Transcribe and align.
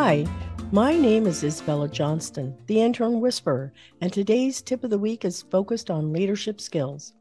Hi, 0.00 0.24
my 0.70 0.96
name 0.96 1.26
is 1.26 1.42
Isabella 1.42 1.88
Johnston, 1.88 2.56
the 2.68 2.80
intern 2.80 3.20
whisperer, 3.20 3.72
and 4.00 4.12
today's 4.12 4.62
tip 4.62 4.84
of 4.84 4.90
the 4.90 4.98
week 4.98 5.24
is 5.24 5.42
focused 5.50 5.90
on 5.90 6.12
leadership 6.12 6.60
skills. 6.60 7.14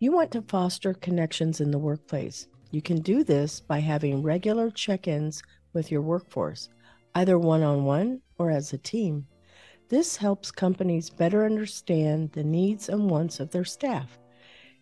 You 0.00 0.10
want 0.10 0.32
to 0.32 0.42
foster 0.42 0.92
connections 0.92 1.60
in 1.60 1.70
the 1.70 1.78
workplace. 1.78 2.48
You 2.72 2.82
can 2.82 3.00
do 3.00 3.22
this 3.22 3.60
by 3.60 3.78
having 3.78 4.24
regular 4.24 4.72
check 4.72 5.06
ins 5.06 5.40
with 5.72 5.92
your 5.92 6.02
workforce, 6.02 6.68
either 7.14 7.38
one 7.38 7.62
on 7.62 7.84
one 7.84 8.20
or 8.38 8.50
as 8.50 8.72
a 8.72 8.78
team. 8.78 9.28
This 9.88 10.16
helps 10.16 10.50
companies 10.50 11.08
better 11.08 11.46
understand 11.46 12.32
the 12.32 12.42
needs 12.42 12.88
and 12.88 13.08
wants 13.08 13.38
of 13.38 13.52
their 13.52 13.64
staff, 13.64 14.18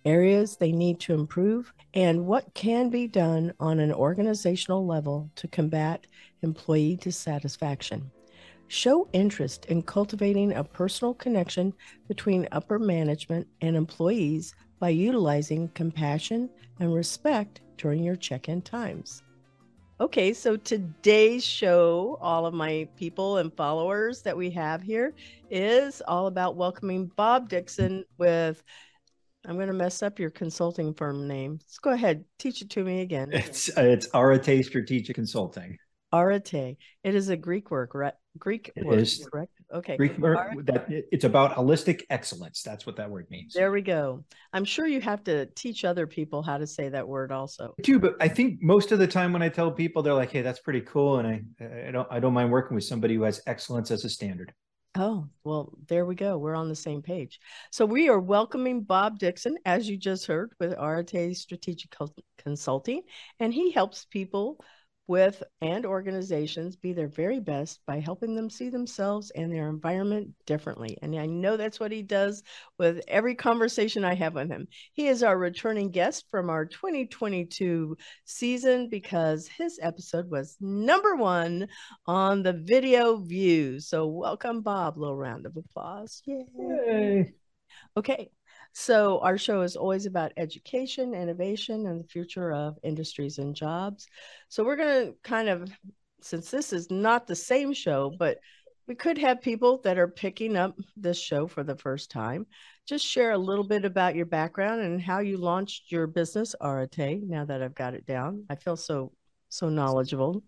areas 0.06 0.56
they 0.56 0.72
need 0.72 0.98
to 1.00 1.12
improve, 1.12 1.73
and 1.94 2.26
what 2.26 2.52
can 2.54 2.90
be 2.90 3.06
done 3.06 3.54
on 3.60 3.78
an 3.78 3.92
organizational 3.92 4.84
level 4.84 5.30
to 5.36 5.46
combat 5.48 6.06
employee 6.42 6.96
dissatisfaction. 6.96 8.10
Show 8.66 9.08
interest 9.12 9.66
in 9.66 9.82
cultivating 9.82 10.52
a 10.52 10.64
personal 10.64 11.14
connection 11.14 11.72
between 12.08 12.48
upper 12.50 12.80
management 12.80 13.46
and 13.60 13.76
employees 13.76 14.54
by 14.80 14.88
utilizing 14.88 15.68
compassion 15.68 16.50
and 16.80 16.92
respect 16.92 17.60
during 17.76 18.02
your 18.02 18.16
check 18.16 18.48
in 18.48 18.60
times. 18.60 19.22
Okay, 20.00 20.32
so 20.32 20.56
today's 20.56 21.44
show, 21.44 22.18
all 22.20 22.46
of 22.46 22.54
my 22.54 22.88
people 22.96 23.36
and 23.36 23.54
followers 23.54 24.22
that 24.22 24.36
we 24.36 24.50
have 24.50 24.82
here, 24.82 25.14
is 25.50 26.02
all 26.08 26.26
about 26.26 26.56
welcoming 26.56 27.06
Bob 27.14 27.48
Dixon 27.48 28.04
with. 28.18 28.64
I'm 29.46 29.56
going 29.56 29.68
to 29.68 29.74
mess 29.74 30.02
up 30.02 30.18
your 30.18 30.30
consulting 30.30 30.94
firm 30.94 31.28
name. 31.28 31.58
Let's 31.60 31.78
go 31.78 31.90
ahead, 31.90 32.24
teach 32.38 32.62
it 32.62 32.70
to 32.70 32.84
me 32.84 33.02
again. 33.02 33.30
It's 33.32 33.68
uh, 33.76 33.82
it's 33.82 34.08
Arete 34.14 34.64
Strategic 34.64 35.14
Consulting. 35.14 35.76
Arete. 36.12 36.76
It 37.02 37.14
is 37.14 37.28
a 37.28 37.36
Greek 37.36 37.70
word, 37.70 37.90
right? 37.92 38.14
Greek 38.38 38.70
It 38.74 38.86
word, 38.86 39.00
is. 39.00 39.26
correct? 39.30 39.52
Okay. 39.72 39.96
Greek 39.96 40.16
word 40.18 40.38
that 40.66 40.86
it's 40.88 41.24
about 41.24 41.56
holistic 41.56 42.02
excellence. 42.08 42.62
That's 42.62 42.86
what 42.86 42.96
that 42.96 43.10
word 43.10 43.26
means. 43.30 43.52
There 43.52 43.72
we 43.72 43.82
go. 43.82 44.24
I'm 44.52 44.64
sure 44.64 44.86
you 44.86 45.00
have 45.00 45.24
to 45.24 45.46
teach 45.46 45.84
other 45.84 46.06
people 46.06 46.42
how 46.42 46.58
to 46.58 46.66
say 46.66 46.88
that 46.88 47.06
word 47.06 47.32
also. 47.32 47.74
too, 47.82 47.98
but 47.98 48.14
I 48.20 48.28
think 48.28 48.62
most 48.62 48.92
of 48.92 48.98
the 48.98 49.06
time 49.06 49.32
when 49.32 49.42
I 49.42 49.48
tell 49.48 49.70
people, 49.72 50.02
they're 50.02 50.14
like, 50.14 50.30
"Hey, 50.30 50.42
that's 50.42 50.60
pretty 50.60 50.82
cool," 50.82 51.18
and 51.18 51.28
I 51.28 51.42
I 51.88 51.90
don't 51.90 52.08
I 52.10 52.20
don't 52.20 52.32
mind 52.32 52.50
working 52.50 52.76
with 52.76 52.84
somebody 52.84 53.14
who 53.16 53.22
has 53.22 53.40
excellence 53.46 53.90
as 53.90 54.04
a 54.04 54.08
standard. 54.08 54.52
Oh, 54.96 55.28
well, 55.42 55.72
there 55.88 56.06
we 56.06 56.14
go. 56.14 56.38
We're 56.38 56.54
on 56.54 56.68
the 56.68 56.76
same 56.76 57.02
page. 57.02 57.40
So 57.72 57.84
we 57.84 58.08
are 58.08 58.20
welcoming 58.20 58.82
Bob 58.82 59.18
Dixon, 59.18 59.58
as 59.64 59.88
you 59.88 59.96
just 59.96 60.26
heard, 60.26 60.52
with 60.60 60.72
Arete 60.78 61.36
Strategic 61.36 61.92
Consulting, 62.38 63.02
and 63.40 63.52
he 63.52 63.72
helps 63.72 64.04
people 64.04 64.64
with 65.06 65.42
and 65.60 65.84
organizations 65.84 66.76
be 66.76 66.92
their 66.92 67.08
very 67.08 67.40
best 67.40 67.80
by 67.86 68.00
helping 68.00 68.34
them 68.34 68.48
see 68.48 68.70
themselves 68.70 69.30
and 69.32 69.52
their 69.52 69.68
environment 69.68 70.30
differently. 70.46 70.96
And 71.02 71.14
I 71.16 71.26
know 71.26 71.56
that's 71.56 71.78
what 71.78 71.92
he 71.92 72.02
does 72.02 72.42
with 72.78 73.02
every 73.06 73.34
conversation 73.34 74.04
I 74.04 74.14
have 74.14 74.34
with 74.34 74.50
him. 74.50 74.66
He 74.92 75.08
is 75.08 75.22
our 75.22 75.36
returning 75.36 75.90
guest 75.90 76.24
from 76.30 76.48
our 76.48 76.64
2022 76.64 77.96
season 78.24 78.88
because 78.88 79.46
his 79.46 79.78
episode 79.82 80.30
was 80.30 80.56
number 80.60 81.16
one 81.16 81.68
on 82.06 82.42
the 82.42 82.54
video 82.54 83.16
views. 83.16 83.88
So 83.88 84.06
welcome, 84.06 84.62
Bob. 84.62 84.96
Little 84.96 85.16
round 85.16 85.44
of 85.46 85.56
applause. 85.56 86.22
Yay. 86.24 86.46
Yay. 86.58 87.34
Okay. 87.96 88.30
So 88.76 89.20
our 89.20 89.38
show 89.38 89.62
is 89.62 89.76
always 89.76 90.04
about 90.04 90.32
education, 90.36 91.14
innovation, 91.14 91.86
and 91.86 92.00
the 92.00 92.08
future 92.08 92.52
of 92.52 92.76
industries 92.82 93.38
and 93.38 93.54
jobs. 93.54 94.08
So 94.48 94.64
we're 94.64 94.76
going 94.76 95.06
to 95.06 95.14
kind 95.22 95.48
of, 95.48 95.70
since 96.20 96.50
this 96.50 96.72
is 96.72 96.90
not 96.90 97.28
the 97.28 97.36
same 97.36 97.72
show, 97.72 98.12
but 98.18 98.38
we 98.88 98.96
could 98.96 99.16
have 99.18 99.40
people 99.40 99.80
that 99.84 99.96
are 99.96 100.08
picking 100.08 100.56
up 100.56 100.76
this 100.96 101.18
show 101.18 101.46
for 101.46 101.62
the 101.62 101.76
first 101.76 102.10
time. 102.10 102.46
Just 102.84 103.06
share 103.06 103.30
a 103.30 103.38
little 103.38 103.64
bit 103.64 103.84
about 103.84 104.16
your 104.16 104.26
background 104.26 104.80
and 104.80 105.00
how 105.00 105.20
you 105.20 105.38
launched 105.38 105.92
your 105.92 106.08
business, 106.08 106.54
Arete. 106.60 107.22
Now 107.22 107.44
that 107.44 107.62
I've 107.62 107.76
got 107.76 107.94
it 107.94 108.06
down, 108.06 108.44
I 108.50 108.56
feel 108.56 108.76
so 108.76 109.12
so 109.48 109.68
knowledgeable. 109.68 110.42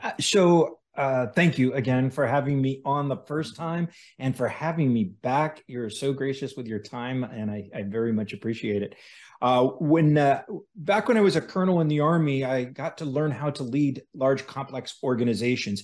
Uh, 0.00 0.12
So 0.20 0.78
uh, 0.96 1.26
thank 1.28 1.58
you 1.58 1.74
again 1.74 2.10
for 2.10 2.26
having 2.26 2.60
me 2.60 2.80
on 2.84 3.08
the 3.08 3.16
first 3.16 3.56
time 3.56 3.88
and 4.18 4.36
for 4.36 4.48
having 4.48 4.92
me 4.92 5.04
back. 5.04 5.62
You're 5.66 5.90
so 5.90 6.12
gracious 6.12 6.54
with 6.56 6.66
your 6.66 6.78
time, 6.78 7.24
and 7.24 7.50
I, 7.50 7.68
I 7.74 7.82
very 7.82 8.12
much 8.12 8.32
appreciate 8.32 8.82
it. 8.82 8.94
Uh, 9.42 9.64
when 9.78 10.16
uh, 10.16 10.42
back 10.76 11.08
when 11.08 11.16
I 11.16 11.20
was 11.20 11.36
a 11.36 11.40
colonel 11.40 11.80
in 11.80 11.88
the 11.88 12.00
army, 12.00 12.44
I 12.44 12.64
got 12.64 12.98
to 12.98 13.04
learn 13.04 13.30
how 13.30 13.50
to 13.50 13.62
lead 13.62 14.02
large, 14.14 14.46
complex 14.46 14.96
organizations. 15.02 15.82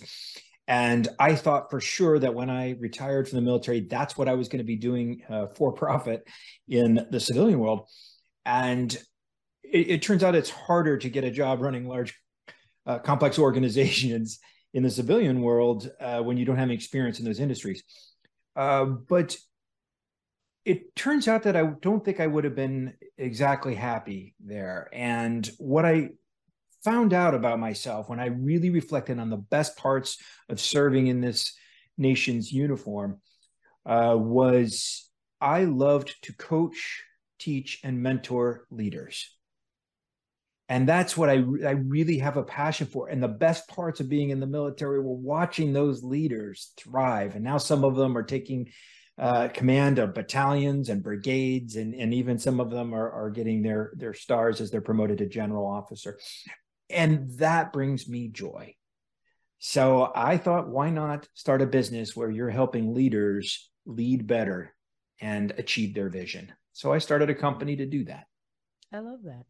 And 0.69 1.09
I 1.19 1.35
thought 1.35 1.71
for 1.71 1.81
sure 1.81 2.19
that 2.21 2.35
when 2.35 2.49
I 2.49 2.77
retired 2.79 3.29
from 3.29 3.37
the 3.37 3.43
military, 3.43 3.81
that's 3.81 4.17
what 4.17 4.29
I 4.29 4.35
was 4.35 4.49
going 4.49 4.59
to 4.59 4.65
be 4.65 4.77
doing 4.77 5.23
uh, 5.29 5.49
for 5.57 5.73
profit 5.73 6.27
in 6.69 7.07
the 7.11 7.19
civilian 7.19 7.59
world. 7.59 7.89
And 8.47 8.97
it, 9.65 9.91
it 9.91 10.03
turns 10.03 10.23
out 10.23 10.37
it's 10.37 10.51
harder 10.51 10.97
to 10.99 11.11
get 11.11 11.25
a 11.25 11.31
job 11.33 11.61
running 11.61 11.89
large, 11.89 12.17
uh, 12.87 13.01
complex 13.01 13.39
organizations 13.41 14.39
in 14.73 14.83
the 14.83 14.91
civilian 14.91 15.43
world 15.43 15.91
uh, 16.01 16.21
when 16.21 16.37
you 16.37 16.45
don't 16.45 16.57
have 16.57 16.69
any 16.69 16.75
experience 16.75 17.19
in 17.19 17.25
those 17.25 17.41
industries. 17.41 17.83
Uh, 18.57 18.85
but 18.85 19.37
it 20.65 20.95
turns 20.95 21.27
out 21.27 21.45
that 21.45 21.57
I 21.57 21.65
don't 21.81 22.05
think 22.05 22.21
I 22.21 22.27
would 22.27 22.45
have 22.45 22.55
been 22.55 22.95
exactly 23.17 23.75
happy 23.75 24.35
there. 24.41 24.89
And 24.93 25.51
what 25.59 25.85
I 25.85 26.11
found 26.85 27.13
out 27.13 27.35
about 27.35 27.59
myself 27.59 28.09
when 28.09 28.21
I 28.21 28.27
really 28.27 28.71
reflected 28.71 29.19
on 29.19 29.31
the 29.31 29.37
best 29.37 29.77
parts 29.77 30.19
of 30.49 30.61
serving 30.61 31.09
in 31.09 31.21
this 31.21 31.55
nation's 31.99 32.53
uniform 32.53 33.21
uh, 33.87 34.17
was 34.17 35.09
I 35.41 35.65
loved 35.65 36.15
to 36.23 36.33
coach, 36.35 37.03
teach, 37.39 37.81
and 37.83 38.03
mentor 38.03 38.67
leaders 38.71 39.35
and 40.71 40.89
that's 40.89 41.17
what 41.17 41.29
I, 41.29 41.35
I 41.35 41.73
really 41.73 42.19
have 42.19 42.37
a 42.37 42.45
passion 42.45 42.87
for. 42.87 43.09
And 43.09 43.21
the 43.21 43.27
best 43.27 43.67
parts 43.67 43.99
of 43.99 44.09
being 44.09 44.31
in 44.31 44.39
the 44.39 44.47
military 44.47 45.01
were 45.01 45.17
watching 45.17 45.73
those 45.73 46.05
leaders 46.05 46.73
thrive. 46.77 47.35
And 47.35 47.43
now 47.43 47.59
some 47.59 47.85
of 47.85 47.97
them 47.97 48.17
are 48.17 48.23
taking 48.23 48.71
uh, 49.19 49.49
command 49.49 49.99
of 49.99 50.15
battalions 50.15 50.89
and 50.89 51.03
brigades 51.03 51.75
and, 51.75 51.93
and 51.93 52.15
even 52.15 52.39
some 52.39 52.61
of 52.61 52.71
them 52.71 52.95
are, 52.95 53.11
are 53.11 53.31
getting 53.31 53.63
their 53.63 53.93
their 53.97 54.15
stars 54.15 54.61
as 54.61 54.71
they're 54.71 54.81
promoted 54.81 55.19
to 55.19 55.27
general 55.27 55.67
officer. 55.67 56.21
And 56.89 57.29
that 57.39 57.73
brings 57.73 58.09
me 58.09 58.29
joy. 58.29 58.77
So 59.59 60.13
i 60.15 60.37
thought 60.39 60.69
why 60.69 60.91
not 60.91 61.29
start 61.35 61.63
a 61.63 61.67
business 61.67 62.15
where 62.15 62.31
you're 62.31 62.49
helping 62.49 62.95
leaders 62.95 63.69
lead 63.87 64.29
better 64.29 64.73
and 65.21 65.51
achieve 65.59 65.95
their 65.95 66.11
vision? 66.11 66.53
So 66.73 66.93
i 66.93 66.99
started 66.99 67.29
a 67.29 67.35
company 67.35 67.75
to 67.75 67.87
do 67.87 68.05
that. 68.05 68.27
I 68.93 69.01
love 69.01 69.25
that. 69.25 69.45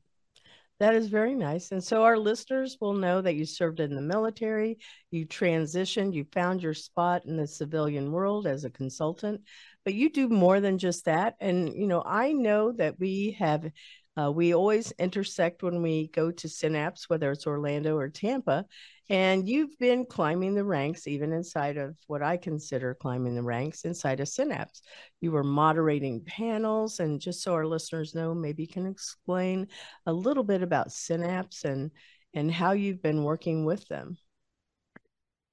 That 0.81 0.95
is 0.95 1.09
very 1.09 1.35
nice. 1.35 1.73
And 1.73 1.85
so 1.85 2.05
our 2.05 2.17
listeners 2.17 2.79
will 2.81 2.95
know 2.95 3.21
that 3.21 3.35
you 3.35 3.45
served 3.45 3.81
in 3.81 3.95
the 3.95 4.01
military, 4.01 4.79
you 5.11 5.27
transitioned, 5.27 6.15
you 6.15 6.25
found 6.33 6.63
your 6.63 6.73
spot 6.73 7.27
in 7.27 7.37
the 7.37 7.47
civilian 7.47 8.11
world 8.11 8.47
as 8.47 8.65
a 8.65 8.71
consultant, 8.71 9.43
but 9.85 9.93
you 9.93 10.09
do 10.09 10.29
more 10.29 10.59
than 10.59 10.79
just 10.79 11.05
that. 11.05 11.35
And, 11.39 11.75
you 11.75 11.87
know, 11.87 12.03
I 12.05 12.33
know 12.33 12.73
that 12.73 12.99
we 12.99 13.37
have, 13.39 13.71
uh, 14.17 14.31
we 14.31 14.55
always 14.55 14.93
intersect 14.99 15.63
when 15.63 15.83
we 15.83 16.09
go 16.09 16.31
to 16.31 16.49
Synapse, 16.49 17.09
whether 17.09 17.31
it's 17.31 17.47
Orlando 17.47 17.97
or 17.97 18.09
Tampa. 18.09 18.67
And 19.09 19.49
you've 19.49 19.77
been 19.79 20.05
climbing 20.07 20.55
the 20.55 20.65
ranks, 20.65 21.07
even 21.07 21.33
inside 21.33 21.77
of 21.77 21.97
what 22.07 22.23
I 22.23 22.37
consider 22.37 22.95
climbing 22.95 23.35
the 23.35 23.43
ranks 23.43 23.85
inside 23.85 24.21
of 24.21 24.29
Synapse. 24.29 24.83
You 25.21 25.33
were 25.33 25.43
moderating 25.45 26.23
panels. 26.25 27.01
And 27.01 27.21
just 27.21 27.43
so 27.43 27.55
our 27.55 27.67
listeners 27.67 28.15
know, 28.15 28.35
maybe 28.35 28.63
you 28.63 28.69
can 28.69 28.87
explain 28.87 29.69
a 30.07 30.13
little 30.13 30.45
bit 30.45 30.63
about 30.63 30.93
Synapse 30.93 31.65
and 31.65 31.91
and 32.33 32.51
how 32.53 32.73
you've 32.73 33.03
been 33.03 33.25
working 33.25 33.65
with 33.65 33.89
them. 33.89 34.17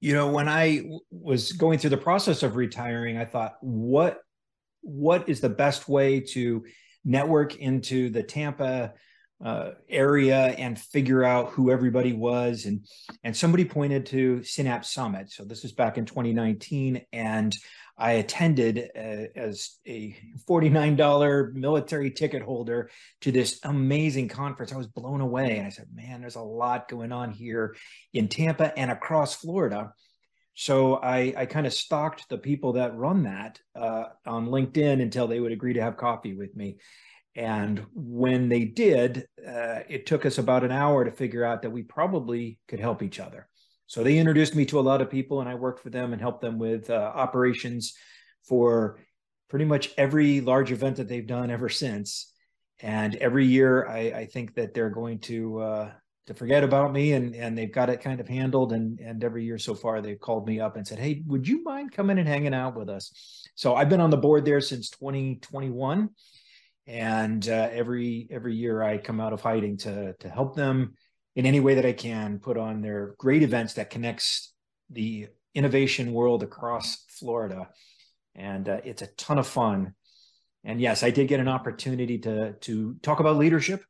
you 0.00 0.14
know 0.14 0.30
when 0.30 0.48
i 0.48 0.82
was 1.10 1.52
going 1.52 1.78
through 1.78 1.90
the 1.90 1.96
process 1.96 2.42
of 2.42 2.56
retiring 2.56 3.16
i 3.16 3.24
thought 3.24 3.56
what 3.60 4.20
what 4.82 5.28
is 5.28 5.40
the 5.40 5.48
best 5.48 5.88
way 5.88 6.20
to 6.20 6.64
network 7.04 7.56
into 7.56 8.10
the 8.10 8.22
tampa 8.22 8.92
uh, 9.44 9.70
area 9.88 10.46
and 10.58 10.78
figure 10.78 11.22
out 11.22 11.50
who 11.50 11.70
everybody 11.70 12.12
was. 12.12 12.64
And 12.64 12.86
and 13.22 13.36
somebody 13.36 13.64
pointed 13.64 14.06
to 14.06 14.42
synapse 14.42 14.92
summit. 14.92 15.30
So 15.30 15.44
this 15.44 15.64
is 15.64 15.72
back 15.72 15.98
in 15.98 16.06
2019 16.06 17.02
and 17.12 17.54
i 18.00 18.12
attended 18.12 18.90
uh, 18.96 19.26
as 19.36 19.78
a 19.86 20.16
$49 20.48 21.52
military 21.52 22.10
ticket 22.12 22.42
holder 22.42 22.90
to 23.22 23.32
this 23.32 23.58
amazing 23.64 24.28
conference. 24.28 24.72
I 24.72 24.76
was 24.76 24.86
blown 24.86 25.20
away 25.20 25.58
and 25.58 25.66
i 25.66 25.70
said 25.70 25.88
man 25.92 26.20
there's 26.20 26.36
a 26.36 26.40
lot 26.40 26.88
going 26.88 27.12
on 27.12 27.32
here 27.32 27.76
in 28.12 28.28
tampa 28.28 28.76
and 28.78 28.90
across 28.90 29.34
florida 29.34 29.92
so 30.60 30.96
I, 30.96 31.32
I 31.36 31.46
kind 31.46 31.68
of 31.68 31.72
stalked 31.72 32.28
the 32.28 32.36
people 32.36 32.72
that 32.72 32.96
run 32.96 33.22
that 33.22 33.60
uh, 33.76 34.06
on 34.26 34.48
LinkedIn 34.48 35.00
until 35.00 35.28
they 35.28 35.38
would 35.38 35.52
agree 35.52 35.74
to 35.74 35.80
have 35.80 35.96
coffee 35.96 36.34
with 36.34 36.56
me. 36.56 36.78
And 37.36 37.86
when 37.94 38.48
they 38.48 38.64
did, 38.64 39.28
uh, 39.38 39.82
it 39.88 40.06
took 40.06 40.26
us 40.26 40.38
about 40.38 40.64
an 40.64 40.72
hour 40.72 41.04
to 41.04 41.12
figure 41.12 41.44
out 41.44 41.62
that 41.62 41.70
we 41.70 41.84
probably 41.84 42.58
could 42.66 42.80
help 42.80 43.04
each 43.04 43.20
other. 43.20 43.48
So 43.86 44.02
they 44.02 44.18
introduced 44.18 44.56
me 44.56 44.64
to 44.66 44.80
a 44.80 44.82
lot 44.82 45.00
of 45.00 45.08
people, 45.08 45.38
and 45.38 45.48
I 45.48 45.54
worked 45.54 45.78
for 45.78 45.90
them 45.90 46.12
and 46.12 46.20
helped 46.20 46.40
them 46.40 46.58
with 46.58 46.90
uh, 46.90 47.12
operations 47.14 47.94
for 48.48 48.98
pretty 49.48 49.64
much 49.64 49.92
every 49.96 50.40
large 50.40 50.72
event 50.72 50.96
that 50.96 51.06
they've 51.06 51.24
done 51.24 51.52
ever 51.52 51.68
since. 51.68 52.34
And 52.80 53.14
every 53.14 53.46
year, 53.46 53.86
I, 53.86 53.98
I 53.98 54.26
think 54.26 54.56
that 54.56 54.74
they're 54.74 54.90
going 54.90 55.20
to 55.20 55.60
uh, 55.60 55.90
to 56.28 56.34
forget 56.34 56.62
about 56.62 56.92
me, 56.92 57.12
and 57.12 57.34
and 57.34 57.56
they've 57.56 57.72
got 57.72 57.90
it 57.90 58.02
kind 58.02 58.20
of 58.20 58.28
handled. 58.28 58.72
And 58.72 59.00
and 59.00 59.24
every 59.24 59.44
year 59.44 59.58
so 59.58 59.74
far, 59.74 60.00
they've 60.00 60.20
called 60.20 60.46
me 60.46 60.60
up 60.60 60.76
and 60.76 60.86
said, 60.86 60.98
"Hey, 60.98 61.22
would 61.26 61.48
you 61.48 61.62
mind 61.64 61.92
coming 61.92 62.18
and 62.18 62.28
hanging 62.28 62.54
out 62.54 62.76
with 62.76 62.88
us?" 62.88 63.10
So 63.54 63.74
I've 63.74 63.88
been 63.88 64.00
on 64.00 64.10
the 64.10 64.16
board 64.16 64.44
there 64.44 64.60
since 64.60 64.90
2021, 64.90 66.10
and 66.86 67.48
uh, 67.48 67.68
every 67.72 68.28
every 68.30 68.54
year 68.54 68.82
I 68.82 68.98
come 68.98 69.20
out 69.20 69.32
of 69.32 69.40
hiding 69.40 69.78
to 69.78 70.12
to 70.12 70.28
help 70.28 70.54
them 70.54 70.94
in 71.34 71.46
any 71.46 71.60
way 71.60 71.74
that 71.76 71.86
I 71.86 71.92
can 71.92 72.38
put 72.38 72.58
on 72.58 72.82
their 72.82 73.14
great 73.18 73.42
events 73.42 73.74
that 73.74 73.90
connects 73.90 74.52
the 74.90 75.28
innovation 75.54 76.12
world 76.12 76.42
across 76.42 77.04
Florida. 77.08 77.68
And 78.34 78.68
uh, 78.68 78.80
it's 78.84 79.02
a 79.02 79.06
ton 79.06 79.38
of 79.38 79.46
fun. 79.46 79.94
And 80.64 80.80
yes, 80.80 81.02
I 81.02 81.10
did 81.10 81.28
get 81.28 81.40
an 81.40 81.48
opportunity 81.48 82.18
to, 82.18 82.52
to 82.52 82.96
talk 83.02 83.20
about 83.20 83.36
leadership 83.36 83.82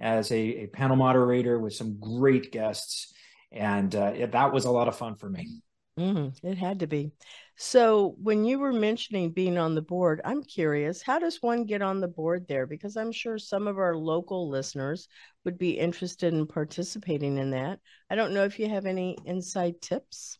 as 0.00 0.30
a, 0.32 0.64
a 0.64 0.66
panel 0.68 0.96
moderator 0.96 1.58
with 1.58 1.74
some 1.74 1.98
great 2.00 2.50
guests. 2.50 3.12
And 3.52 3.94
uh, 3.94 4.12
it, 4.16 4.32
that 4.32 4.52
was 4.52 4.64
a 4.64 4.70
lot 4.70 4.88
of 4.88 4.96
fun 4.96 5.16
for 5.16 5.28
me. 5.28 5.60
Mm, 5.98 6.34
it 6.42 6.56
had 6.56 6.80
to 6.80 6.86
be. 6.86 7.12
So, 7.56 8.14
when 8.22 8.44
you 8.44 8.58
were 8.58 8.72
mentioning 8.72 9.32
being 9.32 9.58
on 9.58 9.74
the 9.74 9.82
board, 9.82 10.22
I'm 10.24 10.42
curious, 10.42 11.02
how 11.02 11.18
does 11.18 11.42
one 11.42 11.64
get 11.64 11.82
on 11.82 12.00
the 12.00 12.08
board 12.08 12.46
there? 12.48 12.66
Because 12.66 12.96
I'm 12.96 13.12
sure 13.12 13.38
some 13.38 13.66
of 13.66 13.76
our 13.76 13.94
local 13.94 14.48
listeners 14.48 15.08
would 15.44 15.58
be 15.58 15.72
interested 15.72 16.32
in 16.32 16.46
participating 16.46 17.36
in 17.36 17.50
that. 17.50 17.80
I 18.08 18.14
don't 18.14 18.32
know 18.32 18.44
if 18.44 18.58
you 18.58 18.68
have 18.68 18.86
any 18.86 19.18
inside 19.26 19.82
tips. 19.82 20.38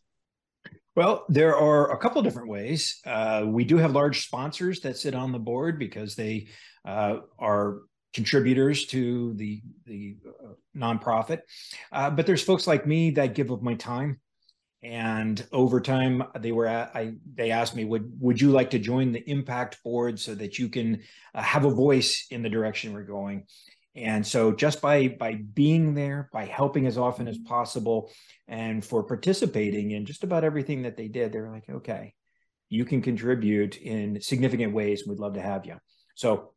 Well, 0.97 1.27
there 1.29 1.57
are 1.57 1.93
a 1.93 1.99
couple 1.99 2.23
different 2.23 2.49
ways. 2.49 3.01
Uh, 3.05 3.45
we 3.47 3.65
do 3.65 3.77
have 3.77 3.93
large 3.93 4.25
sponsors 4.25 4.81
that 4.81 4.97
sit 4.97 5.15
on 5.15 5.31
the 5.31 5.39
board 5.39 5.79
because 5.79 6.15
they 6.15 6.49
uh, 6.87 7.19
are 7.39 7.83
contributors 8.13 8.87
to 8.87 9.35
the 9.35 9.63
the 9.87 10.17
uh, 10.27 10.53
nonprofit. 10.77 11.41
Uh, 11.93 12.11
but 12.11 12.27
there's 12.27 12.43
folks 12.43 12.67
like 12.67 12.87
me 12.87 13.11
that 13.13 13.35
give 13.35 13.51
of 13.51 13.63
my 13.63 13.75
time. 13.75 14.21
And 14.83 15.47
over 15.53 15.79
time 15.81 16.23
they 16.39 16.53
were 16.53 16.67
at, 16.67 16.97
I 16.97 17.15
they 17.35 17.51
asked 17.51 17.77
me 17.77 17.85
would 17.85 18.11
would 18.21 18.41
you 18.41 18.51
like 18.51 18.71
to 18.71 18.79
join 18.79 19.13
the 19.13 19.29
impact 19.31 19.83
board 19.85 20.19
so 20.19 20.35
that 20.35 20.59
you 20.59 20.69
can 20.69 21.03
uh, 21.35 21.43
have 21.43 21.65
a 21.65 21.71
voice 21.71 22.27
in 22.31 22.43
the 22.43 22.49
direction 22.49 22.95
we're 22.95 23.03
going? 23.03 23.45
And 23.95 24.27
so 24.27 24.53
just 24.53 24.81
by 24.81 25.09
by 25.09 25.35
being 25.35 25.95
there 25.95 26.31
by 26.33 26.47
helping 26.47 26.87
as 26.87 26.97
often 26.97 27.29
as 27.29 27.37
possible 27.39 28.11
and 28.49 28.85
for 28.85 29.03
participating 29.03 29.91
in 29.91 30.07
just 30.07 30.25
about 30.25 30.45
everything 30.45 30.83
that 30.83 30.97
they 30.97 31.09
did 31.09 31.33
they 31.33 31.41
were 31.41 31.51
like 31.51 31.69
okay 31.69 32.15
you 32.69 32.85
can 32.85 33.03
contribute 33.03 33.77
in 33.79 34.21
significant 34.21 34.73
ways 34.73 35.07
we'd 35.07 35.19
love 35.19 35.35
to 35.35 35.41
have 35.41 35.67
you 35.67 35.77
so 36.15 36.53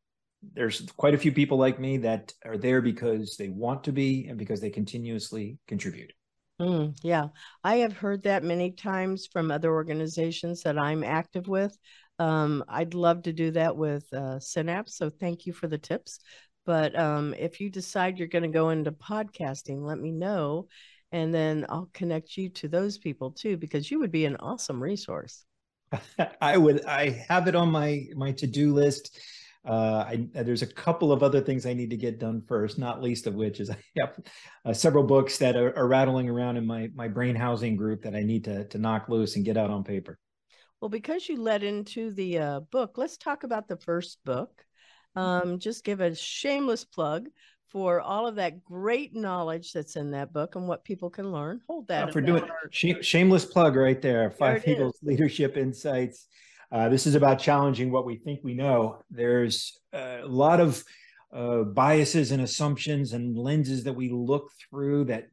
there's 0.54 0.82
quite 0.98 1.14
a 1.14 1.18
few 1.18 1.32
people 1.32 1.58
like 1.58 1.80
me 1.80 1.98
that 1.98 2.34
are 2.46 2.58
there 2.58 2.82
because 2.82 3.38
they 3.38 3.50
want 3.50 3.84
to 3.84 3.92
be 3.92 4.28
and 4.28 4.38
because 4.38 4.62
they 4.62 4.70
continuously 4.70 5.58
contribute 5.68 6.14
Mm, 6.62 6.98
yeah, 7.02 7.28
I 7.64 7.78
have 7.78 7.94
heard 7.94 8.24
that 8.24 8.44
many 8.44 8.72
times 8.72 9.28
from 9.28 9.50
other 9.50 9.72
organizations 9.72 10.62
that 10.64 10.78
I'm 10.78 11.04
active 11.04 11.48
with. 11.48 11.76
Um, 12.20 12.64
I'd 12.68 12.94
love 12.94 13.24
to 13.24 13.34
do 13.34 13.52
that 13.52 13.76
with 13.76 14.12
uh, 14.14 14.40
Synapse. 14.40 14.96
So 14.96 15.10
thank 15.10 15.46
you 15.46 15.54
for 15.54 15.68
the 15.68 15.80
tips. 15.80 16.20
But 16.66 16.98
um, 16.98 17.34
if 17.34 17.60
you 17.60 17.70
decide 17.70 18.18
you're 18.18 18.28
going 18.28 18.44
to 18.44 18.50
go 18.50 18.70
into 18.70 18.92
podcasting, 18.92 19.82
let 19.82 20.00
me 20.00 20.12
know. 20.12 20.68
And 21.12 21.34
then 21.34 21.66
I'll 21.70 21.90
connect 21.94 22.38
you 22.38 22.50
to 22.50 22.68
those 22.68 22.98
people 22.98 23.32
too, 23.32 23.58
because 23.58 23.90
you 23.90 24.00
would 24.00 24.12
be 24.12 24.26
an 24.26 24.38
awesome 24.38 24.82
resource. 24.82 25.44
I 26.42 26.58
would, 26.58 26.86
I 26.86 27.10
have 27.28 27.48
it 27.48 27.56
on 27.56 27.72
my, 27.72 28.06
my 28.16 28.32
to-do 28.32 28.74
list 28.74 29.20
uh, 29.66 30.06
I, 30.08 30.28
there's 30.34 30.62
a 30.62 30.68
couple 30.68 31.12
of 31.12 31.24
other 31.24 31.40
things 31.40 31.66
I 31.66 31.74
need 31.74 31.90
to 31.92 31.98
get 31.98 32.20
done 32.20 32.42
first, 32.48 32.78
not 32.78 33.02
least 33.02 33.28
of 33.28 33.36
which 33.36 33.60
is 33.60 33.70
I 33.70 33.78
have 34.00 34.20
uh, 34.66 34.74
several 34.74 35.04
books 35.04 35.38
that 35.38 35.56
are, 35.56 35.76
are, 35.78 35.88
rattling 35.88 36.30
around 36.30 36.58
in 36.58 36.66
my 36.66 36.90
my 36.94 37.08
brain 37.08 37.36
housing 37.36 37.76
group 37.76 38.02
that 38.04 38.16
I 38.16 38.24
need 38.24 38.44
to 38.46 38.66
to 38.66 38.78
knock 38.78 39.08
loose 39.08 39.36
and 39.36 39.46
get 39.46 39.58
out 39.58 39.70
on 39.70 39.84
paper. 39.84 40.20
Well, 40.82 40.90
because 40.90 41.30
you 41.30 41.42
led 41.42 41.64
into 41.64 42.12
the 42.12 42.40
uh, 42.40 42.60
book, 42.60 42.98
let's 42.98 43.16
talk 43.16 43.44
about 43.44 43.70
the 43.70 43.78
first 43.78 44.20
book. 44.26 44.66
Um, 45.16 45.60
just 45.60 45.86
give 45.86 46.02
a 46.02 46.14
shameless 46.14 46.84
plug 46.84 47.30
for 47.70 48.02
all 48.02 48.28
of 48.28 48.36
that 48.36 48.64
great 48.64 49.16
knowledge 49.16 49.72
that's 49.72 49.96
in 49.96 50.12
that 50.12 50.34
book 50.34 50.56
and 50.56 50.68
what 50.68 50.84
people 50.84 51.10
can 51.10 51.32
learn. 51.32 51.62
Hold 51.68 51.88
that. 51.88 52.12
for 52.12 52.22
doing 52.22 52.44
sh- 52.70 53.02
shameless 53.02 53.46
plug 53.46 53.76
right 53.76 54.02
there. 54.02 54.30
Five 54.30 54.68
Eagles 54.68 55.00
Leadership 55.02 55.56
Insights 55.56 56.28
uh, 56.74 56.90
this 56.90 57.06
is 57.06 57.14
about 57.14 57.40
challenging 57.40 57.92
what 57.92 58.06
we 58.06 58.16
think 58.16 58.40
we 58.44 58.56
know. 58.56 58.98
There's 59.12 59.80
a 59.94 60.26
lot 60.26 60.60
of 60.60 60.84
uh, 61.32 61.64
biases 61.64 62.32
and 62.32 62.42
assumptions 62.42 63.14
and 63.14 63.38
lenses 63.38 63.84
that 63.84 63.94
we 63.94 64.10
look 64.10 64.50
through 64.70 65.06
that 65.06 65.28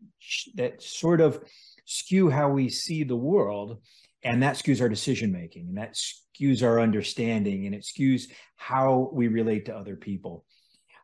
that 0.55 0.83
sort 0.83 1.23
of 1.23 1.43
skew 1.87 2.29
how 2.29 2.51
we 2.51 2.69
see 2.69 3.05
the 3.05 3.17
world, 3.17 3.79
and 4.23 4.43
that 4.43 4.57
skews 4.57 4.83
our 4.83 4.89
decision 4.89 5.33
making, 5.33 5.69
and 5.69 5.79
that 5.79 5.95
skews 5.95 6.63
our 6.63 6.79
understanding, 6.79 7.65
and 7.65 7.75
it 7.75 7.83
skews 7.85 8.25
how 8.57 9.09
we 9.11 9.29
relate 9.29 9.65
to 9.65 9.75
other 9.75 9.97
people. 9.97 10.45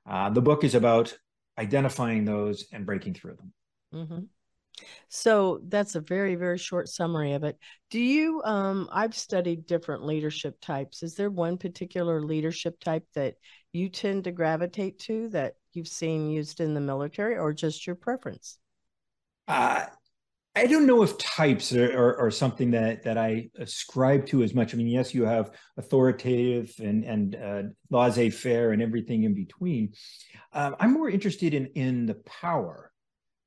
Uh, 0.09 0.29
the 0.29 0.43
book 0.43 0.65
is 0.65 0.75
about 0.75 1.17
identifying 1.59 2.27
those 2.27 2.67
and 2.73 2.85
breaking 2.85 3.15
through 3.15 3.37
them. 3.37 3.53
Mm-hmm. 3.95 4.19
So 5.09 5.61
that's 5.69 5.95
a 5.95 6.01
very, 6.01 6.35
very 6.35 6.59
short 6.59 6.89
summary 6.89 7.33
of 7.33 7.45
it. 7.45 7.59
Do 7.91 8.01
you, 8.01 8.43
um, 8.45 8.89
I've 8.93 9.17
studied 9.17 9.67
different 9.67 10.05
leadership 10.05 10.61
types. 10.61 11.03
Is 11.03 11.15
there 11.15 11.31
one 11.31 11.59
particular 11.59 12.23
leadership 12.23 12.79
type 12.81 13.05
that 13.15 13.35
you 13.73 13.89
tend 13.89 14.25
to 14.25 14.33
gravitate 14.33 14.99
to 15.01 15.29
that 15.31 15.55
you've 15.73 15.89
seen 15.89 16.31
used 16.31 16.61
in 16.61 16.75
the 16.75 16.81
military 16.81 17.37
or 17.37 17.53
just 17.53 17.87
your 17.87 17.97
preference? 17.97 18.59
Uh, 19.49 19.87
I 20.57 20.67
don't 20.67 20.87
know 20.87 21.03
if 21.03 21.19
types 21.19 21.75
are, 21.75 21.93
are, 21.93 22.19
are, 22.19 22.31
something 22.31 22.71
that 22.71 23.03
that 23.05 23.19
I 23.19 23.51
ascribe 23.59 24.27
to 24.29 24.43
as 24.43 24.55
much. 24.55 24.73
I 24.73 24.79
mean, 24.79 24.87
yes, 24.87 25.15
you 25.15 25.25
have 25.25 25.51
authoritative 25.77 26.73
and 26.79 27.05
and 27.05 27.37
uh, 27.37 27.63
laissez-faire 27.91 28.73
and 28.73 28.81
everything 28.81 29.25
in 29.25 29.35
between. 29.35 29.93
Um, 30.55 30.75
I'm 30.81 30.95
more 30.95 31.11
interested 31.11 31.53
in 31.53 31.67
in 31.75 32.07
the 32.07 32.15
power 32.15 32.91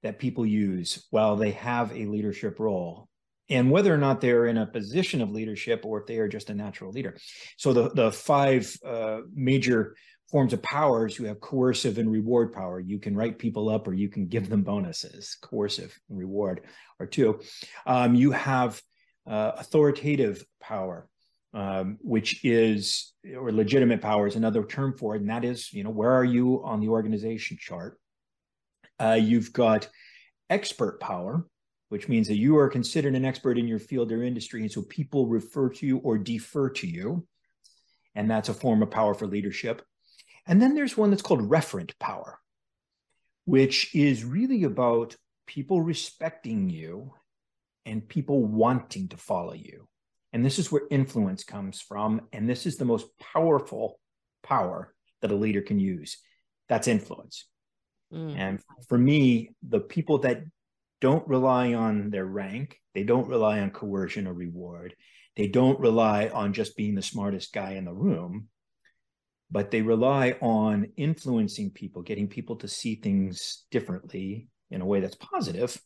that 0.04 0.20
people 0.20 0.46
use 0.46 1.06
while 1.10 1.36
they 1.36 1.52
have 1.52 1.92
a 1.92 2.06
leadership 2.06 2.60
role 2.60 3.10
and 3.50 3.72
whether 3.72 3.94
or 3.94 3.98
not 3.98 4.22
they're 4.22 4.46
in 4.46 4.58
a 4.58 4.66
position 4.66 5.22
of 5.22 5.32
leadership 5.32 5.84
or 5.86 6.00
if 6.00 6.08
they 6.08 6.18
are 6.18 6.28
just 6.28 6.50
a 6.50 6.54
natural 6.54 6.92
leader. 6.92 7.18
So 7.58 7.74
the, 7.74 7.90
the 7.90 8.12
five 8.12 8.72
uh, 8.86 9.22
major 9.34 9.96
forms 10.30 10.54
of 10.54 10.62
powers, 10.62 11.18
you 11.18 11.26
have 11.26 11.40
coercive 11.40 11.98
and 11.98 12.12
reward 12.12 12.54
power. 12.54 12.80
You 12.80 13.00
can 13.00 13.16
write 13.16 13.40
people 13.40 13.70
up 13.70 13.88
or 13.88 13.94
you 13.94 14.10
can 14.10 14.28
give 14.28 14.50
them 14.50 14.62
bonuses, 14.62 15.36
coercive 15.42 15.98
and 16.10 16.18
reward 16.18 16.62
are 17.00 17.08
two. 17.08 17.40
Um, 17.88 18.14
you 18.14 18.32
have 18.32 18.82
uh, 19.28 19.54
authoritative 19.58 20.46
power, 20.62 21.08
um, 21.54 21.98
which 22.02 22.46
is, 22.46 23.14
or 23.36 23.52
legitimate 23.52 24.02
power 24.02 24.28
is 24.28 24.36
another 24.36 24.64
term 24.64 24.96
for 24.98 25.16
it. 25.16 25.22
And 25.22 25.30
that 25.30 25.44
is, 25.44 25.74
you 25.74 25.84
know, 25.84 25.90
where 25.90 26.12
are 26.12 26.26
you 26.26 26.62
on 26.64 26.80
the 26.80 26.90
organization 26.90 27.58
chart? 27.60 28.00
Uh, 29.00 29.20
you've 29.20 29.54
got 29.54 29.88
expert 30.50 31.00
power, 31.00 31.46
which 31.90 32.08
means 32.08 32.28
that 32.28 32.38
you 32.38 32.58
are 32.58 32.70
considered 32.70 33.16
an 33.16 33.26
expert 33.26 33.58
in 33.58 33.68
your 33.68 33.80
field 33.80 34.12
or 34.12 34.24
industry. 34.24 34.62
And 34.62 34.72
so 34.72 34.82
people 34.82 35.28
refer 35.28 35.70
to 35.70 35.86
you 35.86 35.98
or 36.00 36.18
defer 36.18 36.70
to 36.72 36.88
you. 36.88 37.26
And 38.16 38.30
that's 38.30 38.50
a 38.50 38.54
form 38.54 38.82
of 38.84 38.92
power 38.92 39.14
for 39.14 39.28
leadership. 39.28 39.82
And 40.46 40.62
then 40.62 40.76
there's 40.76 40.98
one 40.98 41.12
that's 41.12 41.22
called 41.22 41.50
referent 41.50 41.92
power, 42.00 42.40
which 43.46 43.96
is 43.96 44.26
really 44.26 44.64
about 44.64 45.16
people 45.46 45.82
respecting 45.82 46.70
you 46.70 47.14
and 47.86 48.08
people 48.08 48.44
wanting 48.44 49.08
to 49.10 49.18
follow 49.18 49.54
you. 49.54 49.88
And 50.34 50.46
this 50.46 50.60
is 50.60 50.72
where 50.72 50.84
influence 50.92 51.44
comes 51.44 51.82
from. 51.82 52.22
And 52.34 52.50
this 52.50 52.66
is 52.66 52.78
the 52.78 52.86
most 52.86 53.08
powerful 53.20 54.00
power 54.44 54.94
that 55.22 55.32
a 55.32 55.36
leader 55.36 55.62
can 55.62 55.80
use. 55.80 56.18
That's 56.68 56.88
influence. 56.88 57.46
Mm. 58.14 58.38
And 58.38 58.60
for 58.88 58.98
me, 58.98 59.52
the 59.68 59.80
people 59.80 60.20
that 60.20 60.44
don't 61.02 61.28
rely 61.28 61.74
on 61.74 62.10
their 62.10 62.26
rank, 62.26 62.80
they 62.94 63.04
don't 63.04 63.28
rely 63.28 63.60
on 63.60 63.72
coercion 63.72 64.28
or 64.28 64.34
reward, 64.34 64.96
they 65.36 65.48
don't 65.48 65.80
rely 65.80 66.28
on 66.28 66.54
just 66.54 66.76
being 66.76 66.96
the 66.96 67.02
smartest 67.02 67.54
guy 67.54 67.72
in 67.74 67.86
the 67.86 67.94
room, 67.94 68.48
but 69.52 69.72
they 69.72 69.82
rely 69.82 70.36
on 70.42 70.88
influencing 70.98 71.72
people, 71.72 72.02
getting 72.02 72.28
people 72.28 72.58
to 72.58 72.68
see 72.68 72.96
things 72.96 73.66
differently 73.72 74.50
in 74.70 74.82
a 74.82 74.86
way 74.86 75.00
that's 75.00 75.16
positive 75.16 75.80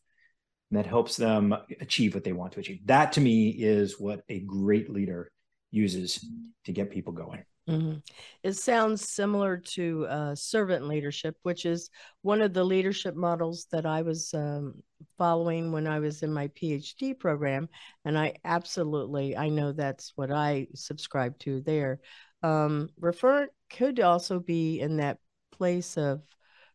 that 0.70 0.86
helps 0.86 1.16
them 1.16 1.54
achieve 1.80 2.14
what 2.14 2.24
they 2.24 2.32
want 2.32 2.52
to 2.52 2.60
achieve. 2.60 2.80
That 2.86 3.12
to 3.12 3.20
me 3.20 3.50
is 3.50 4.00
what 4.00 4.22
a 4.28 4.40
great 4.40 4.90
leader 4.90 5.30
uses 5.70 6.24
to 6.64 6.72
get 6.72 6.90
people 6.90 7.12
going. 7.12 7.44
Mm-hmm. 7.68 7.96
It 8.42 8.52
sounds 8.52 9.08
similar 9.08 9.56
to 9.56 10.06
uh, 10.06 10.34
servant 10.34 10.86
leadership, 10.86 11.38
which 11.44 11.64
is 11.64 11.88
one 12.20 12.42
of 12.42 12.52
the 12.52 12.62
leadership 12.62 13.16
models 13.16 13.66
that 13.72 13.86
I 13.86 14.02
was 14.02 14.34
um, 14.34 14.82
following 15.16 15.72
when 15.72 15.86
I 15.86 15.98
was 15.98 16.22
in 16.22 16.30
my 16.30 16.48
PhD 16.48 17.18
program, 17.18 17.70
and 18.04 18.18
I 18.18 18.34
absolutely 18.44 19.34
I 19.34 19.48
know 19.48 19.72
that's 19.72 20.12
what 20.14 20.30
I 20.30 20.66
subscribe 20.74 21.38
to 21.40 21.62
there. 21.62 22.00
Um, 22.42 22.90
refer 23.00 23.48
could 23.70 23.98
also 23.98 24.40
be 24.40 24.80
in 24.80 24.98
that 24.98 25.16
place 25.50 25.96
of 25.96 26.20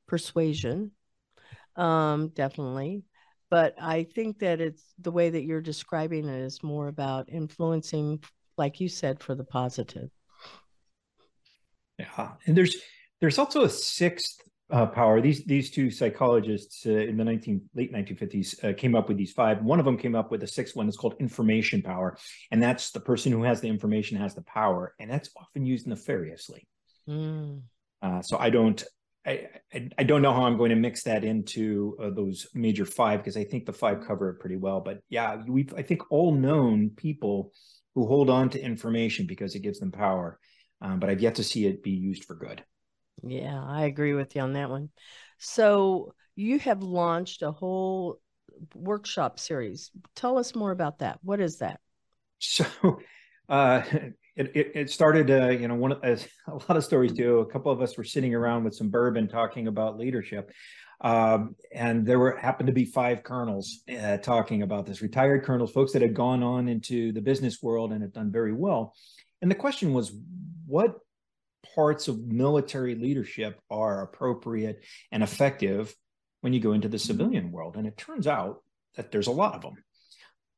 persuasion, 0.08 0.91
um, 1.75 2.29
definitely, 2.29 3.03
but 3.51 3.75
I 3.79 4.05
think 4.05 4.39
that 4.39 4.60
it's 4.60 4.84
the 4.98 5.12
way 5.12 5.29
that 5.29 5.43
you're 5.43 5.62
describing 5.62 6.27
it 6.27 6.41
is 6.41 6.63
more 6.63 6.88
about 6.88 7.29
influencing, 7.29 8.24
like 8.58 8.79
you 8.79 8.89
said, 8.89 9.22
for 9.22 9.36
the 9.36 9.43
positive. 9.43 10.10
Yeah, 12.00 12.32
and 12.46 12.56
there's 12.56 12.77
there's 13.20 13.38
also 13.38 13.63
a 13.63 13.70
sixth 13.70 14.41
uh, 14.72 14.86
power. 14.86 15.22
These 15.22 15.46
these 15.46 15.72
two 15.72 15.89
psychologists 15.91 16.86
uh, 16.86 16.91
in 16.91 17.18
the 17.18 17.24
19 17.24 17.62
late 17.75 17.94
1950s 17.94 18.63
uh, 18.63 18.74
came 18.74 18.96
up 18.96 19.08
with 19.08 19.18
these 19.18 19.32
five. 19.32 19.63
One 19.63 19.79
of 19.79 19.86
them 19.86 19.98
came 19.98 20.15
up 20.15 20.32
with 20.32 20.44
a 20.44 20.48
sixth 20.48 20.75
one. 20.75 20.88
It's 20.88 20.98
called 20.98 21.15
information 21.20 21.82
power, 21.82 22.18
and 22.51 22.62
that's 22.62 22.91
the 22.91 23.00
person 23.00 23.32
who 23.32 23.44
has 23.44 23.62
the 23.62 23.68
information 23.68 24.18
has 24.18 24.36
the 24.36 24.44
power, 24.44 24.94
and 25.00 25.10
that's 25.10 25.29
often 25.36 25.65
used 25.65 25.88
nefariously. 25.88 26.68
Mm. 27.08 27.62
so 28.22 28.38
I 28.38 28.50
don't. 28.50 28.84
I, 29.25 29.50
I, 29.74 29.89
I 29.98 30.03
don't 30.03 30.22
know 30.22 30.34
how 30.34 30.44
I'm 30.44 30.58
going 30.58 30.70
to 30.70 30.77
mix 30.77 31.03
that 31.03 31.25
into 31.25 31.98
uh, 32.01 32.10
those 32.10 32.48
major 32.53 32.86
five 32.86 33.20
because 33.20 33.36
I 33.36 33.44
think 33.44 33.65
the 33.65 33.74
five 33.74 34.00
cover 34.08 34.29
it 34.29 34.39
pretty 34.39 34.56
well. 34.56 34.79
But 34.79 35.01
yeah, 35.10 35.41
we've 35.46 35.74
I 35.75 35.82
think 35.82 36.10
all 36.10 36.34
known 36.34 36.91
people 36.91 37.51
who 37.96 38.08
hold 38.08 38.29
on 38.29 38.50
to 38.51 38.62
information 38.62 39.25
because 39.25 39.56
it 39.56 39.60
gives 39.60 39.79
them 39.79 39.91
power 39.91 40.39
um, 40.81 41.00
but 41.00 41.09
I've 41.09 41.21
yet 41.21 41.36
to 41.36 41.43
see 41.43 41.65
it 41.65 41.83
be 41.83 41.91
used 41.91 42.25
for 42.25 42.36
good. 42.36 42.63
Yeah, 43.24 43.62
I 43.63 43.86
agree 43.86 44.13
with 44.13 44.36
you 44.36 44.41
on 44.41 44.53
that 44.53 44.69
one. 44.69 44.89
So 45.38 46.13
you 46.36 46.59
have 46.59 46.81
launched 46.81 47.41
a 47.41 47.51
whole 47.51 48.21
workshop 48.74 49.39
series. 49.39 49.91
Tell 50.15 50.38
us 50.38 50.55
more 50.55 50.71
about 50.71 51.00
that. 51.00 51.19
What 51.21 51.39
is 51.39 51.57
that? 51.59 51.79
So 52.39 52.65
uh, 53.50 53.81
it, 54.36 54.51
it, 54.55 54.71
it, 54.75 54.89
started, 54.89 55.29
uh, 55.29 55.50
you 55.50 55.67
know, 55.67 55.75
one 55.75 55.91
of, 55.91 56.03
as 56.03 56.27
a 56.48 56.53
lot 56.53 56.77
of 56.77 56.83
stories 56.83 57.12
do, 57.12 57.39
a 57.39 57.45
couple 57.45 57.71
of 57.71 57.81
us 57.81 57.98
were 57.98 58.03
sitting 58.03 58.33
around 58.33 58.63
with 58.63 58.75
some 58.75 58.89
bourbon 58.89 59.27
talking 59.27 59.67
about 59.67 59.98
leadership. 59.98 60.51
Um, 61.01 61.55
and 61.74 62.05
there 62.05 62.19
were 62.19 62.36
happened 62.36 62.67
to 62.67 62.74
be 62.74 62.83
five 62.83 63.24
colonels 63.24 63.83
uh, 64.01 64.17
talking 64.17 64.63
about 64.63 64.86
this, 64.86 65.01
retired 65.01 65.43
colonels, 65.43 65.71
folks 65.71 65.93
that 65.93 66.01
had 66.01 66.13
gone 66.13 66.43
on 66.43 66.67
into 66.67 67.13
the 67.13 67.21
business 67.21 67.62
world 67.62 67.93
and 67.93 68.01
had 68.01 68.12
done 68.12 68.31
very 68.31 68.51
well. 68.53 68.93
And 69.41 69.50
the 69.50 69.55
question 69.55 69.93
was, 69.93 70.12
what 70.70 71.00
parts 71.76 72.08
of 72.08 72.20
military 72.20 72.96
leadership 72.96 73.60
are 73.70 74.04
appropriate 74.04 74.84
and 75.12 75.24
effective 75.24 75.94
when 76.42 76.54
you 76.54 76.60
go 76.60 76.74
into 76.74 76.88
the 76.88 76.98
hmm. 76.98 77.08
civilian 77.08 77.52
world? 77.52 77.76
And 77.76 77.88
it 77.88 77.98
turns 77.98 78.28
out 78.28 78.62
that 78.96 79.12
there's 79.12 79.28
a 79.28 79.32
lot 79.32 79.56
of 79.56 79.62
them. 79.62 79.84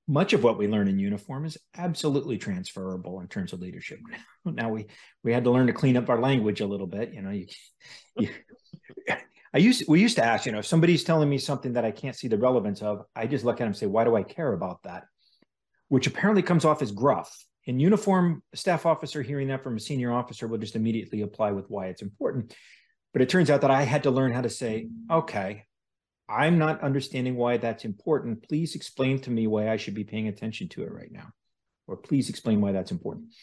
Much 0.08 0.34
of 0.34 0.44
what 0.44 0.58
we 0.58 0.68
learn 0.68 0.88
in 0.88 1.00
uniform 1.00 1.46
is 1.46 1.58
absolutely 1.77 2.38
transferable 2.38 3.22
in 3.22 3.27
terms 3.27 3.53
of 3.53 3.62
leadership. 3.62 4.00
Now 4.44 4.70
we 4.70 4.88
we 5.24 5.32
had 5.32 5.44
to 5.44 5.51
learn 5.51 5.68
to 5.68 5.74
clean 5.74 5.96
up 5.96 6.10
our 6.10 6.20
language 6.20 6.62
a 6.62 6.65
little 6.65 6.88
bit. 6.88 7.13
You 7.13 7.22
know, 7.22 7.30
you, 7.30 7.46
you 8.18 8.30
I 9.53 9.60
used 9.60 9.84
we 9.88 10.01
used 10.01 10.15
to 10.15 10.25
ask, 10.25 10.48
you 10.48 10.51
know, 10.51 10.60
if 10.60 10.65
somebody's 10.65 11.03
telling 11.03 11.30
me 11.30 11.38
something 11.38 11.74
that 11.74 11.86
I 11.86 11.91
can't 11.91 12.15
see 12.15 12.27
the 12.27 12.39
relevance 12.39 12.82
of, 12.82 13.06
I 13.15 13.27
just 13.27 13.46
look 13.46 13.56
at 13.56 13.60
them 13.60 13.68
and 13.68 13.77
say, 13.77 13.86
why 13.86 14.03
do 14.03 14.15
I 14.15 14.24
care 14.24 14.51
about 14.51 14.82
that? 14.84 15.03
Which 15.89 16.08
apparently 16.08 16.41
comes 16.41 16.65
off 16.65 16.82
as 16.82 16.91
gruff 16.91 17.46
in 17.65 17.80
uniform, 17.80 18.41
staff 18.53 18.86
officer 18.86 19.22
hearing 19.22 19.50
that 19.50 19.63
from 19.63 19.77
a 19.77 19.80
senior 19.80 20.12
officer 20.12 20.48
will 20.48 20.58
just 20.58 20.75
immediately 20.75 21.22
apply 21.22 21.51
with 21.51 21.70
why 21.70 21.88
it's 21.88 22.01
important. 22.01 22.56
But 23.13 23.22
it 23.22 23.30
turns 23.30 23.50
out 23.50 23.62
that 23.62 23.72
I 23.72 23.84
had 23.84 24.03
to 24.03 24.12
learn 24.12 24.32
how 24.32 24.41
to 24.41 24.50
say, 24.50 24.88
okay, 25.10 25.65
I'm 26.30 26.58
not 26.58 26.82
understanding 26.82 27.36
why 27.36 27.58
that's 27.58 27.86
important. 27.86 28.48
Please 28.48 28.75
explain 28.75 29.20
to 29.22 29.30
me 29.32 29.48
why 29.48 29.70
I 29.70 29.77
should 29.77 29.94
be 29.94 30.06
paying 30.06 30.27
attention 30.27 30.70
to 30.70 30.84
it 30.84 30.91
right 30.91 31.12
now. 31.12 31.32
Or 31.88 31.98
please 31.98 32.30
explain 32.30 32.62
why 32.62 32.72
that's 32.72 32.91
important. 32.91 33.34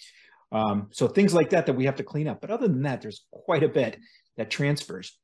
Um, 0.51 0.89
so 0.91 1.07
things 1.07 1.35
like 1.35 1.51
that 1.51 1.67
that 1.67 1.75
we 1.75 1.85
have 1.85 1.97
to 1.97 2.03
clean 2.03 2.29
up. 2.29 2.41
But 2.41 2.51
other 2.51 2.67
than 2.67 2.83
that, 2.83 3.03
there's 3.03 3.27
quite 3.31 3.63
a 3.63 3.69
bit 3.69 3.99
that 4.39 4.51
transfers. 4.51 5.19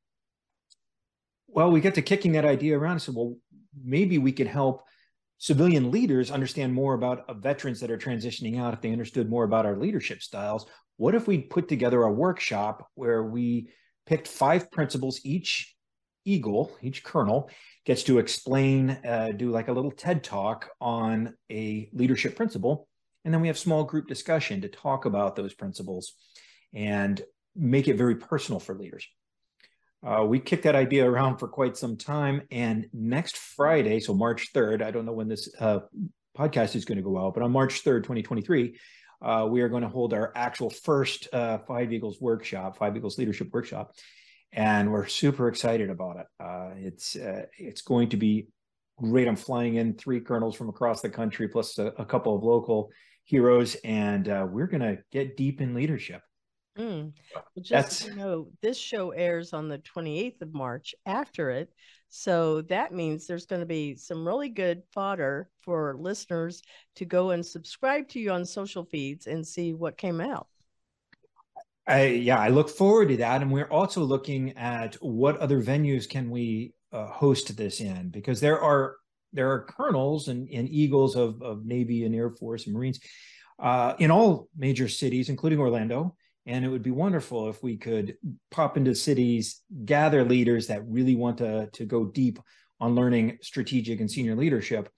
Well, 1.47 1.71
we 1.71 1.81
get 1.81 1.95
to 1.95 2.01
kicking 2.01 2.33
that 2.33 2.45
idea 2.45 2.77
around 2.77 2.93
and 2.93 3.01
said, 3.01 3.15
well, 3.15 3.35
maybe 3.83 4.19
we 4.19 4.31
could 4.31 4.47
help 4.47 4.83
civilian 5.37 5.91
leaders 5.91 6.31
understand 6.31 6.73
more 6.73 6.93
about 6.93 7.29
uh, 7.29 7.33
veterans 7.33 7.79
that 7.79 7.91
are 7.91 7.97
transitioning 7.97 8.59
out 8.59 8.73
if 8.73 8.81
they 8.81 8.91
understood 8.91 9.29
more 9.29 9.43
about 9.43 9.65
our 9.65 9.75
leadership 9.75 10.21
styles 10.21 10.65
what 10.97 11.15
if 11.15 11.27
we 11.27 11.39
put 11.39 11.67
together 11.67 12.03
a 12.03 12.11
workshop 12.11 12.87
where 12.95 13.23
we 13.23 13.69
picked 14.05 14.27
five 14.27 14.71
principles 14.71 15.19
each 15.23 15.75
eagle 16.25 16.71
each 16.81 17.03
colonel 17.03 17.49
gets 17.85 18.03
to 18.03 18.17
explain 18.17 18.89
uh, 19.07 19.31
do 19.35 19.51
like 19.51 19.67
a 19.67 19.73
little 19.73 19.91
ted 19.91 20.23
talk 20.23 20.69
on 20.79 21.33
a 21.51 21.89
leadership 21.93 22.35
principle 22.35 22.87
and 23.23 23.33
then 23.33 23.41
we 23.41 23.47
have 23.47 23.57
small 23.57 23.83
group 23.83 24.07
discussion 24.07 24.61
to 24.61 24.69
talk 24.69 25.05
about 25.05 25.35
those 25.35 25.53
principles 25.53 26.13
and 26.73 27.21
make 27.55 27.87
it 27.87 27.97
very 27.97 28.15
personal 28.15 28.59
for 28.59 28.75
leaders 28.75 29.07
uh, 30.05 30.23
we 30.23 30.39
kicked 30.39 30.63
that 30.63 30.75
idea 30.75 31.09
around 31.09 31.37
for 31.37 31.47
quite 31.47 31.75
some 31.75 31.97
time. 31.97 32.43
And 32.51 32.87
next 32.93 33.37
Friday, 33.37 33.99
so 33.99 34.13
March 34.13 34.53
3rd, 34.53 34.83
I 34.83 34.91
don't 34.91 35.05
know 35.05 35.13
when 35.13 35.27
this 35.27 35.49
uh, 35.59 35.79
podcast 36.37 36.75
is 36.75 36.85
going 36.85 36.97
to 36.97 37.03
go 37.03 37.17
out, 37.17 37.33
but 37.33 37.41
on 37.41 37.51
March 37.51 37.83
3rd, 37.83 38.03
2023, 38.03 38.77
uh, 39.23 39.47
we 39.49 39.61
are 39.61 39.69
going 39.69 39.81
to 39.81 39.89
hold 39.89 40.13
our 40.13 40.31
actual 40.35 40.69
first 40.69 41.27
uh, 41.33 41.57
Five 41.67 41.91
Eagles 41.91 42.21
workshop, 42.21 42.77
Five 42.77 42.95
Eagles 42.95 43.17
Leadership 43.17 43.49
Workshop. 43.51 43.95
And 44.51 44.91
we're 44.91 45.07
super 45.07 45.47
excited 45.47 45.89
about 45.89 46.17
it. 46.17 46.27
Uh, 46.39 46.69
it's 46.77 47.15
uh, 47.15 47.47
it's 47.57 47.81
going 47.81 48.09
to 48.09 48.17
be 48.17 48.47
great. 48.97 49.27
I'm 49.27 49.35
flying 49.35 49.75
in 49.75 49.95
three 49.95 50.21
colonels 50.21 50.55
from 50.55 50.69
across 50.69 51.01
the 51.01 51.09
country, 51.09 51.47
plus 51.47 51.77
a, 51.79 51.87
a 51.97 52.05
couple 52.05 52.35
of 52.35 52.43
local 52.43 52.91
heroes, 53.25 53.75
and 53.83 54.27
we're 54.27 54.67
going 54.67 54.81
to 54.81 54.99
get 55.11 55.35
deep 55.35 55.59
in 55.59 55.73
leadership. 55.73 56.21
Mm. 56.77 57.13
Well, 57.33 57.45
just 57.61 57.91
so 57.91 58.07
you 58.07 58.15
know, 58.15 58.47
this 58.61 58.77
show 58.77 59.11
airs 59.11 59.53
on 59.53 59.69
the 59.69 59.79
28th 59.79 60.41
of 60.41 60.53
March 60.53 60.93
after 61.05 61.49
it. 61.49 61.71
So 62.09 62.61
that 62.63 62.93
means 62.93 63.27
there's 63.27 63.45
going 63.45 63.61
to 63.61 63.65
be 63.65 63.95
some 63.95 64.27
really 64.27 64.49
good 64.49 64.83
fodder 64.91 65.49
for 65.59 65.95
listeners 65.97 66.61
to 66.95 67.05
go 67.05 67.31
and 67.31 67.45
subscribe 67.45 68.07
to 68.09 68.19
you 68.19 68.31
on 68.31 68.45
social 68.45 68.85
feeds 68.85 69.27
and 69.27 69.45
see 69.45 69.73
what 69.73 69.97
came 69.97 70.21
out. 70.21 70.47
I, 71.87 72.05
yeah, 72.05 72.39
I 72.39 72.49
look 72.49 72.69
forward 72.69 73.09
to 73.09 73.17
that. 73.17 73.41
And 73.41 73.51
we're 73.51 73.69
also 73.69 74.01
looking 74.01 74.57
at 74.57 74.95
what 74.95 75.37
other 75.37 75.61
venues 75.61 76.09
can 76.09 76.29
we 76.29 76.73
uh, 76.91 77.07
host 77.07 77.55
this 77.57 77.81
in 77.81 78.09
because 78.09 78.39
there 78.39 78.59
are 78.59 78.95
there 79.33 79.51
are 79.51 79.65
colonels 79.65 80.29
and, 80.29 80.47
and 80.49 80.69
eagles 80.69 81.17
of, 81.17 81.41
of 81.41 81.65
Navy 81.65 82.05
and 82.05 82.15
Air 82.15 82.29
Force 82.29 82.65
and 82.65 82.73
Marines 82.73 83.01
uh, 83.59 83.93
in 83.99 84.09
all 84.09 84.47
major 84.57 84.87
cities, 84.87 85.27
including 85.27 85.59
Orlando. 85.59 86.15
And 86.45 86.63
it 86.63 86.69
would 86.69 86.83
be 86.83 86.91
wonderful 86.91 87.49
if 87.49 87.63
we 87.63 87.77
could 87.77 88.17
pop 88.51 88.77
into 88.77 88.93
cities, 88.93 89.61
gather 89.83 90.23
leaders 90.23 90.67
that 90.67 90.87
really 90.87 91.15
want 91.15 91.39
to, 91.39 91.69
to 91.73 91.85
go 91.85 92.05
deep 92.05 92.39
on 92.79 92.93
learning 92.93 93.39
strategic 93.41 93.99
and 93.99 94.11
senior 94.11 94.35
leadership, 94.35 94.89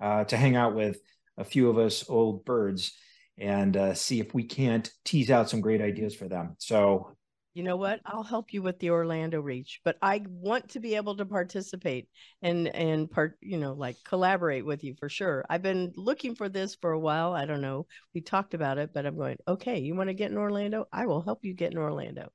uh, 0.00 0.24
to 0.24 0.36
hang 0.36 0.54
out 0.54 0.74
with 0.74 0.98
a 1.36 1.44
few 1.44 1.68
of 1.68 1.78
us 1.78 2.08
old 2.08 2.44
birds 2.44 2.92
and 3.38 3.76
uh, 3.76 3.94
see 3.94 4.20
if 4.20 4.34
we 4.34 4.44
can't 4.44 4.90
tease 5.04 5.30
out 5.30 5.50
some 5.50 5.60
great 5.60 5.80
ideas 5.80 6.14
for 6.14 6.28
them. 6.28 6.54
So 6.58 7.16
you 7.54 7.62
know 7.62 7.76
what? 7.76 8.00
I'll 8.06 8.22
help 8.22 8.52
you 8.52 8.62
with 8.62 8.78
the 8.78 8.90
orlando 8.90 9.40
reach 9.40 9.80
but 9.84 9.96
i 10.02 10.22
want 10.28 10.70
to 10.70 10.80
be 10.80 10.96
able 10.96 11.16
to 11.16 11.26
participate 11.26 12.08
and 12.40 12.68
and 12.68 13.10
part 13.10 13.36
you 13.40 13.58
know 13.58 13.72
like 13.72 13.96
collaborate 14.04 14.64
with 14.64 14.84
you 14.84 14.94
for 14.98 15.08
sure. 15.08 15.44
I've 15.48 15.62
been 15.62 15.92
looking 15.96 16.34
for 16.34 16.48
this 16.48 16.74
for 16.74 16.92
a 16.92 16.98
while 16.98 17.32
i 17.32 17.44
don't 17.44 17.60
know. 17.60 17.86
We 18.14 18.20
talked 18.20 18.54
about 18.54 18.78
it 18.78 18.90
but 18.92 19.06
i'm 19.06 19.16
going 19.16 19.38
okay 19.46 19.78
you 19.78 19.94
want 19.94 20.08
to 20.08 20.14
get 20.14 20.30
in 20.30 20.38
orlando? 20.38 20.86
I 20.92 21.06
will 21.06 21.22
help 21.22 21.44
you 21.44 21.54
get 21.54 21.72
in 21.72 21.78
orlando. 21.78 22.30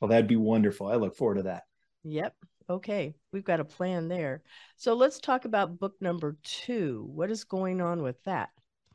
Well 0.00 0.08
that'd 0.08 0.26
be 0.26 0.36
wonderful. 0.36 0.86
I 0.86 0.96
look 0.96 1.16
forward 1.16 1.36
to 1.36 1.42
that. 1.44 1.64
Yep. 2.04 2.34
Okay. 2.68 3.14
We've 3.32 3.44
got 3.44 3.60
a 3.60 3.64
plan 3.64 4.08
there. 4.08 4.42
So 4.76 4.94
let's 4.94 5.18
talk 5.18 5.44
about 5.44 5.78
book 5.78 5.94
number 6.00 6.36
two. 6.42 7.10
What 7.12 7.30
is 7.30 7.44
going 7.44 7.80
on 7.80 8.02
with 8.02 8.22
that 8.24 8.50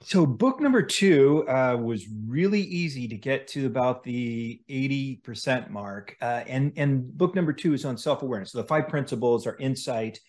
so 0.05 0.23
book 0.23 0.59
number 0.59 0.83
two 0.83 1.49
uh, 1.49 1.75
was 1.75 2.05
really 2.27 2.61
easy 2.61 3.07
to 3.07 3.17
get 3.17 3.47
to 3.47 3.65
about 3.65 4.03
the 4.03 4.61
80% 4.69 5.71
mark 5.71 6.15
uh, 6.21 6.43
and 6.45 6.73
and 6.75 7.17
book 7.17 7.33
number 7.33 7.51
two 7.51 7.73
is 7.73 7.85
on 7.85 7.97
self-awareness. 7.97 8.51
So 8.51 8.59
the 8.59 8.67
five 8.67 8.87
principles 8.87 9.47
are 9.47 9.57
insight 9.57 10.19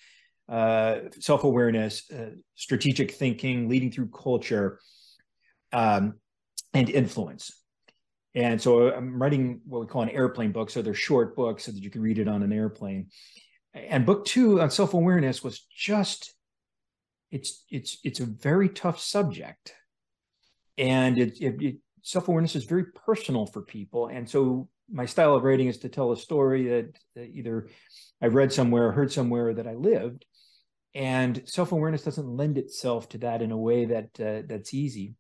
uh, 0.48 1.00
self-awareness 1.20 2.10
uh, 2.10 2.30
strategic 2.54 3.10
thinking 3.10 3.68
leading 3.68 3.92
through 3.92 4.08
culture 4.08 4.80
um, 5.74 6.14
and 6.72 6.88
influence. 6.88 7.52
And 8.34 8.60
so 8.60 8.90
i'm 8.94 9.20
writing 9.20 9.60
what 9.66 9.82
we 9.82 9.86
call 9.86 10.02
an 10.02 10.08
airplane 10.08 10.52
book. 10.52 10.70
So 10.70 10.80
they're 10.80 10.94
short 10.94 11.36
books 11.36 11.64
so 11.64 11.72
that 11.72 11.82
you 11.82 11.90
can 11.90 12.00
read 12.00 12.18
it 12.18 12.28
on 12.28 12.42
an 12.42 12.52
airplane. 12.52 13.08
And 13.74 14.06
book 14.06 14.24
two 14.24 14.58
on 14.62 14.70
self-awareness 14.70 15.44
was 15.44 15.66
just 15.70 16.32
it's 17.30 17.64
it's 17.70 17.98
it's 18.04 18.20
a 18.20 18.26
very 18.26 18.68
tough 18.68 19.00
subject. 19.00 19.74
And 20.78 21.18
it, 21.18 21.40
it, 21.40 21.62
it 21.62 21.76
self-awareness 22.02 22.54
is 22.54 22.64
very 22.64 22.84
personal 23.06 23.46
for 23.46 23.62
people. 23.62 24.08
And 24.08 24.28
so 24.28 24.68
my 24.90 25.06
style 25.06 25.34
of 25.34 25.42
writing 25.42 25.68
is 25.68 25.78
to 25.78 25.88
tell 25.88 26.12
a 26.12 26.16
story 26.16 26.68
that, 26.68 26.98
that 27.16 27.30
either 27.34 27.68
i've 28.22 28.34
read 28.34 28.52
somewhere 28.52 28.92
heard 28.92 29.12
somewhere 29.12 29.54
that 29.54 29.66
i 29.66 29.74
lived. 29.74 30.24
And 30.94 31.42
self-awareness 31.44 32.04
doesn't 32.04 32.36
lend 32.36 32.56
itself 32.56 33.08
to 33.10 33.18
that 33.18 33.42
in 33.42 33.52
a 33.52 33.56
way 33.56 33.84
that 33.86 34.20
uh, 34.20 34.42
that's 34.46 34.72
easy. 34.72 35.14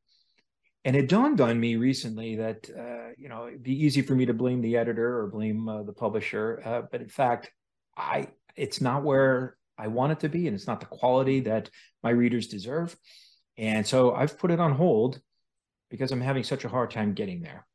And 0.86 0.96
it 0.96 1.08
dawned 1.08 1.40
on 1.40 1.58
me 1.58 1.76
recently 1.76 2.36
that 2.36 2.70
uh, 2.70 3.12
you 3.18 3.28
know 3.28 3.48
it'd 3.48 3.62
be 3.62 3.84
easy 3.84 4.02
for 4.02 4.14
me 4.14 4.26
to 4.26 4.34
blame 4.34 4.60
the 4.60 4.76
editor 4.76 5.18
or 5.18 5.26
blame 5.26 5.68
uh, 5.68 5.82
the 5.82 5.92
publisher. 5.92 6.62
Uh, 6.64 6.82
but 6.90 7.00
in 7.00 7.08
fact 7.08 7.50
i 7.96 8.28
it's 8.56 8.80
not 8.80 9.02
where 9.02 9.56
i 9.78 9.86
want 9.86 10.12
it 10.12 10.20
to 10.20 10.28
be 10.28 10.46
and 10.46 10.54
it's 10.54 10.66
not 10.66 10.80
the 10.80 10.86
quality 10.86 11.40
that 11.40 11.70
my 12.02 12.10
readers 12.10 12.48
deserve. 12.48 12.96
And 13.58 13.86
so 13.86 14.14
i've 14.14 14.38
put 14.38 14.50
it 14.50 14.60
on 14.60 14.72
hold 14.72 15.20
because 15.90 16.12
i'm 16.12 16.20
having 16.20 16.44
such 16.44 16.64
a 16.64 16.68
hard 16.68 16.90
time 16.90 17.14
getting 17.14 17.42
there. 17.42 17.66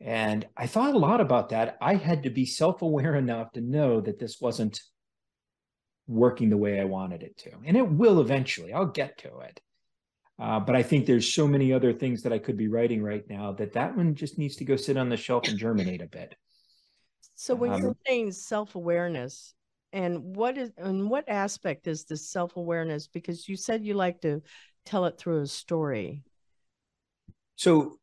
And 0.00 0.46
i 0.56 0.66
thought 0.66 0.94
a 0.94 0.98
lot 0.98 1.20
about 1.20 1.50
that. 1.50 1.76
I 1.80 1.94
had 1.94 2.24
to 2.24 2.30
be 2.30 2.46
self-aware 2.46 3.14
enough 3.14 3.52
to 3.52 3.60
know 3.60 4.00
that 4.00 4.18
this 4.18 4.40
wasn't 4.40 4.80
working 6.06 6.50
the 6.50 6.56
way 6.56 6.80
i 6.80 6.84
wanted 6.84 7.22
it 7.22 7.36
to. 7.38 7.50
And 7.64 7.76
it 7.76 7.88
will 7.88 8.20
eventually. 8.20 8.72
I'll 8.72 8.86
get 8.86 9.18
to 9.18 9.38
it. 9.40 9.60
Uh, 10.38 10.60
but 10.60 10.76
I 10.76 10.82
think 10.82 11.06
there's 11.06 11.32
so 11.32 11.48
many 11.48 11.72
other 11.72 11.92
things 11.92 12.22
that 12.22 12.32
I 12.32 12.38
could 12.38 12.58
be 12.58 12.68
writing 12.68 13.02
right 13.02 13.24
now 13.28 13.52
that 13.52 13.72
that 13.72 13.96
one 13.96 14.14
just 14.14 14.36
needs 14.36 14.56
to 14.56 14.64
go 14.64 14.76
sit 14.76 14.96
on 14.96 15.08
the 15.08 15.16
shelf 15.16 15.48
and 15.48 15.58
germinate 15.58 16.02
a 16.02 16.06
bit. 16.06 16.34
So 17.34 17.54
when 17.54 17.72
um, 17.72 17.82
you're 17.82 17.96
saying 18.06 18.32
self-awareness, 18.32 19.54
and 19.92 20.36
what 20.36 20.58
is 20.58 20.70
and 20.76 21.08
what 21.08 21.28
aspect 21.28 21.86
is 21.86 22.04
this 22.04 22.28
self-awareness? 22.28 23.08
Because 23.08 23.48
you 23.48 23.56
said 23.56 23.84
you 23.84 23.94
like 23.94 24.20
to 24.22 24.42
tell 24.84 25.06
it 25.06 25.18
through 25.18 25.42
a 25.42 25.46
story. 25.46 26.22
So, 27.56 27.98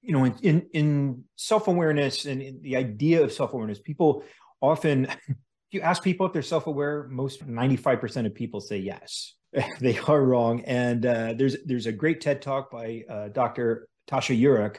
you 0.00 0.12
know, 0.12 0.24
in 0.24 0.34
in, 0.42 0.66
in 0.72 1.24
self-awareness 1.36 2.26
and 2.26 2.42
in 2.42 2.62
the 2.62 2.76
idea 2.76 3.22
of 3.22 3.32
self-awareness, 3.32 3.80
people 3.80 4.24
often 4.60 5.08
you 5.70 5.80
ask 5.80 6.02
people 6.02 6.26
if 6.26 6.32
they're 6.32 6.42
self-aware, 6.42 7.08
most 7.10 7.46
95% 7.46 8.26
of 8.26 8.34
people 8.34 8.60
say 8.60 8.78
yes. 8.78 9.34
they 9.80 9.98
are 9.98 10.22
wrong. 10.22 10.62
And 10.64 11.04
uh, 11.04 11.34
there's 11.36 11.56
there's 11.64 11.86
a 11.86 11.92
great 11.92 12.20
TED 12.20 12.42
talk 12.42 12.70
by 12.70 13.04
uh, 13.08 13.28
Dr. 13.28 13.88
Tasha 14.08 14.38
Eurich 14.38 14.78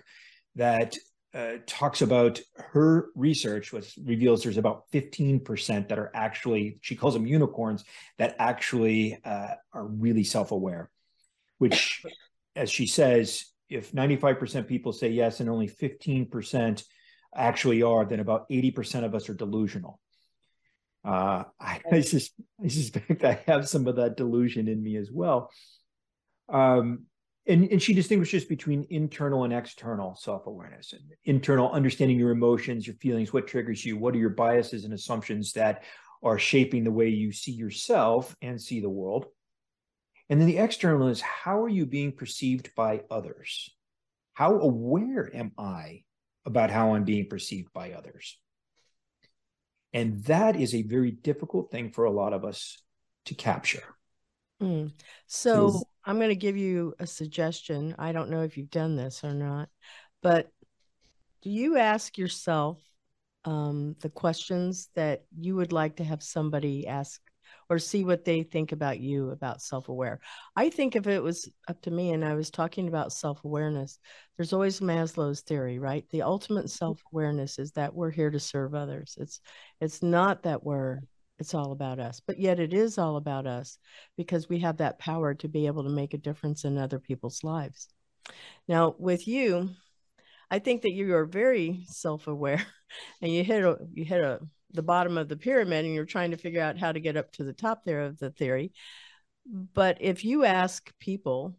that 0.55 0.95
uh, 1.33 1.53
talks 1.65 2.01
about 2.01 2.39
her 2.55 3.07
research, 3.15 3.73
which 3.73 3.97
reveals 4.03 4.43
there's 4.43 4.57
about 4.57 4.83
15% 4.91 5.89
that 5.89 5.97
are 5.97 6.11
actually, 6.13 6.77
she 6.81 6.95
calls 6.95 7.15
them 7.15 7.25
unicorns, 7.25 7.83
that 8.19 8.35
actually 8.37 9.17
uh, 9.25 9.55
are 9.73 9.85
really 9.85 10.23
self-aware, 10.23 10.91
which, 11.57 12.03
as 12.55 12.69
she 12.69 12.85
says, 12.85 13.45
if 13.69 13.91
95% 13.91 14.67
people 14.67 14.93
say 14.93 15.09
yes 15.09 15.39
and 15.39 15.49
only 15.49 15.67
15% 15.67 16.83
actually 17.35 17.81
are, 17.81 18.05
then 18.05 18.19
about 18.19 18.47
80% 18.49 19.03
of 19.03 19.15
us 19.15 19.27
are 19.27 19.33
delusional. 19.33 19.99
Uh, 21.03 21.45
I, 21.59 21.81
I, 21.91 22.01
sus- 22.01 22.31
I 22.63 22.67
suspect 22.67 23.23
I 23.23 23.39
have 23.47 23.67
some 23.67 23.87
of 23.87 23.95
that 23.95 24.17
delusion 24.17 24.67
in 24.67 24.83
me 24.83 24.97
as 24.97 25.09
well. 25.11 25.49
Um, 26.47 27.05
and, 27.45 27.69
and 27.71 27.81
she 27.81 27.93
distinguishes 27.93 28.45
between 28.45 28.87
internal 28.89 29.43
and 29.43 29.53
external 29.53 30.15
self-awareness 30.15 30.93
and 30.93 31.01
internal 31.25 31.71
understanding 31.71 32.17
your 32.17 32.31
emotions 32.31 32.87
your 32.87 32.95
feelings 32.97 33.33
what 33.33 33.47
triggers 33.47 33.85
you 33.85 33.97
what 33.97 34.13
are 34.15 34.19
your 34.19 34.29
biases 34.29 34.85
and 34.85 34.93
assumptions 34.93 35.53
that 35.53 35.83
are 36.21 36.39
shaping 36.39 36.83
the 36.83 36.91
way 36.91 37.09
you 37.09 37.31
see 37.31 37.51
yourself 37.51 38.35
and 38.41 38.61
see 38.61 38.79
the 38.79 38.89
world 38.89 39.25
and 40.29 40.39
then 40.39 40.47
the 40.47 40.57
external 40.57 41.07
is 41.07 41.21
how 41.21 41.61
are 41.61 41.69
you 41.69 41.85
being 41.85 42.11
perceived 42.11 42.73
by 42.75 43.01
others 43.11 43.69
how 44.33 44.57
aware 44.59 45.29
am 45.35 45.51
i 45.57 46.01
about 46.45 46.71
how 46.71 46.93
i'm 46.93 47.03
being 47.03 47.27
perceived 47.27 47.71
by 47.73 47.91
others 47.91 48.37
and 49.93 50.23
that 50.23 50.55
is 50.55 50.73
a 50.73 50.81
very 50.81 51.11
difficult 51.11 51.71
thing 51.71 51.91
for 51.91 52.05
a 52.05 52.11
lot 52.11 52.33
of 52.33 52.43
us 52.43 52.81
to 53.25 53.35
capture. 53.35 53.83
Mm. 54.61 54.91
So 55.27 55.83
I'm 56.05 56.17
going 56.17 56.29
to 56.29 56.35
give 56.35 56.57
you 56.57 56.93
a 56.99 57.07
suggestion. 57.07 57.95
I 57.97 58.11
don't 58.11 58.29
know 58.29 58.41
if 58.41 58.57
you've 58.57 58.69
done 58.69 58.95
this 58.95 59.23
or 59.23 59.33
not, 59.33 59.69
but 60.21 60.49
do 61.41 61.49
you 61.49 61.77
ask 61.77 62.17
yourself 62.17 62.79
um, 63.45 63.95
the 64.01 64.09
questions 64.09 64.89
that 64.95 65.23
you 65.37 65.55
would 65.55 65.73
like 65.73 65.97
to 65.97 66.03
have 66.03 66.23
somebody 66.23 66.87
ask 66.87 67.21
or 67.69 67.79
see 67.79 68.03
what 68.03 68.25
they 68.25 68.43
think 68.43 68.71
about 68.71 68.99
you 68.99 69.29
about 69.31 69.61
self-aware. 69.61 70.19
I 70.55 70.69
think 70.69 70.95
if 70.95 71.07
it 71.07 71.21
was 71.21 71.49
up 71.67 71.81
to 71.81 71.91
me 71.91 72.11
and 72.11 72.23
I 72.23 72.35
was 72.35 72.49
talking 72.49 72.87
about 72.87 73.13
self-awareness, 73.13 73.99
there's 74.37 74.53
always 74.53 74.79
Maslow's 74.79 75.41
theory, 75.41 75.79
right? 75.79 76.05
The 76.11 76.23
ultimate 76.23 76.65
mm-hmm. 76.65 76.67
self-awareness 76.67 77.59
is 77.59 77.71
that 77.73 77.93
we're 77.93 78.11
here 78.11 78.31
to 78.31 78.39
serve 78.39 78.75
others. 78.75 79.15
It's 79.19 79.39
it's 79.79 80.01
not 80.01 80.43
that 80.43 80.63
we're 80.63 81.01
it's 81.39 81.53
all 81.53 81.71
about 81.71 81.99
us, 81.99 82.21
but 82.25 82.39
yet 82.39 82.59
it 82.59 82.73
is 82.73 82.97
all 82.97 83.17
about 83.17 83.47
us 83.47 83.77
because 84.17 84.49
we 84.49 84.59
have 84.59 84.77
that 84.77 84.99
power 84.99 85.33
to 85.35 85.47
be 85.47 85.67
able 85.67 85.83
to 85.83 85.89
make 85.89 86.13
a 86.13 86.17
difference 86.17 86.63
in 86.63 86.77
other 86.77 86.99
people's 86.99 87.43
lives. 87.43 87.87
Now, 88.67 88.95
with 88.97 89.27
you, 89.27 89.69
I 90.49 90.59
think 90.59 90.83
that 90.83 90.91
you 90.91 91.15
are 91.15 91.25
very 91.25 91.83
self-aware 91.87 92.63
and 93.21 93.31
you 93.31 93.43
hit 93.43 93.63
a 93.63 93.77
you 93.93 94.05
hit 94.05 94.21
a 94.21 94.39
the 94.71 94.83
bottom 94.83 95.17
of 95.17 95.29
the 95.29 95.37
pyramid 95.37 95.85
and 95.85 95.93
you're 95.93 96.05
trying 96.05 96.31
to 96.31 96.37
figure 96.37 96.61
out 96.61 96.79
how 96.79 96.91
to 96.91 96.99
get 96.99 97.17
up 97.17 97.31
to 97.33 97.43
the 97.43 97.53
top 97.53 97.83
there 97.85 98.01
of 98.01 98.17
the 98.17 98.31
theory. 98.31 98.71
But 99.45 99.97
if 100.01 100.25
you 100.25 100.45
ask 100.45 100.91
people, 100.99 101.55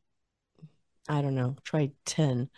I 1.08 1.22
don't 1.22 1.34
know, 1.34 1.56
try 1.64 1.92
10, 2.06 2.48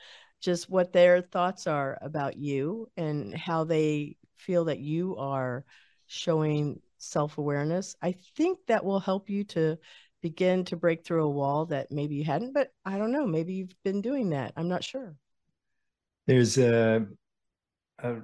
just 0.40 0.70
what 0.70 0.92
their 0.92 1.20
thoughts 1.20 1.66
are 1.66 1.98
about 2.00 2.36
you 2.36 2.88
and 2.96 3.36
how 3.36 3.64
they 3.64 4.16
feel 4.36 4.66
that 4.66 4.78
you 4.78 5.16
are 5.16 5.64
showing 6.06 6.80
self 6.98 7.38
awareness, 7.38 7.96
I 8.02 8.12
think 8.36 8.58
that 8.68 8.84
will 8.84 9.00
help 9.00 9.30
you 9.30 9.44
to 9.44 9.78
begin 10.22 10.64
to 10.64 10.76
break 10.76 11.04
through 11.04 11.24
a 11.24 11.30
wall 11.30 11.66
that 11.66 11.90
maybe 11.90 12.16
you 12.16 12.24
hadn't, 12.24 12.52
but 12.52 12.72
I 12.84 12.98
don't 12.98 13.12
know, 13.12 13.26
maybe 13.26 13.54
you've 13.54 13.74
been 13.84 14.00
doing 14.00 14.30
that. 14.30 14.52
I'm 14.56 14.68
not 14.68 14.82
sure. 14.82 15.14
There's 16.26 16.58
a, 16.58 17.06
a 18.00 18.16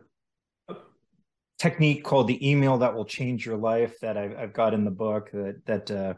technique 1.58 2.02
called 2.02 2.26
the 2.26 2.50
email 2.50 2.78
that 2.78 2.92
will 2.92 3.04
change 3.04 3.46
your 3.46 3.56
life 3.56 4.00
that 4.00 4.16
I've, 4.16 4.36
I've 4.36 4.52
got 4.52 4.74
in 4.74 4.84
the 4.84 4.90
book 4.90 5.30
that 5.32 5.64
that 5.66 5.90
uh, 5.90 6.14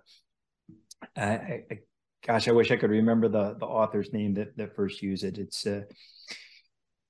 I, 1.14 1.64
I, 1.71 1.79
gosh 2.27 2.49
I 2.49 2.53
wish 2.53 2.71
I 2.71 2.77
could 2.77 2.90
remember 2.90 3.29
the 3.29 3.55
the 3.59 3.67
author's 3.67 4.11
name 4.12 4.33
that 4.35 4.57
that 4.57 4.75
first 4.75 5.03
used 5.03 5.23
it. 5.23 5.37
It's 5.37 5.67
uh, 5.67 5.83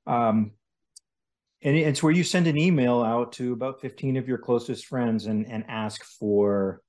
um, 0.07 0.51
and 1.65 1.77
it's 1.77 2.03
where 2.03 2.13
you 2.13 2.23
send 2.23 2.47
an 2.47 2.59
email 2.59 3.03
out 3.03 3.33
to 3.33 3.55
about 3.55 3.81
15 3.81 4.19
of 4.19 4.29
your 4.29 4.39
closest 4.39 4.87
friends 4.87 5.27
and 5.27 5.47
and 5.47 5.65
ask 5.67 6.05
for 6.05 6.83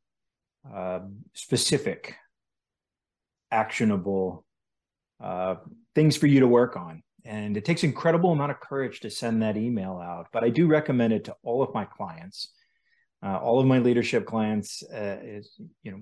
uh, 0.72 1.00
specific 1.34 2.16
actionable 3.52 4.46
uh, 5.24 5.56
things 5.94 6.18
for 6.18 6.28
you 6.28 6.42
to 6.42 6.48
work 6.48 6.76
on. 6.76 7.02
And 7.24 7.56
it 7.58 7.66
takes 7.66 7.84
incredible 7.84 8.32
amount 8.32 8.52
of 8.52 8.60
courage 8.60 9.00
to 9.00 9.10
send 9.10 9.42
that 9.42 9.58
email 9.58 9.98
out 9.98 10.28
but 10.32 10.44
i 10.44 10.50
do 10.50 10.68
recommend 10.68 11.14
it 11.14 11.24
to 11.26 11.36
all 11.44 11.64
of 11.64 11.74
my 11.74 11.86
clients. 11.86 12.50
Uh, 13.26 13.38
all 13.38 13.60
of 13.60 13.66
my 13.66 13.80
leadership 13.80 14.26
clients 14.26 14.84
uh, 14.94 15.18
is 15.24 15.56
you 15.84 15.92
know 15.92 16.02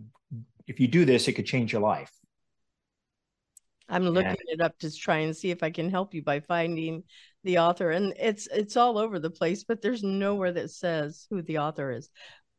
if 0.68 0.80
you 0.80 0.88
do 0.88 1.06
this 1.06 1.28
it 1.28 1.34
could 1.34 1.46
change 1.46 1.72
your 1.72 1.82
life 1.82 2.12
i'm 3.90 4.04
looking 4.04 4.30
and, 4.30 4.38
it 4.48 4.62
up 4.62 4.78
to 4.80 4.94
try 4.94 5.18
and 5.18 5.36
see 5.36 5.52
if 5.52 5.64
i 5.64 5.70
can 5.70 5.90
help 5.90 6.14
you 6.14 6.22
by 6.22 6.40
finding 6.40 7.04
the 7.44 7.60
author 7.60 7.92
and 7.92 8.14
it's 8.20 8.48
it's 8.48 8.78
all 8.78 8.98
over 8.98 9.20
the 9.20 9.30
place 9.30 9.64
but 9.64 9.82
there's 9.82 10.04
nowhere 10.04 10.52
that 10.52 10.72
says 10.72 11.28
who 11.30 11.42
the 11.42 11.60
author 11.60 11.92
is 11.92 12.10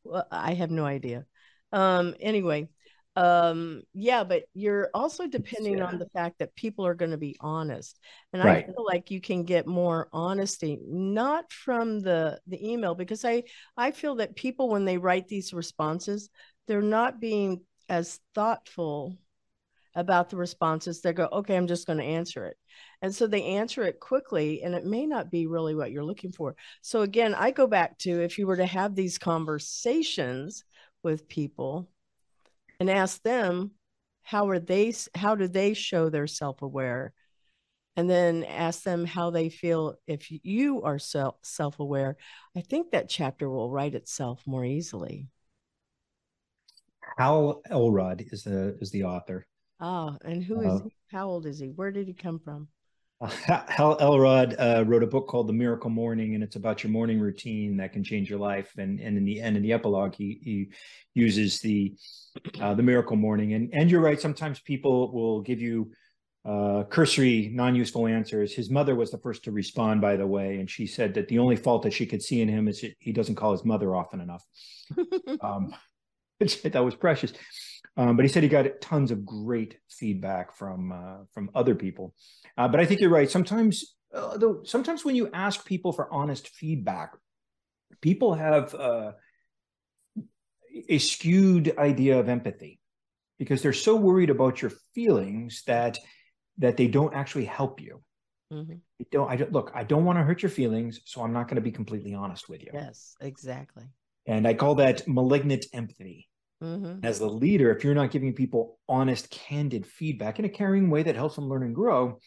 well, 0.04 0.26
i 0.30 0.54
have 0.54 0.70
no 0.70 0.84
idea 0.84 1.24
um 1.72 2.14
anyway 2.20 2.68
um 3.16 3.82
yeah 3.92 4.24
but 4.24 4.42
you're 4.54 4.90
also 4.92 5.28
depending 5.28 5.78
yeah. 5.78 5.84
on 5.84 5.98
the 5.98 6.08
fact 6.08 6.40
that 6.40 6.54
people 6.56 6.84
are 6.84 6.94
going 6.94 7.12
to 7.12 7.16
be 7.16 7.37
honest 7.40 7.98
and 8.32 8.42
right. 8.42 8.64
i 8.64 8.66
feel 8.66 8.84
like 8.84 9.10
you 9.10 9.20
can 9.20 9.44
get 9.44 9.68
more 9.68 10.08
honesty 10.12 10.80
not 10.84 11.50
from 11.52 12.00
the 12.00 12.38
the 12.48 12.72
email 12.72 12.94
because 12.94 13.24
i 13.24 13.40
i 13.76 13.92
feel 13.92 14.16
that 14.16 14.34
people 14.34 14.68
when 14.68 14.84
they 14.84 14.98
write 14.98 15.28
these 15.28 15.52
responses 15.54 16.28
they're 16.66 16.82
not 16.82 17.20
being 17.20 17.60
as 17.88 18.18
thoughtful 18.34 19.16
about 19.94 20.28
the 20.28 20.37
responses 20.37 21.00
they 21.00 21.12
go 21.12 21.28
okay 21.33 21.57
i'm 21.57 21.66
just 21.66 21.87
going 21.87 21.98
to 21.98 22.04
answer 22.04 22.46
it. 22.46 22.57
And 23.02 23.14
so 23.14 23.26
they 23.26 23.44
answer 23.44 23.83
it 23.85 24.00
quickly 24.00 24.62
and 24.62 24.74
it 24.74 24.85
may 24.85 25.07
not 25.07 25.30
be 25.30 25.46
really 25.46 25.74
what 25.74 25.92
you're 25.92 26.04
looking 26.04 26.33
for. 26.33 26.57
So 26.83 27.02
again 27.02 27.35
i 27.35 27.50
go 27.50 27.66
back 27.66 27.98
to 27.98 28.22
if 28.22 28.38
you 28.38 28.46
were 28.46 28.57
to 28.57 28.66
have 28.66 28.94
these 28.94 29.18
conversations 29.18 30.64
with 31.02 31.28
people 31.28 31.88
and 32.80 32.90
ask 32.90 33.22
them 33.22 33.72
how 34.22 34.48
are 34.48 34.59
they 34.59 34.92
how 35.14 35.35
do 35.35 35.46
they 35.48 35.74
show 35.74 36.09
they're 36.09 36.26
self-aware? 36.26 37.12
And 37.96 38.11
then 38.11 38.42
ask 38.42 38.83
them 38.83 39.04
how 39.04 39.30
they 39.30 39.50
feel 39.50 39.96
if 40.09 40.28
you 40.30 40.83
are 40.83 40.98
self 40.98 41.37
self-aware 41.44 42.16
i 42.57 42.61
think 42.61 42.90
that 42.90 43.09
chapter 43.09 43.48
will 43.48 43.70
write 43.70 43.94
itself 43.94 44.42
more 44.46 44.64
easily. 44.64 45.28
Hal 47.18 47.62
elrod 47.70 48.24
is 48.33 48.42
the 48.42 48.76
is 48.80 48.90
the 48.90 49.04
author 49.04 49.46
ah 49.84 50.16
and 50.24 50.42
who 50.42 50.60
is 50.60 50.80
uh, 50.80 50.84
he? 50.84 50.90
how 51.12 51.28
old 51.28 51.46
is 51.46 51.58
he 51.58 51.68
where 51.68 51.90
did 51.90 52.06
he 52.06 52.14
come 52.14 52.38
from 52.38 52.68
Hal 53.46 53.96
Elrod 54.00 54.56
uh, 54.58 54.84
wrote 54.86 55.02
a 55.02 55.06
book 55.06 55.28
called 55.28 55.46
The 55.46 55.52
Miracle 55.52 55.88
Morning, 55.88 56.34
and 56.34 56.44
it's 56.44 56.56
about 56.56 56.82
your 56.82 56.90
morning 56.90 57.20
routine 57.20 57.76
that 57.78 57.92
can 57.92 58.04
change 58.04 58.28
your 58.28 58.38
life. 58.38 58.72
And 58.76 59.00
and 59.00 59.16
in 59.16 59.24
the 59.24 59.40
end, 59.40 59.56
in 59.56 59.62
the 59.62 59.72
epilogue, 59.72 60.14
he 60.14 60.40
he 60.42 60.68
uses 61.14 61.60
the 61.60 61.94
uh, 62.60 62.74
the 62.74 62.82
Miracle 62.82 63.16
Morning. 63.16 63.54
And 63.54 63.72
and 63.72 63.90
you're 63.90 64.02
right. 64.02 64.20
Sometimes 64.20 64.60
people 64.60 65.12
will 65.12 65.40
give 65.40 65.60
you 65.60 65.92
uh, 66.44 66.84
cursory, 66.90 67.50
non-useful 67.54 68.06
answers. 68.06 68.52
His 68.52 68.68
mother 68.68 68.94
was 68.94 69.10
the 69.10 69.18
first 69.18 69.44
to 69.44 69.52
respond, 69.52 70.00
by 70.00 70.16
the 70.16 70.26
way, 70.26 70.58
and 70.58 70.68
she 70.68 70.86
said 70.86 71.14
that 71.14 71.28
the 71.28 71.38
only 71.38 71.56
fault 71.56 71.82
that 71.84 71.92
she 71.92 72.04
could 72.04 72.22
see 72.22 72.42
in 72.42 72.48
him 72.48 72.68
is 72.68 72.84
he 72.98 73.12
doesn't 73.12 73.36
call 73.36 73.52
his 73.52 73.64
mother 73.64 73.94
often 73.94 74.20
enough. 74.20 74.44
um, 75.40 75.74
that 76.64 76.84
was 76.84 76.94
precious. 76.94 77.32
Um, 77.96 78.16
but 78.16 78.24
he 78.24 78.28
said 78.28 78.42
he 78.42 78.48
got 78.48 78.80
tons 78.80 79.11
of 79.11 79.24
great 79.24 79.78
feedback 79.88 80.52
from 80.52 80.92
uh, 80.92 81.24
from 81.33 81.50
other 81.54 81.74
people. 81.74 82.14
Uh, 82.57 82.68
but 82.68 82.80
I 82.80 82.87
think 82.87 83.00
you're 83.00 83.11
right. 83.11 83.30
Sometimes, 83.30 83.94
uh, 84.12 84.37
though, 84.37 84.62
sometimes 84.64 85.04
when 85.04 85.14
you 85.14 85.30
ask 85.33 85.64
people 85.64 85.92
for 85.92 86.12
honest 86.12 86.48
feedback, 86.48 87.12
people 88.00 88.35
have 88.35 88.74
uh, 88.74 89.12
a 90.88 90.98
skewed 90.98 91.76
idea 91.78 92.18
of 92.18 92.28
empathy 92.28 92.80
because 93.38 93.62
they're 93.62 93.72
so 93.72 93.94
worried 93.94 94.30
about 94.30 94.61
your 94.61 94.72
feelings 94.94 95.62
that 95.66 95.98
that 96.59 96.76
they 96.76 96.88
don't 96.88 97.14
actually 97.14 97.44
help 97.44 97.80
you. 97.80 98.02
Mm-hmm. 98.52 98.74
I 99.00 99.07
don't. 99.11 99.30
I 99.30 99.37
don't 99.37 99.52
look. 99.52 99.72
I 99.74 99.85
don't 99.85 100.04
want 100.04 100.18
to 100.18 100.24
hurt 100.24 100.42
your 100.42 100.50
feelings, 100.50 101.00
so 101.04 101.22
I'm 101.22 101.33
not 101.33 101.48
going 101.48 101.57
to 101.57 101.62
be 101.62 101.72
completely 101.72 102.14
honest 102.14 102.48
with 102.48 102.62
you. 102.62 102.70
Yes, 102.72 103.16
exactly. 103.20 103.85
And 104.26 104.46
I 104.46 104.54
call 104.54 104.76
that 104.76 105.07
malignant 105.07 105.66
empathy. 105.72 106.28
Mm-hmm. 106.64 107.05
As 107.05 107.18
the 107.18 107.29
leader, 107.29 107.70
if 107.70 107.85
you're 107.85 107.94
not 107.94 108.11
giving 108.11 108.33
people 108.33 108.79
honest, 108.88 109.31
candid 109.31 109.87
feedback 109.87 110.38
in 110.38 110.46
a 110.46 110.48
caring 110.48 110.88
way 110.88 111.03
that 111.03 111.14
helps 111.14 111.35
them 111.35 111.48
learn 111.48 111.62
and 111.62 111.74
grow, 111.74 112.18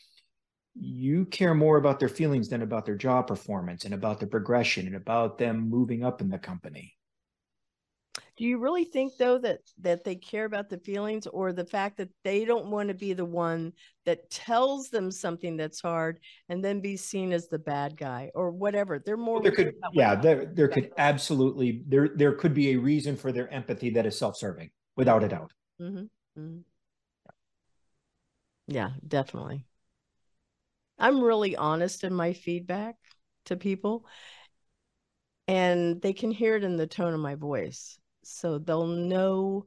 you 0.75 1.25
care 1.25 1.55
more 1.55 1.77
about 1.77 1.99
their 1.99 2.09
feelings 2.09 2.49
than 2.49 2.61
about 2.61 2.85
their 2.85 2.95
job 2.95 3.25
performance 3.25 3.83
and 3.83 3.95
about 3.95 4.19
their 4.19 4.29
progression 4.29 4.85
and 4.85 4.95
about 4.95 5.39
them 5.39 5.69
moving 5.69 6.03
up 6.03 6.21
in 6.21 6.29
the 6.29 6.37
company. 6.37 6.93
Do 8.37 8.43
you 8.43 8.59
really 8.59 8.83
think 8.83 9.17
though 9.17 9.39
that 9.39 9.61
that 9.79 10.03
they 10.03 10.15
care 10.15 10.45
about 10.45 10.69
the 10.69 10.77
feelings 10.77 11.25
or 11.25 11.53
the 11.53 11.65
fact 11.65 11.97
that 11.97 12.09
they 12.23 12.45
don't 12.45 12.67
want 12.67 12.89
to 12.89 12.93
be 12.93 13.13
the 13.13 13.25
one 13.25 13.73
that 14.05 14.29
tells 14.29 14.89
them 14.89 15.09
something 15.09 15.57
that's 15.57 15.81
hard 15.81 16.19
and 16.47 16.63
then 16.63 16.79
be 16.79 16.97
seen 16.97 17.33
as 17.33 17.47
the 17.47 17.57
bad 17.57 17.97
guy 17.97 18.29
or 18.35 18.51
whatever? 18.51 18.99
They're 18.99 19.17
more 19.17 19.41
there 19.41 19.51
could 19.51 19.73
yeah, 19.91 20.13
there 20.13 20.45
there 20.53 20.67
could 20.67 20.91
absolutely 20.99 21.81
there 21.87 22.09
there 22.09 22.33
could 22.33 22.53
be 22.53 22.71
a 22.71 22.77
reason 22.77 23.17
for 23.17 23.31
their 23.31 23.51
empathy 23.51 23.89
that 23.91 24.05
is 24.05 24.17
self-serving 24.17 24.69
without 24.95 25.23
a 25.23 25.27
doubt. 25.27 25.51
Mm-hmm. 25.81 26.05
Mm-hmm. 26.39 26.59
Yeah, 28.67 28.91
definitely. 29.07 29.65
I'm 30.99 31.21
really 31.21 31.55
honest 31.55 32.03
in 32.03 32.13
my 32.13 32.33
feedback 32.33 32.95
to 33.45 33.55
people 33.55 34.05
and 35.47 36.01
they 36.01 36.13
can 36.13 36.31
hear 36.31 36.55
it 36.55 36.63
in 36.63 36.75
the 36.75 36.87
tone 36.87 37.13
of 37.13 37.19
my 37.19 37.35
voice. 37.35 37.97
So 38.27 38.57
they'll 38.57 38.87
know 38.87 39.65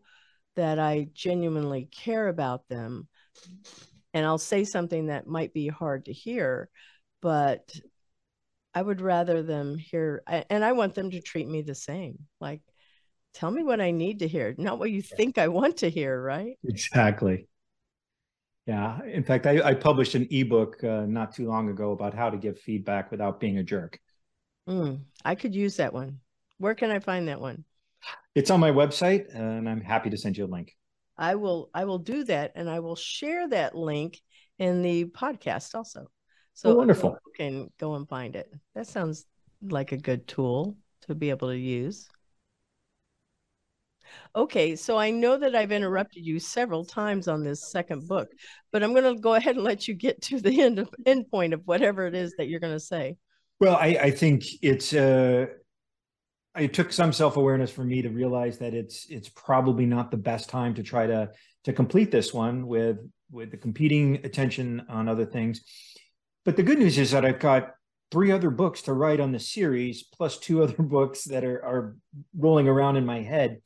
that 0.57 0.79
I 0.79 1.09
genuinely 1.15 1.89
care 1.91 2.29
about 2.29 2.69
them. 2.69 3.09
And 4.13 4.27
I'll 4.27 4.39
say 4.39 4.65
something 4.65 5.07
that 5.07 5.27
might 5.27 5.55
be 5.55 5.69
hard 5.69 6.07
to 6.07 6.13
hear, 6.13 6.69
but 7.23 7.73
I 8.75 8.83
would 8.83 9.01
rather 9.01 9.43
them 9.43 9.79
hear, 9.79 10.23
and 10.27 10.65
I 10.65 10.73
want 10.73 10.95
them 10.95 11.11
to 11.11 11.21
treat 11.21 11.49
me 11.49 11.63
the 11.63 11.75
same. 11.75 12.19
Like, 12.41 12.61
tell 13.35 13.51
me 13.51 13.63
what 13.63 13.81
I 13.81 13.91
need 13.91 14.21
to 14.21 14.29
hear, 14.29 14.55
not 14.59 14.79
what 14.79 14.91
you 14.91 15.03
think 15.03 15.39
I 15.39 15.49
want 15.49 15.79
to 15.79 15.91
hear, 15.91 16.21
right? 16.21 16.59
Exactly. 16.65 17.49
Yeah. 18.67 19.03
In 19.05 19.25
fact, 19.25 19.47
I, 19.47 19.61
I 19.63 19.75
published 19.75 20.15
an 20.15 20.29
ebook 20.31 20.83
uh, 20.85 21.07
not 21.07 21.35
too 21.35 21.49
long 21.49 21.69
ago 21.71 21.93
about 21.93 22.15
how 22.15 22.31
to 22.31 22.37
give 22.37 22.59
feedback 22.59 23.11
without 23.11 23.41
being 23.41 23.59
a 23.59 23.65
jerk. 23.65 23.99
Mm, 24.69 25.01
I 25.25 25.35
could 25.35 25.55
use 25.55 25.77
that 25.77 25.93
one. 25.93 26.21
Where 26.59 26.75
can 26.75 26.91
I 26.91 26.99
find 27.01 27.29
that 27.29 27.41
one? 27.41 27.65
It's 28.35 28.51
on 28.51 28.61
my 28.61 28.71
website, 28.71 29.35
and 29.35 29.69
I'm 29.69 29.81
happy 29.81 30.11
to 30.11 30.17
send 30.17 30.37
you 30.37 30.45
a 30.45 30.47
link. 30.47 30.77
I 31.17 31.35
will. 31.35 31.71
I 31.75 31.85
will 31.85 31.99
do 31.99 32.25
that, 32.25 32.53
and 32.55 32.69
I 32.69 32.81
will 32.81 32.97
share 32.97 33.49
that 33.49 33.75
link 33.75 34.21
in 34.59 34.83
the 34.83 35.07
podcast 35.07 35.75
also. 35.75 36.07
So 36.55 36.73
oh, 36.73 36.75
wonderful. 36.77 37.17
You 37.27 37.33
can 37.37 37.71
go 37.79 37.95
and 37.95 38.09
find 38.09 38.37
it. 38.37 38.53
That 38.75 38.87
sounds 38.87 39.27
like 39.63 39.93
a 39.93 39.97
good 39.97 40.27
tool 40.29 40.77
to 41.07 41.15
be 41.15 41.31
able 41.31 41.49
to 41.49 41.59
use. 41.59 42.09
Okay, 44.35 44.77
so 44.77 44.97
I 44.97 45.11
know 45.11 45.37
that 45.37 45.55
I've 45.55 45.73
interrupted 45.73 46.25
you 46.25 46.39
several 46.39 46.85
times 46.85 47.29
on 47.29 47.45
this 47.45 47.71
second 47.71 48.09
book, 48.09 48.29
but 48.73 48.83
I'm 48.83 48.93
going 48.93 49.15
to 49.15 49.21
go 49.21 49.35
ahead 49.35 49.57
and 49.57 49.65
let 49.65 49.89
you 49.89 49.95
get 49.95 50.21
to 50.23 50.41
the 50.41 50.61
end 50.63 50.79
of, 50.79 50.89
end 51.07 51.31
point 51.31 51.55
of 51.55 51.63
whatever 51.65 52.07
it 52.07 52.15
is 52.15 52.35
that 52.39 52.49
you're 52.49 52.61
going 52.61 52.75
to 52.75 52.81
say. 52.81 53.17
Well, 53.61 53.77
I, 53.77 53.99
I 54.01 54.11
think 54.11 54.45
it's 54.63 54.95
uh, 54.95 55.47
it 56.59 56.75
took 56.75 56.93
some 56.93 57.13
self 57.13 57.37
awareness 57.37 57.71
for 57.71 57.85
me 57.85 58.03
to 58.03 58.11
realize 58.11 58.59
that 58.59 58.75
it's 58.75 59.07
it's 59.09 59.29
probably 59.29 59.87
not 59.87 60.11
the 60.11 60.17
best 60.17 60.49
time 60.49 60.75
to 60.75 60.83
try 60.83 61.07
to 61.07 61.31
to 61.65 61.73
complete 61.73 62.11
this 62.11 62.35
one 62.35 62.67
with 62.67 62.99
with 63.31 63.51
the 63.51 63.57
competing 63.57 64.17
attention 64.25 64.83
on 64.89 65.09
other 65.09 65.27
things. 65.27 65.63
But 66.45 66.57
the 66.57 66.63
good 66.63 66.79
news 66.79 66.99
is 66.99 67.13
that 67.13 67.25
I've 67.25 67.39
got 67.39 67.71
three 68.11 68.33
other 68.33 68.51
books 68.51 68.83
to 68.83 68.93
write 68.93 69.21
on 69.21 69.31
the 69.31 69.39
series, 69.39 70.03
plus 70.03 70.39
two 70.39 70.63
other 70.65 70.83
books 70.83 71.25
that 71.25 71.45
are 71.45 71.65
are 71.65 71.97
rolling 72.37 72.69
around 72.69 72.97
in 72.97 73.07
my 73.07 73.23
head 73.23 73.61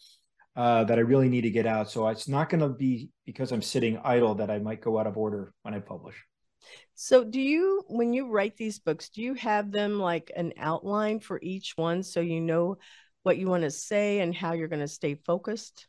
uh, 0.56 0.84
that 0.84 0.98
I 0.98 1.02
really 1.02 1.28
need 1.28 1.42
to 1.42 1.50
get 1.50 1.66
out. 1.66 1.90
So 1.90 2.06
it's 2.08 2.28
not 2.28 2.50
going 2.50 2.60
to 2.60 2.68
be 2.68 3.10
because 3.24 3.50
I'm 3.50 3.62
sitting 3.62 3.98
idle 4.04 4.36
that 4.36 4.50
I 4.50 4.58
might 4.58 4.82
go 4.82 4.98
out 4.98 5.06
of 5.06 5.16
order 5.16 5.52
when 5.62 5.74
I 5.74 5.80
publish. 5.80 6.16
So, 6.94 7.24
do 7.24 7.40
you, 7.40 7.84
when 7.88 8.12
you 8.12 8.28
write 8.28 8.56
these 8.56 8.78
books, 8.78 9.08
do 9.08 9.22
you 9.22 9.34
have 9.34 9.72
them 9.72 9.98
like 9.98 10.30
an 10.36 10.52
outline 10.56 11.20
for 11.20 11.38
each 11.42 11.72
one 11.76 12.02
so 12.02 12.20
you 12.20 12.40
know 12.40 12.78
what 13.24 13.38
you 13.38 13.48
want 13.48 13.64
to 13.64 13.70
say 13.70 14.20
and 14.20 14.34
how 14.34 14.52
you're 14.52 14.68
going 14.68 14.80
to 14.80 14.88
stay 14.88 15.14
focused? 15.14 15.88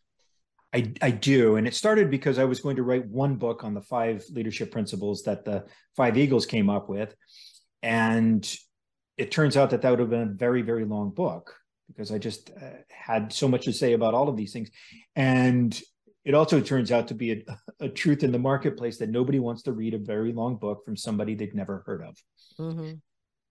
I, 0.73 0.91
I 1.01 1.11
do. 1.11 1.55
And 1.55 1.67
it 1.67 1.73
started 1.73 2.11
because 2.11 2.37
I 2.37 2.43
was 2.43 2.59
going 2.59 2.75
to 2.75 2.83
write 2.83 3.07
one 3.07 3.35
book 3.35 3.63
on 3.63 3.73
the 3.73 3.81
five 3.81 4.25
leadership 4.29 4.71
principles 4.71 5.23
that 5.23 5.45
the 5.45 5.65
five 5.95 6.17
Eagles 6.17 6.45
came 6.45 6.69
up 6.69 6.89
with. 6.89 7.15
And 7.81 8.45
it 9.17 9.31
turns 9.31 9.55
out 9.55 9.69
that 9.69 9.81
that 9.83 9.89
would 9.89 9.99
have 9.99 10.09
been 10.09 10.21
a 10.21 10.33
very, 10.33 10.63
very 10.63 10.83
long 10.83 11.11
book 11.11 11.55
because 11.87 12.11
I 12.11 12.17
just 12.17 12.49
uh, 12.49 12.71
had 12.89 13.31
so 13.31 13.47
much 13.47 13.65
to 13.65 13.73
say 13.73 13.93
about 13.93 14.13
all 14.13 14.27
of 14.27 14.35
these 14.35 14.51
things. 14.51 14.69
And 15.15 15.79
it 16.25 16.33
also 16.33 16.59
turns 16.59 16.91
out 16.91 17.07
to 17.07 17.13
be 17.13 17.31
a, 17.31 17.43
a, 17.79 17.89
truth 17.89 18.23
in 18.23 18.31
the 18.31 18.39
marketplace 18.39 18.97
that 18.97 19.09
nobody 19.09 19.39
wants 19.39 19.61
to 19.63 19.71
read 19.71 19.93
a 19.93 19.99
very 19.99 20.33
long 20.33 20.57
book 20.57 20.83
from 20.83 20.97
somebody 20.97 21.35
they've 21.35 21.53
never 21.53 21.83
heard 21.85 22.01
of. 22.03 22.17
Mm-hmm. 22.59 22.93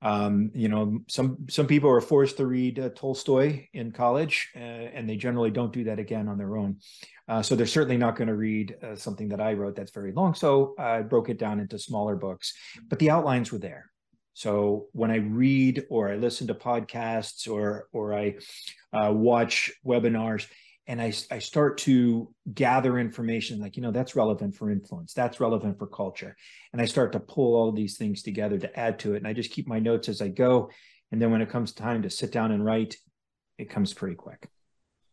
Um, 0.02 0.50
you 0.54 0.68
know, 0.68 0.98
some 1.08 1.46
some 1.48 1.66
people 1.66 1.88
are 1.88 2.00
forced 2.00 2.36
to 2.36 2.46
read 2.46 2.78
uh, 2.78 2.90
Tolstoy 2.90 3.68
in 3.72 3.90
college, 3.90 4.50
uh, 4.54 4.58
and 4.58 5.08
they 5.08 5.16
generally 5.16 5.50
don't 5.50 5.72
do 5.72 5.84
that 5.84 5.98
again 5.98 6.28
on 6.28 6.36
their 6.36 6.58
own. 6.58 6.76
Uh, 7.26 7.40
so 7.40 7.54
they're 7.54 7.64
certainly 7.64 7.96
not 7.96 8.16
going 8.16 8.28
to 8.28 8.34
read 8.34 8.76
uh, 8.82 8.96
something 8.96 9.28
that 9.28 9.40
I 9.40 9.54
wrote 9.54 9.76
that's 9.76 9.92
very 9.92 10.12
long. 10.12 10.34
So 10.34 10.74
I 10.78 11.00
broke 11.00 11.30
it 11.30 11.38
down 11.38 11.58
into 11.58 11.78
smaller 11.78 12.16
books, 12.16 12.52
but 12.88 12.98
the 12.98 13.10
outlines 13.10 13.50
were 13.50 13.58
there. 13.58 13.90
So 14.34 14.88
when 14.92 15.10
I 15.10 15.16
read 15.16 15.84
or 15.88 16.10
I 16.10 16.16
listen 16.16 16.48
to 16.48 16.54
podcasts 16.54 17.50
or 17.50 17.88
or 17.92 18.12
I 18.12 18.34
uh, 18.92 19.10
watch 19.12 19.72
webinars 19.86 20.46
and 20.86 21.00
I, 21.00 21.12
I 21.30 21.38
start 21.38 21.78
to 21.78 22.32
gather 22.52 22.98
information 22.98 23.58
like, 23.58 23.76
you 23.76 23.82
know, 23.82 23.90
that's 23.90 24.14
relevant 24.14 24.54
for 24.54 24.70
influence, 24.70 25.14
that's 25.14 25.40
relevant 25.40 25.78
for 25.78 25.86
culture. 25.86 26.36
And 26.72 26.82
I 26.82 26.84
start 26.84 27.12
to 27.12 27.20
pull 27.20 27.56
all 27.56 27.72
these 27.72 27.96
things 27.96 28.22
together 28.22 28.58
to 28.58 28.78
add 28.78 28.98
to 29.00 29.14
it. 29.14 29.18
And 29.18 29.26
I 29.26 29.32
just 29.32 29.50
keep 29.50 29.66
my 29.66 29.78
notes 29.78 30.08
as 30.08 30.20
I 30.20 30.28
go. 30.28 30.70
And 31.10 31.20
then 31.20 31.30
when 31.30 31.40
it 31.40 31.48
comes 31.48 31.72
time 31.72 32.02
to 32.02 32.10
sit 32.10 32.32
down 32.32 32.50
and 32.50 32.64
write, 32.64 32.96
it 33.56 33.70
comes 33.70 33.94
pretty 33.94 34.16
quick. 34.16 34.48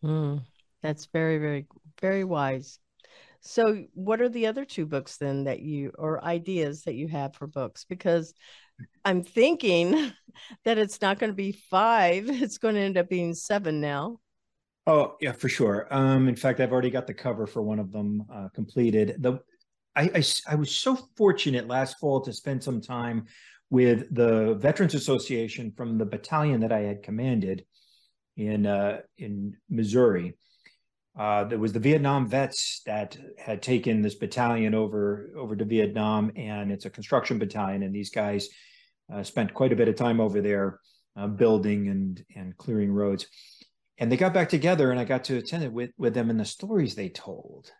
Mm, 0.03 0.41
that's 0.81 1.05
very, 1.05 1.37
very, 1.37 1.67
very 2.01 2.23
wise. 2.23 2.79
So, 3.43 3.85
what 3.93 4.21
are 4.21 4.29
the 4.29 4.47
other 4.47 4.65
two 4.65 4.85
books 4.85 5.17
then 5.17 5.45
that 5.45 5.61
you, 5.61 5.91
or 5.97 6.23
ideas 6.23 6.83
that 6.83 6.93
you 6.93 7.07
have 7.07 7.35
for 7.35 7.47
books? 7.47 7.85
Because 7.85 8.33
I'm 9.03 9.23
thinking 9.23 10.11
that 10.65 10.77
it's 10.77 11.01
not 11.01 11.17
going 11.17 11.31
to 11.31 11.35
be 11.35 11.51
five, 11.51 12.25
it's 12.29 12.57
going 12.57 12.75
to 12.75 12.81
end 12.81 12.97
up 12.97 13.09
being 13.09 13.33
seven 13.33 13.79
now. 13.81 14.19
Oh 14.87 15.15
yeah, 15.21 15.31
for 15.31 15.47
sure. 15.47 15.87
Um, 15.91 16.27
in 16.27 16.35
fact, 16.35 16.59
I've 16.59 16.71
already 16.71 16.89
got 16.89 17.05
the 17.05 17.13
cover 17.13 17.45
for 17.45 17.61
one 17.61 17.79
of 17.79 17.91
them 17.91 18.25
uh, 18.33 18.47
completed. 18.53 19.17
The 19.19 19.39
I, 19.95 20.09
I, 20.15 20.23
I 20.49 20.55
was 20.55 20.71
so 20.71 20.97
fortunate 21.17 21.67
last 21.67 21.99
fall 21.99 22.21
to 22.21 22.33
spend 22.33 22.63
some 22.63 22.81
time 22.81 23.25
with 23.69 24.13
the 24.13 24.55
Veterans 24.55 24.95
Association 24.95 25.71
from 25.75 25.97
the 25.97 26.05
battalion 26.05 26.61
that 26.61 26.71
I 26.71 26.79
had 26.79 27.03
commanded 27.03 27.65
in 28.37 28.65
uh, 28.65 29.01
in 29.17 29.55
Missouri. 29.69 30.35
Uh, 31.17 31.43
there 31.43 31.59
was 31.59 31.73
the 31.73 31.79
Vietnam 31.79 32.27
vets 32.27 32.81
that 32.85 33.17
had 33.37 33.61
taken 33.61 34.01
this 34.01 34.15
battalion 34.15 34.73
over 34.73 35.31
over 35.37 35.55
to 35.55 35.65
Vietnam, 35.65 36.31
and 36.35 36.71
it's 36.71 36.85
a 36.85 36.89
construction 36.89 37.37
battalion. 37.37 37.83
And 37.83 37.93
these 37.93 38.09
guys 38.09 38.49
uh, 39.13 39.21
spent 39.21 39.53
quite 39.53 39.73
a 39.73 39.75
bit 39.75 39.89
of 39.89 39.95
time 39.95 40.19
over 40.19 40.41
there 40.41 40.79
uh, 41.15 41.27
building 41.27 41.87
and 41.89 42.23
and 42.35 42.57
clearing 42.57 42.91
roads 42.91 43.27
and 44.01 44.11
they 44.11 44.17
got 44.17 44.33
back 44.33 44.49
together 44.49 44.91
and 44.91 44.99
I 44.99 45.05
got 45.05 45.23
to 45.25 45.37
attend 45.37 45.63
it 45.63 45.71
with, 45.71 45.91
with 45.97 46.13
them 46.15 46.29
and 46.31 46.39
the 46.39 46.45
stories 46.45 46.95
they 46.95 47.09
told. 47.09 47.71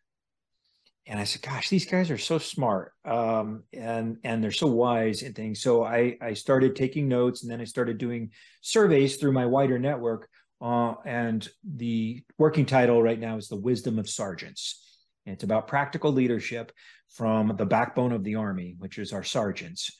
and 1.08 1.20
I 1.20 1.24
said, 1.26 1.42
"Gosh, 1.42 1.70
these 1.70 1.86
guys 1.86 2.12
are 2.12 2.18
so 2.18 2.38
smart, 2.38 2.94
um, 3.06 3.64
and 3.74 4.18
and 4.24 4.44
they're 4.44 4.52
so 4.52 4.68
wise 4.68 5.24
and 5.24 5.36
things." 5.36 5.62
So 5.62 5.84
I 5.84 6.18
I 6.22 6.34
started 6.36 6.76
taking 6.76 7.08
notes, 7.08 7.42
and 7.42 7.52
then 7.52 7.60
I 7.60 7.66
started 7.66 7.98
doing 7.98 8.32
surveys 8.62 9.18
through 9.18 9.34
my 9.34 9.46
wider 9.48 9.80
network. 9.80 10.30
Uh, 10.62 10.94
and 11.06 11.50
the 11.64 12.24
working 12.38 12.68
title 12.68 13.02
right 13.02 13.20
now 13.20 13.38
is 13.38 13.48
"The 13.48 13.56
Wisdom 13.56 13.98
of 14.00 14.08
Sergeants." 14.10 15.00
And 15.26 15.34
it's 15.34 15.44
about 15.44 15.68
practical 15.68 16.12
leadership 16.12 16.72
from 17.10 17.56
the 17.58 17.66
backbone 17.66 18.12
of 18.12 18.24
the 18.24 18.36
army, 18.36 18.76
which 18.80 18.98
is 19.00 19.12
our 19.14 19.24
sergeants. 19.24 19.92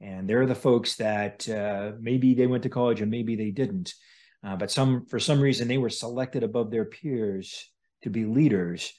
And 0.00 0.28
they're 0.28 0.46
the 0.46 0.54
folks 0.54 0.96
that 0.96 1.48
uh, 1.48 1.92
maybe 2.00 2.34
they 2.34 2.46
went 2.46 2.62
to 2.64 2.68
college 2.68 3.00
and 3.00 3.10
maybe 3.10 3.36
they 3.36 3.50
didn't, 3.50 3.94
uh, 4.46 4.56
but 4.56 4.70
some 4.70 5.04
for 5.06 5.18
some 5.18 5.40
reason 5.40 5.66
they 5.66 5.78
were 5.78 5.90
selected 5.90 6.42
above 6.42 6.70
their 6.70 6.84
peers 6.84 7.68
to 8.02 8.10
be 8.10 8.24
leaders 8.24 8.92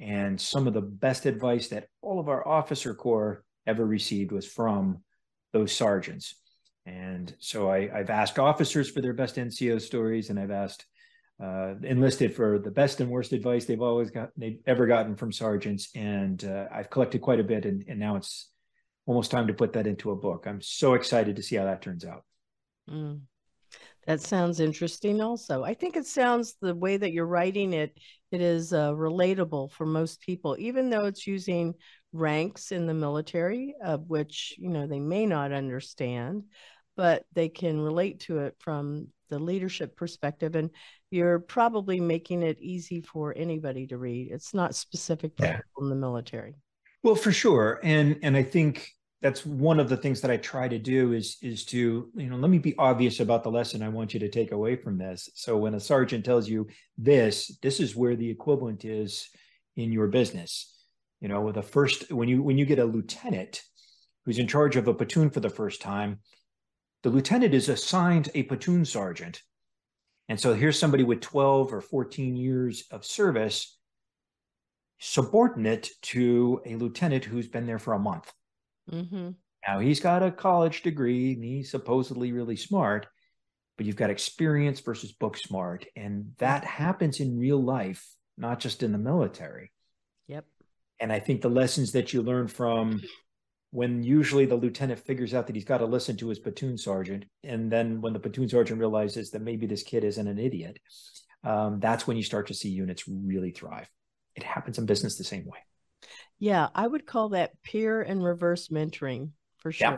and 0.00 0.40
some 0.40 0.66
of 0.66 0.72
the 0.72 0.80
best 0.80 1.26
advice 1.26 1.68
that 1.68 1.88
all 2.00 2.18
of 2.18 2.28
our 2.28 2.46
officer 2.46 2.94
corps 2.94 3.44
ever 3.66 3.84
received 3.84 4.32
was 4.32 4.46
from 4.46 5.02
those 5.52 5.72
sergeants. 5.72 6.34
And 6.86 7.34
so 7.38 7.70
I, 7.70 7.88
have 7.88 8.08
asked 8.08 8.38
officers 8.38 8.90
for 8.90 9.02
their 9.02 9.12
best 9.12 9.36
NCO 9.36 9.80
stories, 9.80 10.30
and 10.30 10.40
I've 10.40 10.50
asked 10.50 10.86
uh, 11.42 11.74
enlisted 11.82 12.34
for 12.34 12.58
the 12.58 12.70
best 12.70 13.00
and 13.00 13.10
worst 13.10 13.32
advice 13.32 13.64
they've 13.64 13.80
always 13.80 14.10
got 14.10 14.30
they've 14.36 14.60
ever 14.66 14.86
gotten 14.86 15.16
from 15.16 15.32
sergeants. 15.32 15.90
And 15.94 16.42
uh, 16.44 16.66
I've 16.72 16.90
collected 16.90 17.20
quite 17.20 17.40
a 17.40 17.44
bit, 17.44 17.66
and, 17.66 17.84
and, 17.86 17.98
now 17.98 18.16
it's 18.16 18.50
almost 19.06 19.30
time 19.30 19.46
to 19.46 19.54
put 19.54 19.74
that 19.74 19.86
into 19.86 20.10
a 20.10 20.16
book. 20.16 20.46
I'm 20.46 20.60
so 20.62 20.94
excited 20.94 21.36
to 21.36 21.42
see 21.42 21.56
how 21.56 21.64
that 21.64 21.82
turns 21.82 22.04
out. 22.04 22.24
Mm. 22.88 23.20
That 24.06 24.20
sounds 24.20 24.60
interesting 24.60 25.20
also. 25.20 25.62
I 25.62 25.74
think 25.74 25.96
it 25.96 26.06
sounds 26.06 26.56
the 26.60 26.74
way 26.74 26.96
that 26.96 27.12
you're 27.12 27.26
writing 27.26 27.72
it, 27.72 27.96
it 28.32 28.40
is 28.40 28.72
uh, 28.72 28.92
relatable 28.92 29.72
for 29.72 29.86
most 29.86 30.20
people, 30.20 30.56
even 30.58 30.90
though 30.90 31.04
it's 31.04 31.26
using 31.26 31.74
ranks 32.12 32.72
in 32.72 32.86
the 32.86 32.94
military, 32.94 33.74
of 33.84 34.08
which, 34.08 34.54
you 34.58 34.70
know, 34.70 34.86
they 34.86 35.00
may 35.00 35.26
not 35.26 35.52
understand, 35.52 36.44
but 36.96 37.24
they 37.34 37.48
can 37.48 37.80
relate 37.80 38.20
to 38.20 38.38
it 38.38 38.56
from 38.58 39.08
the 39.28 39.38
leadership 39.38 39.96
perspective. 39.96 40.56
And 40.56 40.70
you're 41.10 41.38
probably 41.38 42.00
making 42.00 42.42
it 42.42 42.58
easy 42.60 43.00
for 43.00 43.34
anybody 43.36 43.86
to 43.88 43.98
read. 43.98 44.30
It's 44.30 44.54
not 44.54 44.74
specific 44.74 45.36
to 45.36 45.44
yeah. 45.44 45.56
people 45.56 45.84
in 45.84 45.90
the 45.90 45.96
military. 45.96 46.54
Well, 47.02 47.14
for 47.14 47.32
sure. 47.32 47.80
And 47.82 48.18
and 48.22 48.36
I 48.36 48.42
think 48.42 48.90
that's 49.22 49.44
one 49.44 49.78
of 49.78 49.88
the 49.88 49.96
things 49.96 50.20
that 50.20 50.30
I 50.30 50.38
try 50.38 50.66
to 50.68 50.78
do 50.78 51.12
is 51.12 51.36
is 51.42 51.64
to 51.66 52.10
you 52.14 52.30
know 52.30 52.36
let 52.36 52.50
me 52.50 52.58
be 52.58 52.76
obvious 52.78 53.20
about 53.20 53.42
the 53.42 53.50
lesson 53.50 53.82
I 53.82 53.88
want 53.88 54.14
you 54.14 54.20
to 54.20 54.30
take 54.30 54.52
away 54.52 54.76
from 54.76 54.98
this. 54.98 55.28
So 55.34 55.56
when 55.58 55.74
a 55.74 55.80
sergeant 55.80 56.24
tells 56.24 56.48
you 56.48 56.68
this, 56.96 57.58
this 57.62 57.80
is 57.80 57.96
where 57.96 58.16
the 58.16 58.30
equivalent 58.30 58.84
is 58.84 59.28
in 59.76 59.92
your 59.92 60.06
business. 60.06 60.74
You 61.20 61.28
know, 61.28 61.42
with 61.42 61.56
the 61.56 61.62
first 61.62 62.10
when 62.10 62.28
you 62.28 62.42
when 62.42 62.56
you 62.56 62.64
get 62.64 62.78
a 62.78 62.84
lieutenant 62.84 63.62
who's 64.24 64.38
in 64.38 64.48
charge 64.48 64.76
of 64.76 64.88
a 64.88 64.94
platoon 64.94 65.30
for 65.30 65.40
the 65.40 65.50
first 65.50 65.82
time, 65.82 66.20
the 67.02 67.10
lieutenant 67.10 67.54
is 67.54 67.68
assigned 67.68 68.30
a 68.34 68.44
platoon 68.44 68.84
sergeant. 68.84 69.42
And 70.28 70.38
so 70.38 70.54
here's 70.54 70.78
somebody 70.78 71.02
with 71.02 71.20
12 71.20 71.74
or 71.74 71.80
14 71.80 72.36
years 72.36 72.84
of 72.90 73.04
service 73.04 73.76
subordinate 75.00 75.88
to 76.02 76.60
a 76.66 76.76
lieutenant 76.76 77.24
who's 77.24 77.48
been 77.48 77.66
there 77.66 77.78
for 77.78 77.94
a 77.94 77.98
month 77.98 78.30
Mm-hmm. 78.92 79.30
Now 79.66 79.78
he's 79.78 80.00
got 80.00 80.22
a 80.22 80.30
college 80.30 80.82
degree 80.82 81.34
and 81.34 81.44
he's 81.44 81.70
supposedly 81.70 82.32
really 82.32 82.56
smart, 82.56 83.06
but 83.76 83.86
you've 83.86 83.96
got 83.96 84.10
experience 84.10 84.80
versus 84.80 85.12
book 85.12 85.36
smart. 85.36 85.86
And 85.96 86.32
that 86.38 86.64
happens 86.64 87.20
in 87.20 87.38
real 87.38 87.62
life, 87.62 88.06
not 88.36 88.60
just 88.60 88.82
in 88.82 88.92
the 88.92 88.98
military. 88.98 89.72
Yep. 90.28 90.44
And 90.98 91.12
I 91.12 91.18
think 91.18 91.40
the 91.40 91.48
lessons 91.50 91.92
that 91.92 92.12
you 92.12 92.22
learn 92.22 92.48
from 92.48 93.00
when 93.72 94.02
usually 94.02 94.46
the 94.46 94.56
lieutenant 94.56 94.98
figures 94.98 95.32
out 95.32 95.46
that 95.46 95.54
he's 95.54 95.64
got 95.64 95.78
to 95.78 95.86
listen 95.86 96.16
to 96.16 96.28
his 96.28 96.38
platoon 96.38 96.76
sergeant, 96.76 97.24
and 97.44 97.70
then 97.70 98.00
when 98.00 98.12
the 98.12 98.18
platoon 98.18 98.48
sergeant 98.48 98.80
realizes 98.80 99.30
that 99.30 99.42
maybe 99.42 99.66
this 99.66 99.82
kid 99.82 100.02
isn't 100.02 100.26
an 100.26 100.38
idiot, 100.38 100.78
um, 101.44 101.78
that's 101.78 102.06
when 102.06 102.16
you 102.16 102.22
start 102.22 102.48
to 102.48 102.54
see 102.54 102.68
units 102.68 103.04
really 103.06 103.52
thrive. 103.52 103.88
It 104.34 104.42
happens 104.42 104.78
in 104.78 104.86
business 104.86 105.16
the 105.16 105.24
same 105.24 105.46
way. 105.46 105.58
Yeah, 106.40 106.68
I 106.74 106.86
would 106.86 107.06
call 107.06 107.28
that 107.30 107.62
peer 107.62 108.00
and 108.00 108.24
reverse 108.24 108.68
mentoring 108.68 109.30
for 109.58 109.70
sure. 109.70 109.90
Yeah, 109.90 109.96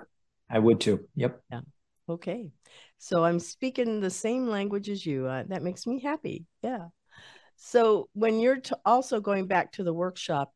I 0.50 0.59
would 0.59 0.81
too. 0.81 1.09
Yep. 1.14 1.40
Yeah. 1.50 1.61
Okay. 2.09 2.50
So 2.98 3.24
I'm 3.24 3.38
speaking 3.38 4.00
the 4.00 4.11
same 4.11 4.48
language 4.48 4.88
as 4.90 5.07
you. 5.07 5.26
Uh, 5.26 5.44
that 5.48 5.62
makes 5.62 5.87
me 5.87 6.00
happy. 6.00 6.44
Yeah. 6.62 6.88
So 7.57 8.09
when 8.14 8.40
you're 8.40 8.61
t- 8.61 8.74
also 8.85 9.20
going 9.20 9.46
back 9.46 9.70
to 9.72 9.85
the 9.85 9.94
workshop, 9.94 10.52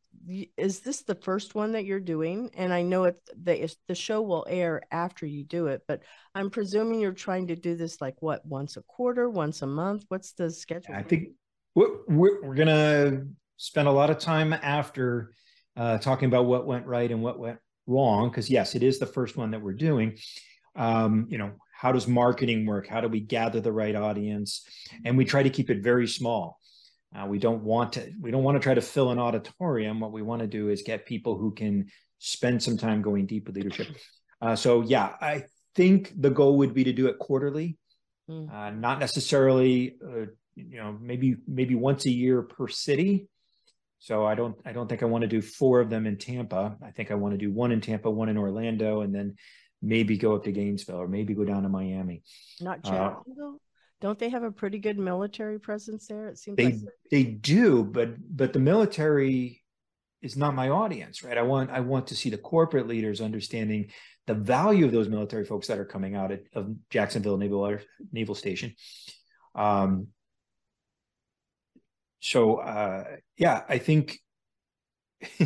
is 0.57 0.81
this 0.81 1.03
the 1.03 1.15
first 1.15 1.55
one 1.55 1.71
that 1.71 1.85
you're 1.85 2.01
doing? 2.01 2.49
And 2.57 2.73
I 2.73 2.81
know 2.81 3.05
it 3.05 3.15
the 3.41 3.73
the 3.87 3.95
show 3.95 4.21
will 4.21 4.45
air 4.49 4.81
after 4.91 5.25
you 5.25 5.45
do 5.45 5.67
it, 5.67 5.83
but 5.87 6.01
I'm 6.35 6.49
presuming 6.49 6.99
you're 6.99 7.13
trying 7.13 7.47
to 7.47 7.55
do 7.55 7.75
this 7.75 8.01
like 8.01 8.15
what 8.19 8.45
once 8.45 8.75
a 8.75 8.81
quarter, 8.81 9.29
once 9.29 9.61
a 9.61 9.67
month. 9.67 10.03
What's 10.09 10.33
the 10.33 10.51
schedule? 10.51 10.95
I 10.95 11.03
think 11.03 11.29
we're, 11.75 12.03
we're, 12.09 12.41
we're 12.41 12.55
gonna 12.55 13.25
spend 13.55 13.87
a 13.87 13.91
lot 13.91 14.09
of 14.09 14.19
time 14.19 14.51
after 14.51 15.31
uh, 15.77 15.97
talking 15.99 16.27
about 16.27 16.45
what 16.45 16.65
went 16.65 16.85
right 16.85 17.09
and 17.09 17.21
what 17.21 17.39
went 17.39 17.59
wrong. 17.85 18.29
Because 18.29 18.49
yes, 18.49 18.75
it 18.75 18.83
is 18.83 18.99
the 18.99 19.05
first 19.05 19.37
one 19.37 19.51
that 19.51 19.61
we're 19.61 19.73
doing. 19.73 20.17
Um, 20.75 21.27
you 21.29 21.37
know, 21.37 21.53
how 21.73 21.91
does 21.91 22.07
marketing 22.07 22.65
work? 22.65 22.87
How 22.87 23.01
do 23.01 23.07
we 23.07 23.19
gather 23.19 23.61
the 23.61 23.71
right 23.71 23.95
audience? 23.95 24.65
And 25.05 25.17
we 25.17 25.25
try 25.25 25.43
to 25.43 25.49
keep 25.49 25.69
it 25.69 25.83
very 25.83 26.07
small. 26.07 26.59
Uh, 27.15 27.25
we 27.25 27.39
don't 27.39 27.63
want 27.63 27.93
to 27.93 28.11
we 28.19 28.31
don't 28.31 28.43
want 28.43 28.55
to 28.55 28.59
try 28.59 28.73
to 28.73 28.81
fill 28.81 29.11
an 29.11 29.19
auditorium. 29.19 29.99
What 29.99 30.11
we 30.11 30.21
want 30.21 30.41
to 30.41 30.47
do 30.47 30.69
is 30.69 30.81
get 30.81 31.05
people 31.05 31.37
who 31.37 31.53
can 31.53 31.87
spend 32.19 32.61
some 32.61 32.77
time 32.77 33.01
going 33.01 33.25
deep 33.27 33.47
with 33.47 33.55
leadership. 33.55 33.87
Uh, 34.41 34.55
so 34.55 34.81
yeah, 34.81 35.13
I 35.21 35.43
think 35.75 36.13
the 36.19 36.29
goal 36.29 36.57
would 36.57 36.73
be 36.73 36.83
to 36.83 36.93
do 36.93 37.07
it 37.07 37.17
quarterly, 37.17 37.77
mm. 38.29 38.51
uh, 38.53 38.71
not 38.71 38.99
necessarily 38.99 39.95
uh, 40.03 40.25
you 40.55 40.77
know 40.77 40.97
maybe 40.99 41.37
maybe 41.47 41.75
once 41.75 42.05
a 42.05 42.11
year 42.11 42.41
per 42.41 42.67
city 42.67 43.27
so 43.99 44.25
I 44.25 44.35
don't 44.35 44.55
I 44.65 44.71
don't 44.71 44.87
think 44.87 45.03
I 45.03 45.07
want 45.07 45.23
to 45.23 45.27
do 45.27 45.41
four 45.41 45.79
of 45.79 45.89
them 45.89 46.05
in 46.05 46.17
Tampa. 46.17 46.77
I 46.83 46.91
think 46.91 47.11
I 47.11 47.15
want 47.15 47.33
to 47.33 47.37
do 47.37 47.51
one 47.51 47.71
in 47.71 47.81
Tampa, 47.81 48.09
one 48.09 48.29
in 48.29 48.37
Orlando, 48.37 49.01
and 49.01 49.13
then 49.13 49.35
maybe 49.81 50.17
go 50.17 50.35
up 50.35 50.43
to 50.43 50.51
Gainesville 50.51 50.97
or 50.97 51.07
maybe 51.07 51.33
go 51.33 51.45
down 51.45 51.63
to 51.63 51.69
Miami. 51.69 52.23
Not 52.61 52.79
uh, 52.85 52.91
Jacksonville. 52.91 53.55
Uh, 53.55 53.63
don't 53.99 54.19
they 54.19 54.29
have 54.29 54.43
a 54.43 54.51
pretty 54.51 54.77
good 54.77 54.99
military 54.99 55.59
presence 55.59 56.07
there? 56.07 56.27
It 56.27 56.37
seems 56.37 56.57
they 56.57 56.65
like 56.65 56.81
they 57.09 57.23
do, 57.23 57.83
but 57.83 58.15
but 58.35 58.53
the 58.53 58.59
military 58.59 59.63
is 60.21 60.37
not 60.37 60.53
my 60.53 60.69
audience, 60.69 61.23
right? 61.23 61.37
I 61.37 61.41
want 61.41 61.71
I 61.71 61.79
want 61.79 62.07
to 62.07 62.15
see 62.15 62.29
the 62.29 62.37
corporate 62.37 62.87
leaders 62.87 63.21
understanding 63.21 63.91
the 64.27 64.35
value 64.35 64.85
of 64.85 64.91
those 64.91 65.07
military 65.07 65.45
folks 65.45 65.67
that 65.67 65.79
are 65.79 65.85
coming 65.85 66.15
out 66.15 66.31
of, 66.31 66.41
of 66.53 66.75
Jacksonville 66.89 67.37
Naval 67.37 67.79
Naval 68.11 68.35
Station. 68.35 68.75
Um, 69.55 70.07
so 72.27 72.57
uh, 72.57 73.05
yeah, 73.37 73.63
I 73.69 73.77
think 73.77 74.19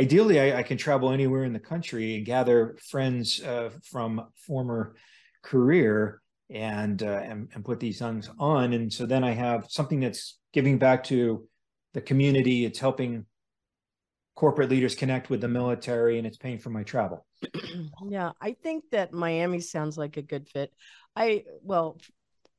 ideally 0.00 0.40
I, 0.40 0.58
I, 0.58 0.62
can 0.64 0.76
travel 0.76 1.12
anywhere 1.12 1.44
in 1.44 1.52
the 1.52 1.60
country 1.60 2.16
and 2.16 2.26
gather 2.26 2.76
friends 2.82 3.40
uh, 3.42 3.70
from 3.84 4.26
former 4.34 4.96
career 5.42 6.20
and, 6.50 7.02
uh, 7.02 7.20
and 7.24 7.48
and 7.54 7.64
put 7.64 7.78
these 7.78 8.00
things 8.00 8.28
on, 8.38 8.72
and 8.72 8.92
so 8.92 9.06
then 9.06 9.22
I 9.22 9.32
have 9.32 9.66
something 9.68 10.00
that's 10.00 10.38
giving 10.52 10.78
back 10.78 11.04
to 11.04 11.46
the 11.94 12.00
community. 12.00 12.64
It's 12.64 12.80
helping 12.80 13.24
corporate 14.34 14.68
leaders 14.68 14.96
connect 14.96 15.30
with 15.30 15.40
the 15.40 15.48
military, 15.48 16.18
and 16.18 16.26
it's 16.26 16.38
paying 16.38 16.58
for 16.58 16.70
my 16.70 16.82
travel. 16.82 17.24
yeah, 18.08 18.32
I 18.40 18.56
think 18.62 18.84
that 18.90 19.12
Miami 19.12 19.60
sounds 19.60 19.96
like 19.96 20.16
a 20.16 20.22
good 20.22 20.48
fit. 20.48 20.72
I 21.14 21.44
well, 21.62 21.98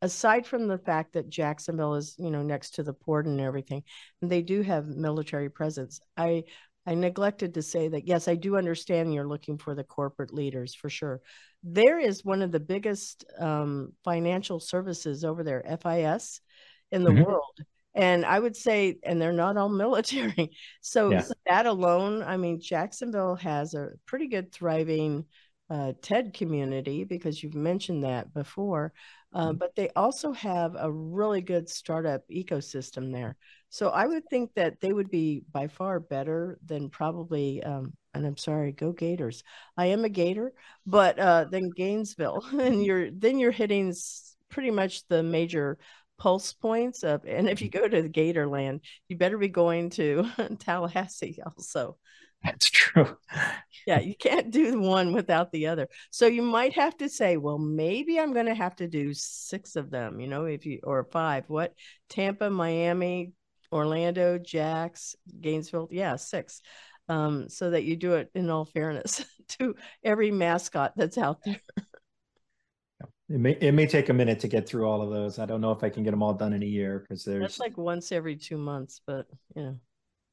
aside 0.02 0.46
from 0.46 0.68
the 0.68 0.78
fact 0.78 1.14
that 1.14 1.30
Jacksonville 1.30 1.96
is, 1.96 2.16
you 2.18 2.30
know, 2.30 2.44
next 2.44 2.76
to 2.76 2.84
the 2.84 2.94
port 2.94 3.26
and 3.26 3.42
everything, 3.42 3.84
and 4.22 4.32
they 4.32 4.42
do 4.42 4.62
have 4.62 4.88
military 4.88 5.50
presence. 5.50 6.00
I 6.16 6.44
I 6.86 6.96
neglected 6.96 7.56
to 7.56 7.62
say 7.62 7.90
that 7.90 8.08
yes, 8.08 8.30
I 8.30 8.36
do 8.36 8.56
understand 8.56 9.14
you're 9.14 9.28
looking 9.28 9.58
for 9.58 9.76
the 9.76 9.84
corporate 9.84 10.34
leaders 10.34 10.74
for 10.74 10.90
sure. 10.90 11.22
There 11.62 12.00
is 12.00 12.24
one 12.24 12.42
of 12.42 12.54
the 12.54 12.62
biggest 12.62 13.26
um, 13.38 13.92
financial 14.06 14.62
services 14.62 15.26
over 15.26 15.44
there, 15.44 15.64
FIS, 15.82 16.40
in 16.92 17.04
the 17.04 17.10
mm-hmm. 17.10 17.24
world. 17.24 17.60
And 17.94 18.24
I 18.26 18.40
would 18.40 18.56
say, 18.56 19.00
and 19.04 19.20
they're 19.22 19.34
not 19.34 19.58
all 19.58 19.70
military. 19.86 20.52
So 20.80 21.12
yeah. 21.12 21.26
that 21.46 21.66
alone, 21.66 22.24
I 22.24 22.38
mean, 22.38 22.62
Jacksonville 22.62 23.36
has 23.36 23.74
a 23.74 23.90
pretty 24.06 24.28
good 24.28 24.54
thriving 24.54 25.26
uh, 25.70 25.94
TED 26.02 26.34
community 26.34 27.04
because 27.04 27.42
you've 27.42 27.56
mentioned 27.56 28.04
that 28.04 28.34
before. 28.34 28.94
Uh, 29.34 29.50
mm-hmm. 29.50 29.58
but 29.58 29.76
they 29.76 29.90
also 29.90 30.32
have 30.32 30.76
a 30.80 30.90
really 30.90 31.42
good 31.42 31.70
startup 31.70 32.22
ecosystem 32.30 33.12
there. 33.12 33.36
So 33.70 33.90
I 33.90 34.08
would 34.08 34.28
think 34.30 34.54
that 34.56 34.80
they 34.80 34.94
would 34.94 35.10
be 35.10 35.44
by 35.52 35.68
far 35.68 36.00
better 36.00 36.58
than 36.66 36.90
probably, 36.90 37.62
um, 37.64 37.94
and 38.14 38.26
I'm 38.26 38.38
sorry, 38.38 38.72
go 38.72 38.94
Gators. 38.94 39.44
I 39.76 39.88
am 39.88 40.06
a 40.06 40.10
Gator, 40.10 40.54
but 40.86 41.20
uh, 41.20 41.46
than 41.52 41.72
Gainesville, 41.76 42.46
and 42.54 42.84
you're 42.84 43.12
then 43.12 43.38
you're 43.38 43.52
hitting 43.52 43.94
pretty 44.50 44.72
much 44.72 45.06
the 45.08 45.22
major 45.22 45.78
pulse 46.18 46.54
points 46.54 47.04
of, 47.04 47.26
and 47.26 47.50
if 47.50 47.62
you 47.62 47.70
go 47.70 47.88
to 47.88 48.10
Gatorland, 48.10 48.80
you 49.10 49.18
better 49.18 49.38
be 49.38 49.50
going 49.50 49.90
to 49.92 50.26
Tallahassee 50.60 51.40
also. 51.46 51.98
That's 52.44 52.70
true. 52.70 53.18
yeah, 53.88 54.00
you 54.00 54.16
can't 54.16 54.52
do 54.52 54.80
one 54.80 55.14
without 55.14 55.52
the 55.52 55.68
other. 55.68 55.88
So 56.12 56.28
you 56.28 56.42
might 56.42 56.74
have 56.74 56.98
to 56.98 57.10
say, 57.10 57.38
well, 57.38 57.58
maybe 57.58 58.20
I'm 58.20 58.34
going 58.34 58.46
to 58.46 58.56
have 58.56 58.76
to 58.78 58.88
do 58.88 59.14
six 59.14 59.76
of 59.76 59.90
them, 59.90 60.20
you 60.20 60.28
know, 60.28 60.46
if 60.46 60.66
you 60.66 60.80
or 60.84 61.04
five. 61.06 61.46
What? 61.48 61.74
Tampa, 62.10 62.50
Miami, 62.50 63.34
Orlando, 63.72 64.38
Jax, 64.38 65.16
Gainesville. 65.40 65.90
Yeah, 65.92 66.16
six. 66.16 66.62
Um, 67.10 67.48
so 67.48 67.70
that 67.70 67.86
you 67.86 67.96
do 67.96 68.16
it 68.16 68.30
in 68.36 68.50
all 68.50 68.66
fairness 68.66 69.24
to 69.60 69.76
every 70.04 70.32
mascot 70.32 70.94
that's 70.96 71.18
out 71.18 71.40
there. 71.46 71.62
It 73.30 73.40
may 73.40 73.52
it 73.60 73.74
may 73.74 73.88
take 73.88 74.08
a 74.08 74.14
minute 74.14 74.40
to 74.42 74.48
get 74.48 74.68
through 74.68 74.88
all 74.88 75.02
of 75.02 75.10
those. 75.10 75.38
I 75.38 75.46
don't 75.46 75.60
know 75.60 75.72
if 75.72 75.84
I 75.84 75.90
can 75.90 76.04
get 76.04 76.12
them 76.12 76.24
all 76.24 76.34
done 76.34 76.54
in 76.54 76.64
a 76.64 76.66
year 76.66 77.00
because 77.00 77.26
there's 77.26 77.42
that's 77.42 77.60
like 77.60 77.78
once 77.78 78.14
every 78.14 78.38
two 78.38 78.58
months, 78.58 79.02
but 79.06 79.28
you 79.54 79.64
know. 79.64 79.80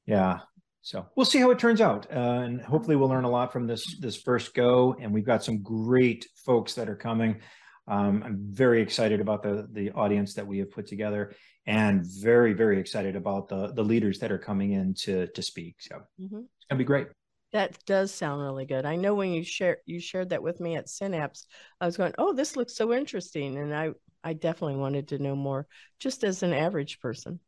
Yeah. 0.07 0.41
So 0.85 1.07
we'll 1.17 1.25
see 1.25 1.39
how 1.39 1.51
it 1.51 1.59
turns 1.59 1.81
out, 1.81 2.07
uh, 2.15 2.43
and 2.45 2.61
hopefully 2.61 2.95
we'll 2.95 3.09
learn 3.09 3.25
a 3.25 3.31
lot 3.31 3.51
from 3.51 3.67
this 3.67 3.97
this 4.01 4.17
first 4.17 4.53
go. 4.53 4.95
And 5.01 5.15
we've 5.15 5.25
got 5.25 5.43
some 5.43 5.63
great 5.63 6.29
folks 6.45 6.75
that 6.75 6.91
are 6.91 6.95
coming. 6.95 7.41
Um, 7.89 8.23
I'm 8.23 8.39
very 8.51 8.83
excited 8.83 9.19
about 9.19 9.43
the 9.43 9.67
the 9.73 9.93
audience 9.93 10.35
that 10.35 10.47
we 10.47 10.59
have 10.59 10.71
put 10.71 10.87
together, 10.87 11.33
and 11.67 12.05
very 12.05 12.53
very 12.53 12.79
excited 12.79 13.17
about 13.17 13.49
the 13.49 13.73
the 13.73 13.83
leaders 13.83 14.19
that 14.19 14.31
are 14.31 14.39
coming 14.39 14.73
in 14.73 14.93
to 15.05 15.27
to 15.29 15.43
speak. 15.43 15.77
So 15.81 16.03
mm-hmm. 16.21 16.37
it's 16.37 16.67
gonna 16.69 16.79
be 16.79 16.85
great. 16.85 17.09
That 17.55 17.79
does 17.87 18.13
sound 18.13 18.43
really 18.43 18.67
good. 18.67 18.85
I 18.85 18.97
know 18.97 19.15
when 19.15 19.33
you 19.33 19.43
share 19.43 19.79
you 19.87 20.01
shared 20.01 20.31
that 20.31 20.43
with 20.43 20.61
me 20.61 20.77
at 20.77 20.91
Synapse, 20.91 21.47
I 21.81 21.87
was 21.87 21.97
going, 21.97 22.13
"Oh, 22.19 22.35
this 22.35 22.57
looks 22.57 22.77
so 22.77 22.93
interesting," 22.93 23.57
and 23.57 23.75
I 23.75 23.93
I 24.23 24.35
definitely 24.35 24.77
wanted 24.77 25.09
to 25.09 25.19
know 25.19 25.35
more, 25.35 25.67
just 25.99 26.25
as 26.25 26.43
an 26.43 26.53
average 26.53 27.01
person. 27.01 27.41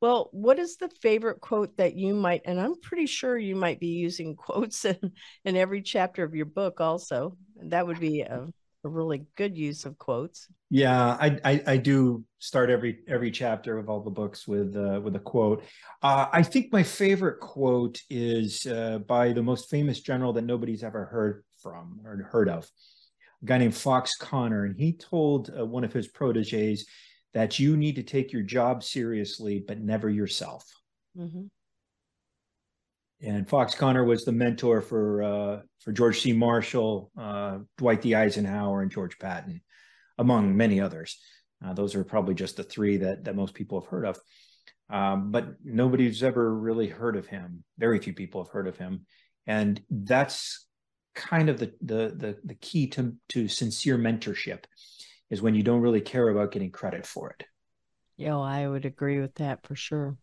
Well, 0.00 0.28
what 0.32 0.58
is 0.58 0.76
the 0.76 0.90
favorite 1.00 1.40
quote 1.40 1.76
that 1.78 1.96
you 1.96 2.14
might? 2.14 2.42
And 2.44 2.60
I'm 2.60 2.80
pretty 2.80 3.06
sure 3.06 3.38
you 3.38 3.56
might 3.56 3.80
be 3.80 3.88
using 3.88 4.36
quotes 4.36 4.84
in 4.84 5.12
in 5.44 5.56
every 5.56 5.82
chapter 5.82 6.24
of 6.24 6.34
your 6.34 6.46
book. 6.46 6.80
Also, 6.80 7.36
that 7.62 7.86
would 7.86 8.00
be 8.00 8.20
a 8.20 8.46
a 8.86 8.88
really 8.88 9.26
good 9.36 9.58
use 9.58 9.84
of 9.84 9.98
quotes. 9.98 10.46
Yeah, 10.70 11.16
I, 11.20 11.38
I, 11.44 11.62
I 11.66 11.76
do 11.76 12.24
start 12.38 12.70
every 12.70 13.00
every 13.08 13.30
chapter 13.30 13.78
of 13.78 13.90
all 13.90 14.00
the 14.00 14.10
books 14.10 14.46
with 14.48 14.76
uh, 14.76 15.00
with 15.02 15.16
a 15.16 15.20
quote. 15.20 15.64
Uh, 16.02 16.26
I 16.32 16.42
think 16.42 16.72
my 16.72 16.82
favorite 16.82 17.40
quote 17.40 18.00
is 18.08 18.66
uh, 18.66 18.98
by 18.98 19.32
the 19.32 19.42
most 19.42 19.68
famous 19.68 20.00
general 20.00 20.32
that 20.34 20.42
nobody's 20.42 20.84
ever 20.84 21.04
heard 21.04 21.44
from 21.62 22.00
or 22.04 22.16
heard 22.30 22.48
of, 22.48 22.68
a 23.42 23.46
guy 23.46 23.58
named 23.58 23.74
Fox 23.74 24.16
Conner, 24.16 24.64
and 24.64 24.76
he 24.76 24.92
told 24.92 25.50
uh, 25.56 25.66
one 25.66 25.84
of 25.84 25.92
his 25.92 26.08
proteges 26.08 26.86
that 27.36 27.58
you 27.58 27.76
need 27.76 27.96
to 27.96 28.02
take 28.02 28.32
your 28.32 28.42
job 28.42 28.82
seriously, 28.82 29.62
but 29.68 29.78
never 29.78 30.08
yourself. 30.08 30.64
Mm-hmm 31.16 31.46
and 33.22 33.48
Fox 33.48 33.74
Conner 33.74 34.04
was 34.04 34.24
the 34.24 34.32
mentor 34.32 34.80
for 34.80 35.22
uh, 35.22 35.60
for 35.80 35.92
George 35.92 36.20
C. 36.20 36.32
Marshall, 36.32 37.10
uh, 37.18 37.58
Dwight 37.78 38.02
D. 38.02 38.14
Eisenhower, 38.14 38.82
and 38.82 38.90
George 38.90 39.18
Patton, 39.18 39.62
among 40.18 40.56
many 40.56 40.80
others. 40.80 41.18
Uh, 41.64 41.72
those 41.72 41.94
are 41.94 42.04
probably 42.04 42.34
just 42.34 42.56
the 42.56 42.62
three 42.62 42.98
that 42.98 43.24
that 43.24 43.36
most 43.36 43.54
people 43.54 43.80
have 43.80 43.88
heard 43.88 44.04
of. 44.04 44.18
Um, 44.90 45.30
but 45.32 45.54
nobody's 45.64 46.22
ever 46.22 46.54
really 46.54 46.88
heard 46.88 47.16
of 47.16 47.26
him. 47.26 47.64
Very 47.78 47.98
few 47.98 48.12
people 48.12 48.44
have 48.44 48.52
heard 48.52 48.68
of 48.68 48.76
him, 48.76 49.06
and 49.46 49.80
that's 49.90 50.66
kind 51.14 51.48
of 51.48 51.58
the 51.58 51.72
the 51.80 52.14
the, 52.14 52.38
the 52.44 52.54
key 52.54 52.88
to 52.88 53.14
to 53.30 53.48
sincere 53.48 53.96
mentorship 53.96 54.64
is 55.30 55.42
when 55.42 55.54
you 55.54 55.62
don't 55.62 55.80
really 55.82 56.00
care 56.00 56.28
about 56.28 56.52
getting 56.52 56.70
credit 56.70 57.06
for 57.06 57.30
it. 57.30 57.44
Yeah, 58.18 58.38
I 58.38 58.68
would 58.68 58.84
agree 58.84 59.20
with 59.20 59.34
that 59.36 59.66
for 59.66 59.74
sure. 59.74 60.18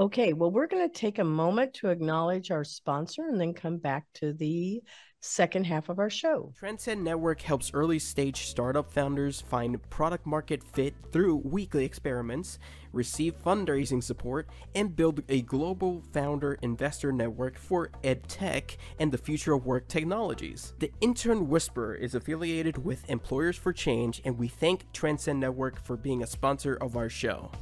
Okay, 0.00 0.32
well, 0.32 0.50
we're 0.50 0.66
going 0.66 0.88
to 0.88 0.98
take 0.98 1.18
a 1.18 1.24
moment 1.24 1.74
to 1.74 1.90
acknowledge 1.90 2.50
our 2.50 2.64
sponsor 2.64 3.26
and 3.28 3.40
then 3.40 3.52
come 3.52 3.76
back 3.76 4.04
to 4.14 4.32
the 4.32 4.82
second 5.20 5.64
half 5.64 5.88
of 5.88 5.98
our 5.98 6.10
show. 6.10 6.52
Transcend 6.58 7.04
Network 7.04 7.40
helps 7.42 7.70
early 7.72 7.98
stage 7.98 8.46
startup 8.46 8.90
founders 8.90 9.40
find 9.42 9.80
product 9.90 10.26
market 10.26 10.62
fit 10.64 10.94
through 11.12 11.36
weekly 11.36 11.84
experiments, 11.84 12.58
receive 12.92 13.40
fundraising 13.44 14.02
support, 14.02 14.48
and 14.74 14.96
build 14.96 15.22
a 15.28 15.42
global 15.42 16.02
founder 16.12 16.58
investor 16.62 17.12
network 17.12 17.56
for 17.56 17.90
edtech 18.02 18.76
and 18.98 19.12
the 19.12 19.18
future 19.18 19.52
of 19.52 19.64
work 19.64 19.86
technologies. 19.86 20.74
The 20.80 20.90
Intern 21.00 21.48
Whisperer 21.48 21.94
is 21.94 22.14
affiliated 22.14 22.84
with 22.84 23.08
Employers 23.08 23.56
for 23.56 23.72
Change, 23.72 24.20
and 24.24 24.36
we 24.36 24.48
thank 24.48 24.90
Transcend 24.92 25.38
Network 25.38 25.84
for 25.84 25.96
being 25.96 26.22
a 26.22 26.26
sponsor 26.26 26.76
of 26.80 26.96
our 26.96 27.08
show. 27.08 27.52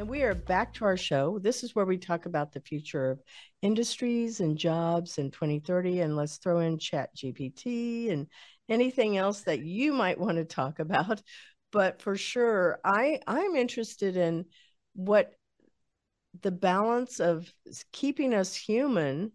And 0.00 0.08
we 0.08 0.22
are 0.22 0.34
back 0.34 0.72
to 0.74 0.86
our 0.86 0.96
show. 0.96 1.38
This 1.38 1.62
is 1.62 1.74
where 1.74 1.84
we 1.84 1.98
talk 1.98 2.24
about 2.24 2.52
the 2.52 2.62
future 2.62 3.10
of 3.10 3.20
industries 3.60 4.40
and 4.40 4.56
jobs 4.56 5.18
in 5.18 5.30
2030. 5.30 6.00
And 6.00 6.16
let's 6.16 6.38
throw 6.38 6.60
in 6.60 6.78
Chat 6.78 7.14
GPT 7.14 8.10
and 8.10 8.26
anything 8.66 9.18
else 9.18 9.42
that 9.42 9.60
you 9.60 9.92
might 9.92 10.18
want 10.18 10.38
to 10.38 10.46
talk 10.46 10.78
about. 10.78 11.20
But 11.70 12.00
for 12.00 12.16
sure, 12.16 12.80
I, 12.82 13.20
I'm 13.26 13.56
interested 13.56 14.16
in 14.16 14.46
what 14.94 15.34
the 16.40 16.50
balance 16.50 17.20
of 17.20 17.52
keeping 17.92 18.32
us 18.32 18.56
human 18.56 19.32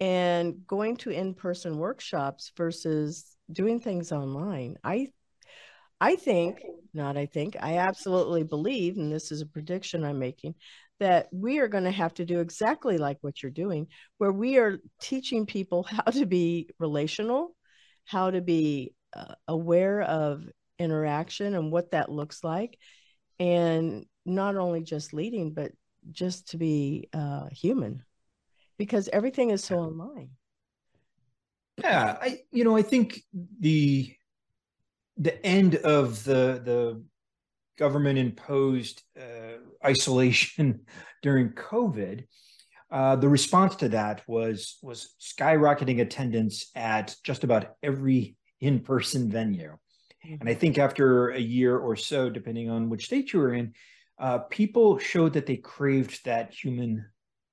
and 0.00 0.66
going 0.66 0.96
to 0.96 1.10
in-person 1.10 1.76
workshops 1.76 2.50
versus 2.56 3.36
doing 3.52 3.78
things 3.80 4.10
online. 4.10 4.78
I 4.82 5.08
I 6.00 6.16
think, 6.16 6.62
not 6.92 7.16
I 7.16 7.26
think, 7.26 7.56
I 7.60 7.78
absolutely 7.78 8.42
believe, 8.42 8.96
and 8.96 9.10
this 9.12 9.32
is 9.32 9.40
a 9.40 9.46
prediction 9.46 10.04
I'm 10.04 10.18
making, 10.18 10.54
that 11.00 11.28
we 11.32 11.58
are 11.58 11.68
going 11.68 11.84
to 11.84 11.90
have 11.90 12.14
to 12.14 12.24
do 12.24 12.40
exactly 12.40 12.98
like 12.98 13.18
what 13.20 13.42
you're 13.42 13.50
doing, 13.50 13.88
where 14.18 14.32
we 14.32 14.58
are 14.58 14.78
teaching 15.00 15.46
people 15.46 15.82
how 15.88 16.02
to 16.02 16.26
be 16.26 16.70
relational, 16.78 17.54
how 18.04 18.30
to 18.30 18.40
be 18.40 18.94
uh, 19.14 19.34
aware 19.48 20.02
of 20.02 20.44
interaction 20.78 21.54
and 21.54 21.72
what 21.72 21.92
that 21.92 22.10
looks 22.10 22.44
like, 22.44 22.78
and 23.38 24.04
not 24.24 24.56
only 24.56 24.82
just 24.82 25.14
leading, 25.14 25.52
but 25.52 25.72
just 26.10 26.50
to 26.50 26.58
be 26.58 27.08
uh, 27.12 27.48
human, 27.50 28.02
because 28.76 29.08
everything 29.12 29.50
is 29.50 29.64
so 29.64 29.78
online. 29.78 30.30
Yeah, 31.78 32.16
I 32.20 32.40
you 32.52 32.64
know 32.64 32.76
I 32.76 32.82
think 32.82 33.22
the 33.60 34.14
the 35.16 35.44
end 35.44 35.76
of 35.76 36.24
the 36.24 36.60
the 36.64 37.02
government 37.78 38.18
imposed 38.18 39.02
uh, 39.18 39.58
isolation 39.84 40.80
during 41.22 41.50
COVID, 41.50 42.24
uh, 42.90 43.16
the 43.16 43.28
response 43.28 43.76
to 43.76 43.88
that 43.90 44.22
was 44.26 44.78
was 44.82 45.14
skyrocketing 45.20 46.00
attendance 46.00 46.70
at 46.74 47.14
just 47.24 47.44
about 47.44 47.74
every 47.82 48.36
in 48.60 48.80
person 48.80 49.30
venue. 49.30 49.76
And 50.40 50.48
I 50.48 50.54
think 50.54 50.78
after 50.78 51.28
a 51.28 51.38
year 51.38 51.76
or 51.76 51.94
so, 51.94 52.28
depending 52.28 52.68
on 52.68 52.90
which 52.90 53.06
state 53.06 53.32
you 53.32 53.38
were 53.38 53.54
in, 53.54 53.74
uh, 54.18 54.38
people 54.38 54.98
showed 54.98 55.34
that 55.34 55.46
they 55.46 55.56
craved 55.56 56.24
that 56.24 56.52
human 56.52 57.06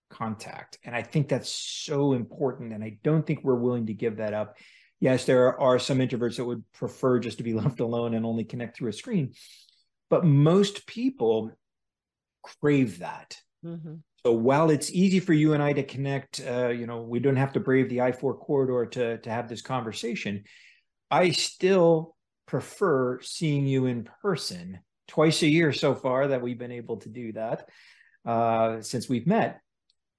contact. 0.10 0.78
And 0.84 0.96
I 0.96 1.04
think 1.04 1.28
that's 1.28 1.52
so 1.52 2.14
important. 2.14 2.74
And 2.74 2.84
I 2.84 2.98
don't 3.04 3.26
think 3.26 3.44
we're 3.44 3.56
willing 3.56 3.88
to 3.88 3.94
give 3.94 4.18
that 4.18 4.34
up 4.34 4.56
yes, 5.04 5.26
there 5.26 5.60
are 5.60 5.80
some 5.80 5.98
introverts 5.98 6.38
that 6.38 6.46
would 6.46 6.64
prefer 6.72 7.20
just 7.20 7.38
to 7.38 7.44
be 7.44 7.54
left 7.64 7.82
alone 7.82 8.14
and 8.14 8.26
only 8.26 8.46
connect 8.46 8.78
through 8.78 8.90
a 8.90 8.94
screen. 8.94 9.34
But 10.10 10.24
most 10.24 10.88
people 10.88 11.52
crave 12.42 13.00
that. 13.00 13.38
Mm-hmm. 13.66 13.96
So 14.26 14.32
while 14.32 14.70
it's 14.70 14.92
easy 14.92 15.20
for 15.20 15.34
you 15.34 15.54
and 15.54 15.62
I 15.62 15.74
to 15.74 15.84
connect, 15.84 16.42
uh, 16.48 16.70
you 16.70 16.88
know, 16.88 17.02
we 17.02 17.20
don't 17.20 17.36
have 17.36 17.52
to 17.54 17.60
brave 17.60 17.90
the 17.90 18.00
I 18.00 18.14
4 18.14 18.38
corridor 18.38 18.86
to, 18.92 19.18
to 19.18 19.30
have 19.30 19.50
this 19.50 19.62
conversation. 19.62 20.46
I 21.12 21.32
still 21.32 22.16
prefer 22.46 23.20
seeing 23.22 23.68
you 23.68 23.88
in 23.88 24.08
person 24.22 24.80
twice 25.10 25.42
a 25.42 25.50
year 25.50 25.74
so 25.74 25.96
far 25.96 26.30
that 26.30 26.42
we've 26.42 26.58
been 26.58 26.72
able 26.72 26.98
to 26.98 27.10
do 27.10 27.34
that 27.34 27.68
uh, 28.26 28.80
since 28.80 29.10
we've 29.10 29.28
met. 29.28 29.60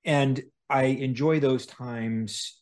And 0.05 0.43
I 0.69 0.85
enjoy 0.85 1.41
those 1.41 1.65
times 1.65 2.61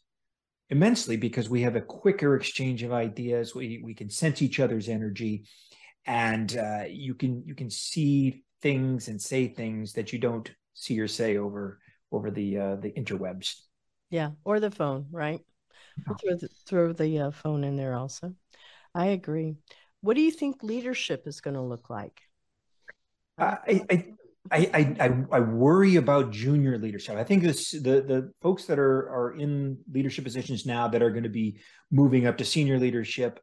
immensely 0.72 1.18
because 1.18 1.50
we 1.50 1.60
have 1.60 1.76
a 1.76 1.80
quicker 1.82 2.34
exchange 2.34 2.82
of 2.82 2.92
ideas. 2.92 3.54
We 3.54 3.80
we 3.84 3.94
can 3.94 4.10
sense 4.10 4.42
each 4.42 4.58
other's 4.58 4.88
energy, 4.88 5.44
and 6.06 6.56
uh, 6.56 6.84
you 6.88 7.14
can 7.14 7.44
you 7.46 7.54
can 7.54 7.70
see 7.70 8.42
things 8.62 9.08
and 9.08 9.20
say 9.20 9.48
things 9.48 9.92
that 9.92 10.12
you 10.12 10.18
don't 10.18 10.50
see 10.74 10.98
or 10.98 11.06
say 11.06 11.36
over 11.36 11.78
over 12.10 12.30
the 12.30 12.58
uh, 12.58 12.76
the 12.76 12.90
interwebs. 12.92 13.54
Yeah, 14.10 14.30
or 14.44 14.60
the 14.60 14.70
phone, 14.70 15.06
right? 15.12 15.40
Oh. 16.08 16.14
Throw 16.20 16.36
the, 16.36 16.48
throw 16.66 16.92
the 16.92 17.18
uh, 17.18 17.30
phone 17.30 17.64
in 17.64 17.76
there 17.76 17.94
also. 17.94 18.34
I 18.94 19.06
agree. 19.08 19.56
What 20.00 20.16
do 20.16 20.22
you 20.22 20.30
think 20.30 20.62
leadership 20.62 21.26
is 21.26 21.40
going 21.40 21.54
to 21.54 21.60
look 21.62 21.90
like? 21.90 22.20
I, 23.38 23.84
I 23.90 24.14
I, 24.53 24.94
I 25.00 25.24
I 25.32 25.40
worry 25.40 25.96
about 25.96 26.30
junior 26.30 26.76
leadership. 26.78 27.16
I 27.16 27.24
think 27.24 27.42
this 27.42 27.70
the 27.70 28.03
the 28.03 28.32
folks 28.42 28.66
that 28.66 28.78
are 28.78 29.09
are 29.09 29.36
in 29.38 29.78
leadership 29.90 30.24
positions 30.24 30.66
now 30.66 30.88
that 30.88 31.03
are 31.03 31.11
going 31.11 31.22
to 31.22 31.30
be 31.30 31.59
moving 31.90 32.26
up 32.26 32.36
to 32.38 32.44
senior 32.44 32.78
leadership. 32.78 33.40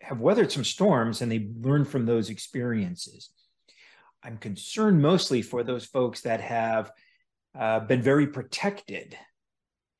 have 0.00 0.20
weathered 0.20 0.52
some 0.52 0.64
storms 0.64 1.22
and 1.22 1.30
they 1.30 1.48
learned 1.60 1.88
from 1.88 2.06
those 2.06 2.30
experiences. 2.30 3.30
I'm 4.22 4.38
concerned 4.38 5.00
mostly 5.00 5.42
for 5.42 5.62
those 5.62 5.84
folks 5.84 6.22
that 6.22 6.40
have 6.40 6.90
uh, 7.58 7.80
been 7.80 8.02
very 8.02 8.26
protected 8.26 9.16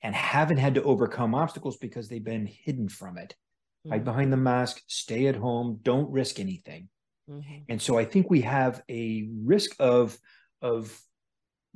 and 0.02 0.14
haven't 0.14 0.58
had 0.58 0.74
to 0.74 0.82
overcome 0.82 1.34
obstacles 1.34 1.76
because 1.76 2.08
they've 2.08 2.22
been 2.22 2.46
hidden 2.46 2.88
from 2.88 3.18
it. 3.18 3.34
Mm-hmm. 3.86 3.92
Hide 3.92 4.04
behind 4.04 4.32
the 4.32 4.36
mask, 4.36 4.82
stay 4.86 5.26
at 5.26 5.36
home, 5.36 5.80
don't 5.82 6.10
risk 6.10 6.38
anything. 6.38 6.88
Mm-hmm. 7.30 7.62
And 7.68 7.80
so 7.80 7.98
I 7.98 8.04
think 8.04 8.30
we 8.30 8.42
have 8.42 8.82
a 8.88 9.28
risk 9.44 9.74
of, 9.78 10.16
of 10.62 10.98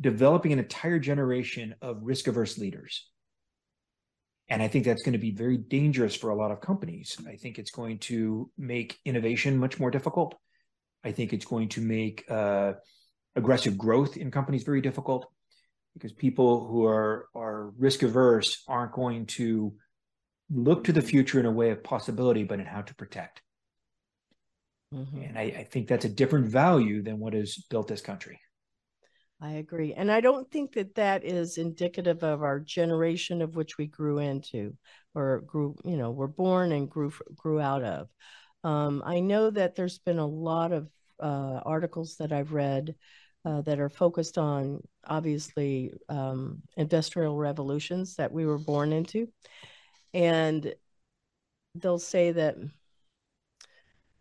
developing 0.00 0.52
an 0.52 0.58
entire 0.58 0.98
generation 0.98 1.74
of 1.82 1.98
risk 2.02 2.26
averse 2.26 2.58
leaders. 2.58 3.08
And 4.48 4.62
I 4.62 4.68
think 4.68 4.84
that's 4.84 5.02
going 5.02 5.12
to 5.12 5.18
be 5.18 5.30
very 5.30 5.56
dangerous 5.56 6.16
for 6.16 6.30
a 6.30 6.34
lot 6.34 6.50
of 6.50 6.60
companies. 6.60 7.16
I 7.26 7.36
think 7.36 7.58
it's 7.58 7.70
going 7.70 7.98
to 8.00 8.50
make 8.58 8.98
innovation 9.04 9.58
much 9.58 9.78
more 9.78 9.90
difficult. 9.90 10.34
I 11.04 11.12
think 11.12 11.32
it's 11.32 11.44
going 11.44 11.68
to 11.70 11.80
make 11.80 12.24
uh, 12.28 12.72
aggressive 13.36 13.78
growth 13.78 14.16
in 14.16 14.30
companies 14.30 14.64
very 14.64 14.80
difficult 14.80 15.30
because 15.94 16.12
people 16.12 16.66
who 16.66 16.84
are 16.84 17.28
are 17.34 17.70
risk 17.78 18.02
averse 18.02 18.62
aren't 18.68 18.92
going 18.92 19.26
to 19.26 19.74
look 20.50 20.84
to 20.84 20.92
the 20.92 21.02
future 21.02 21.38
in 21.38 21.46
a 21.46 21.52
way 21.52 21.70
of 21.70 21.84
possibility, 21.84 22.42
but 22.42 22.58
in 22.58 22.66
how 22.66 22.82
to 22.82 22.94
protect. 22.94 23.40
Mm-hmm. 24.92 25.22
And 25.22 25.38
I, 25.38 25.42
I 25.42 25.64
think 25.70 25.86
that's 25.86 26.04
a 26.04 26.08
different 26.08 26.48
value 26.48 27.02
than 27.02 27.20
what 27.20 27.34
has 27.34 27.56
built 27.70 27.86
this 27.86 28.00
country. 28.00 28.40
I 29.40 29.52
agree. 29.52 29.94
And 29.94 30.12
I 30.12 30.20
don't 30.20 30.50
think 30.50 30.72
that 30.74 30.94
that 30.96 31.24
is 31.24 31.56
indicative 31.56 32.22
of 32.22 32.42
our 32.42 32.60
generation 32.60 33.40
of 33.40 33.56
which 33.56 33.78
we 33.78 33.86
grew 33.86 34.18
into 34.18 34.76
or 35.14 35.40
grew, 35.40 35.76
you 35.84 35.96
know, 35.96 36.10
were 36.10 36.28
born 36.28 36.72
and 36.72 36.90
grew 36.90 37.12
grew 37.36 37.58
out 37.58 37.82
of. 37.82 38.08
Um, 38.64 39.02
I 39.04 39.20
know 39.20 39.50
that 39.50 39.74
there's 39.74 39.98
been 39.98 40.18
a 40.18 40.26
lot 40.26 40.72
of 40.72 40.90
uh, 41.18 41.60
articles 41.64 42.16
that 42.16 42.32
I've 42.32 42.52
read 42.52 42.94
uh, 43.46 43.62
that 43.62 43.80
are 43.80 43.88
focused 43.88 44.36
on 44.36 44.82
obviously 45.06 45.92
um, 46.10 46.60
industrial 46.76 47.36
revolutions 47.36 48.16
that 48.16 48.32
we 48.32 48.44
were 48.44 48.58
born 48.58 48.92
into. 48.92 49.28
And 50.12 50.74
they'll 51.76 51.98
say 51.98 52.32
that 52.32 52.56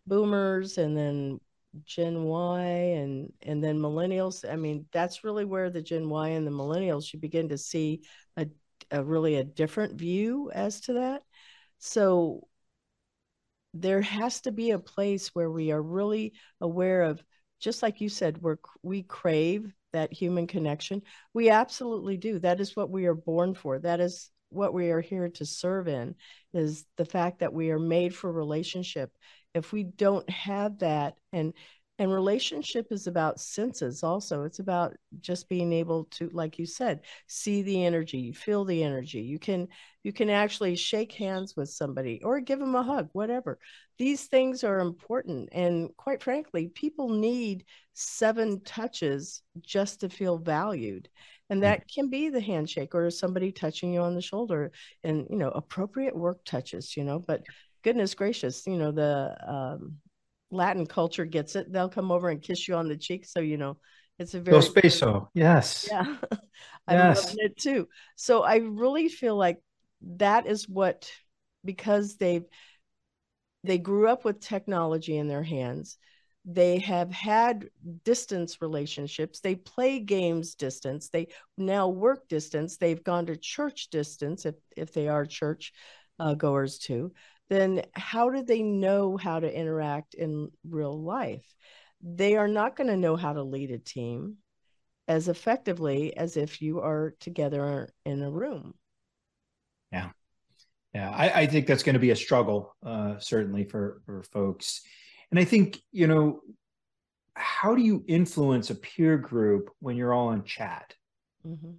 boomers 0.07 0.77
and 0.77 0.95
then 0.95 1.39
Gen 1.85 2.23
Y 2.23 2.61
and 2.61 3.31
and 3.41 3.63
then 3.63 3.77
millennials. 3.79 4.49
I 4.49 4.55
mean, 4.55 4.85
that's 4.91 5.23
really 5.23 5.45
where 5.45 5.69
the 5.69 5.81
Gen 5.81 6.09
Y 6.09 6.29
and 6.29 6.45
the 6.45 6.51
millennials 6.51 7.13
you 7.13 7.19
begin 7.19 7.49
to 7.49 7.57
see 7.57 8.01
a, 8.37 8.47
a 8.91 9.03
really 9.03 9.35
a 9.35 9.43
different 9.43 9.93
view 9.99 10.51
as 10.53 10.81
to 10.81 10.93
that. 10.93 11.23
So 11.77 12.47
there 13.73 14.01
has 14.01 14.41
to 14.41 14.51
be 14.51 14.71
a 14.71 14.79
place 14.79 15.29
where 15.29 15.49
we 15.51 15.71
are 15.71 15.81
really 15.81 16.33
aware 16.61 17.03
of 17.03 17.23
just 17.59 17.83
like 17.83 18.01
you 18.01 18.09
said 18.09 18.41
we're 18.41 18.57
we 18.81 19.03
crave 19.03 19.71
that 19.93 20.13
human 20.13 20.47
connection 20.47 21.01
we 21.33 21.49
absolutely 21.49 22.17
do 22.17 22.39
that 22.39 22.59
is 22.59 22.75
what 22.75 22.89
we 22.89 23.05
are 23.05 23.13
born 23.15 23.53
for 23.53 23.79
that 23.79 23.99
is 23.99 24.31
what 24.49 24.73
we 24.73 24.89
are 24.89 25.01
here 25.01 25.29
to 25.29 25.45
serve 25.45 25.87
in 25.87 26.15
is 26.53 26.85
the 26.97 27.05
fact 27.05 27.39
that 27.39 27.53
we 27.53 27.69
are 27.69 27.79
made 27.79 28.15
for 28.15 28.31
relationship 28.31 29.11
if 29.53 29.71
we 29.71 29.83
don't 29.83 30.29
have 30.29 30.79
that 30.79 31.15
and 31.33 31.53
and 31.99 32.13
relationship 32.13 32.87
is 32.91 33.07
about 33.07 33.41
senses 33.41 34.03
also. 34.03 34.43
It's 34.43 34.59
about 34.59 34.95
just 35.19 35.49
being 35.49 35.73
able 35.73 36.05
to 36.11 36.29
like 36.29 36.57
you 36.57 36.65
said 36.65 37.01
see 37.27 37.61
the 37.61 37.83
energy 37.83 38.31
feel 38.31 38.63
the 38.63 38.83
energy. 38.83 39.19
You 39.19 39.37
can 39.37 39.67
you 40.03 40.13
can 40.13 40.29
actually 40.29 40.77
shake 40.77 41.11
hands 41.11 41.57
with 41.57 41.69
somebody 41.69 42.21
or 42.23 42.39
give 42.39 42.59
them 42.59 42.73
a 42.73 42.83
hug 42.83 43.09
whatever. 43.11 43.59
These 43.97 44.27
things 44.27 44.63
are 44.63 44.79
important 44.79 45.49
and 45.51 45.89
quite 45.97 46.23
frankly 46.23 46.69
people 46.69 47.09
need 47.09 47.65
seven 47.93 48.61
touches 48.61 49.41
just 49.59 49.99
to 49.99 50.09
feel 50.09 50.37
valued 50.37 51.09
and 51.49 51.57
hmm. 51.57 51.63
that 51.63 51.85
can 51.93 52.09
be 52.09 52.29
the 52.29 52.39
handshake 52.39 52.95
or 52.95 53.09
somebody 53.09 53.51
touching 53.51 53.93
you 53.93 53.99
on 53.99 54.15
the 54.15 54.21
shoulder 54.21 54.71
and 55.03 55.27
you 55.29 55.35
know 55.35 55.49
appropriate 55.49 56.15
work 56.15 56.45
touches 56.45 56.95
you 56.95 57.03
know 57.03 57.19
but 57.19 57.41
goodness 57.83 58.13
gracious, 58.13 58.65
you 58.67 58.77
know, 58.77 58.91
the 58.91 59.35
um, 59.47 59.97
Latin 60.51 60.85
culture 60.85 61.25
gets 61.25 61.55
it. 61.55 61.71
They'll 61.71 61.89
come 61.89 62.11
over 62.11 62.29
and 62.29 62.41
kiss 62.41 62.67
you 62.67 62.75
on 62.75 62.87
the 62.87 62.97
cheek. 62.97 63.25
So, 63.25 63.39
you 63.39 63.57
know, 63.57 63.77
it's 64.17 64.33
a 64.33 64.39
very 64.39 64.57
Dos 64.57 64.69
peso. 64.69 65.29
Yes. 65.33 65.87
Yeah. 65.89 66.03
I'm 66.87 66.97
yes. 66.97 67.23
loving 67.25 67.37
it 67.39 67.57
too. 67.57 67.87
So 68.15 68.43
I 68.43 68.57
really 68.57 69.07
feel 69.07 69.35
like 69.35 69.61
that 70.17 70.47
is 70.47 70.67
what 70.67 71.09
because 71.63 72.17
they've 72.17 72.45
they 73.63 73.77
grew 73.77 74.07
up 74.07 74.23
with 74.23 74.39
technology 74.39 75.17
in 75.17 75.27
their 75.27 75.43
hands. 75.43 75.97
They 76.45 76.79
have 76.79 77.11
had 77.11 77.69
distance 78.05 78.61
relationships. 78.61 79.41
They 79.41 79.55
play 79.55 79.99
games 79.99 80.55
distance. 80.55 81.09
They 81.09 81.27
now 81.57 81.89
work 81.89 82.27
distance. 82.27 82.77
They've 82.77 83.03
gone 83.03 83.25
to 83.27 83.35
church 83.35 83.89
distance 83.89 84.45
if 84.45 84.55
if 84.75 84.93
they 84.93 85.07
are 85.07 85.25
church 85.25 85.73
uh, 86.17 86.33
goers 86.33 86.79
too 86.79 87.11
then 87.49 87.83
how 87.93 88.29
do 88.29 88.43
they 88.43 88.61
know 88.61 89.17
how 89.17 89.39
to 89.39 89.51
interact 89.51 90.13
in 90.13 90.49
real 90.67 91.01
life? 91.01 91.45
They 92.01 92.37
are 92.37 92.47
not 92.47 92.75
going 92.75 92.87
to 92.87 92.97
know 92.97 93.15
how 93.15 93.33
to 93.33 93.43
lead 93.43 93.71
a 93.71 93.77
team 93.77 94.37
as 95.07 95.27
effectively 95.27 96.15
as 96.15 96.37
if 96.37 96.61
you 96.61 96.79
are 96.81 97.15
together 97.19 97.89
in 98.05 98.21
a 98.21 98.29
room. 98.29 98.75
Yeah. 99.91 100.09
Yeah. 100.93 101.09
I, 101.09 101.41
I 101.41 101.45
think 101.47 101.67
that's 101.67 101.83
going 101.83 101.95
to 101.95 101.99
be 101.99 102.11
a 102.11 102.15
struggle, 102.15 102.75
uh, 102.85 103.17
certainly 103.19 103.63
for, 103.63 104.01
for 104.05 104.23
folks. 104.23 104.81
And 105.31 105.39
I 105.39 105.43
think, 105.43 105.79
you 105.91 106.07
know, 106.07 106.41
how 107.33 107.75
do 107.75 107.81
you 107.81 108.03
influence 108.07 108.69
a 108.69 108.75
peer 108.75 109.17
group 109.17 109.71
when 109.79 109.95
you're 109.95 110.13
all 110.13 110.31
in 110.31 110.43
chat? 110.43 110.93
Mm-hmm. 111.45 111.71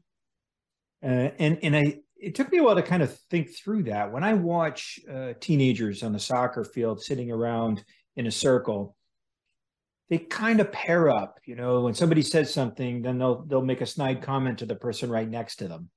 Uh, 1.03 1.31
and 1.39 1.59
and 1.63 1.77
I 1.77 1.99
it 2.21 2.35
took 2.35 2.53
me 2.53 2.59
a 2.59 2.63
while 2.63 2.75
to 2.75 2.83
kind 2.83 3.03
of 3.03 3.17
think 3.31 3.55
through 3.57 3.85
that. 3.85 4.13
When 4.13 4.25
I 4.25 4.35
watch 4.35 5.01
uh, 5.11 5.33
teenagers 5.41 6.03
on 6.03 6.13
the 6.13 6.19
soccer 6.19 6.65
field 6.65 7.03
sitting 7.03 7.31
around 7.31 7.83
in 8.17 8.27
a 8.27 8.31
circle, 8.31 8.95
they 10.11 10.19
kind 10.19 10.61
of 10.61 10.71
pair 10.73 11.09
up. 11.09 11.39
You 11.45 11.57
know, 11.57 11.81
when 11.81 11.95
somebody 11.95 12.23
says 12.23 12.53
something, 12.53 13.03
then 13.03 13.19
they'll 13.19 13.43
they'll 13.47 13.63
make 13.63 13.81
a 13.81 13.87
snide 13.87 14.23
comment 14.23 14.59
to 14.59 14.67
the 14.67 14.75
person 14.75 15.11
right 15.11 15.29
next 15.29 15.57
to 15.57 15.69
them, 15.69 15.91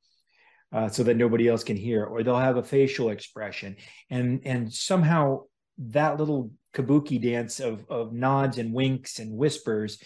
uh, 0.72 0.90
so 0.90 1.04
that 1.04 1.18
nobody 1.18 1.48
else 1.48 1.64
can 1.64 1.78
hear, 1.78 2.06
or 2.06 2.24
they'll 2.24 2.38
have 2.38 2.58
a 2.58 2.64
facial 2.64 3.10
expression, 3.10 3.76
and 4.10 4.42
and 4.46 4.72
somehow 4.72 5.42
that 5.78 6.18
little 6.18 6.52
kabuki 6.74 7.22
dance 7.22 7.60
of 7.60 7.86
of 7.90 8.14
nods 8.14 8.60
and 8.60 8.74
winks 8.74 9.20
and 9.20 9.36
whispers, 9.36 10.02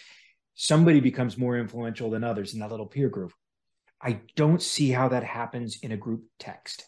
somebody 0.56 1.00
becomes 1.00 1.38
more 1.38 1.58
influential 1.58 2.10
than 2.10 2.24
others 2.24 2.54
in 2.54 2.60
that 2.62 2.72
little 2.72 2.88
peer 2.88 3.10
group. 3.10 3.34
I 4.02 4.22
don't 4.36 4.62
see 4.62 4.90
how 4.90 5.10
that 5.10 5.24
happens 5.24 5.80
in 5.82 5.92
a 5.92 5.98
group 5.98 6.24
text. 6.40 6.88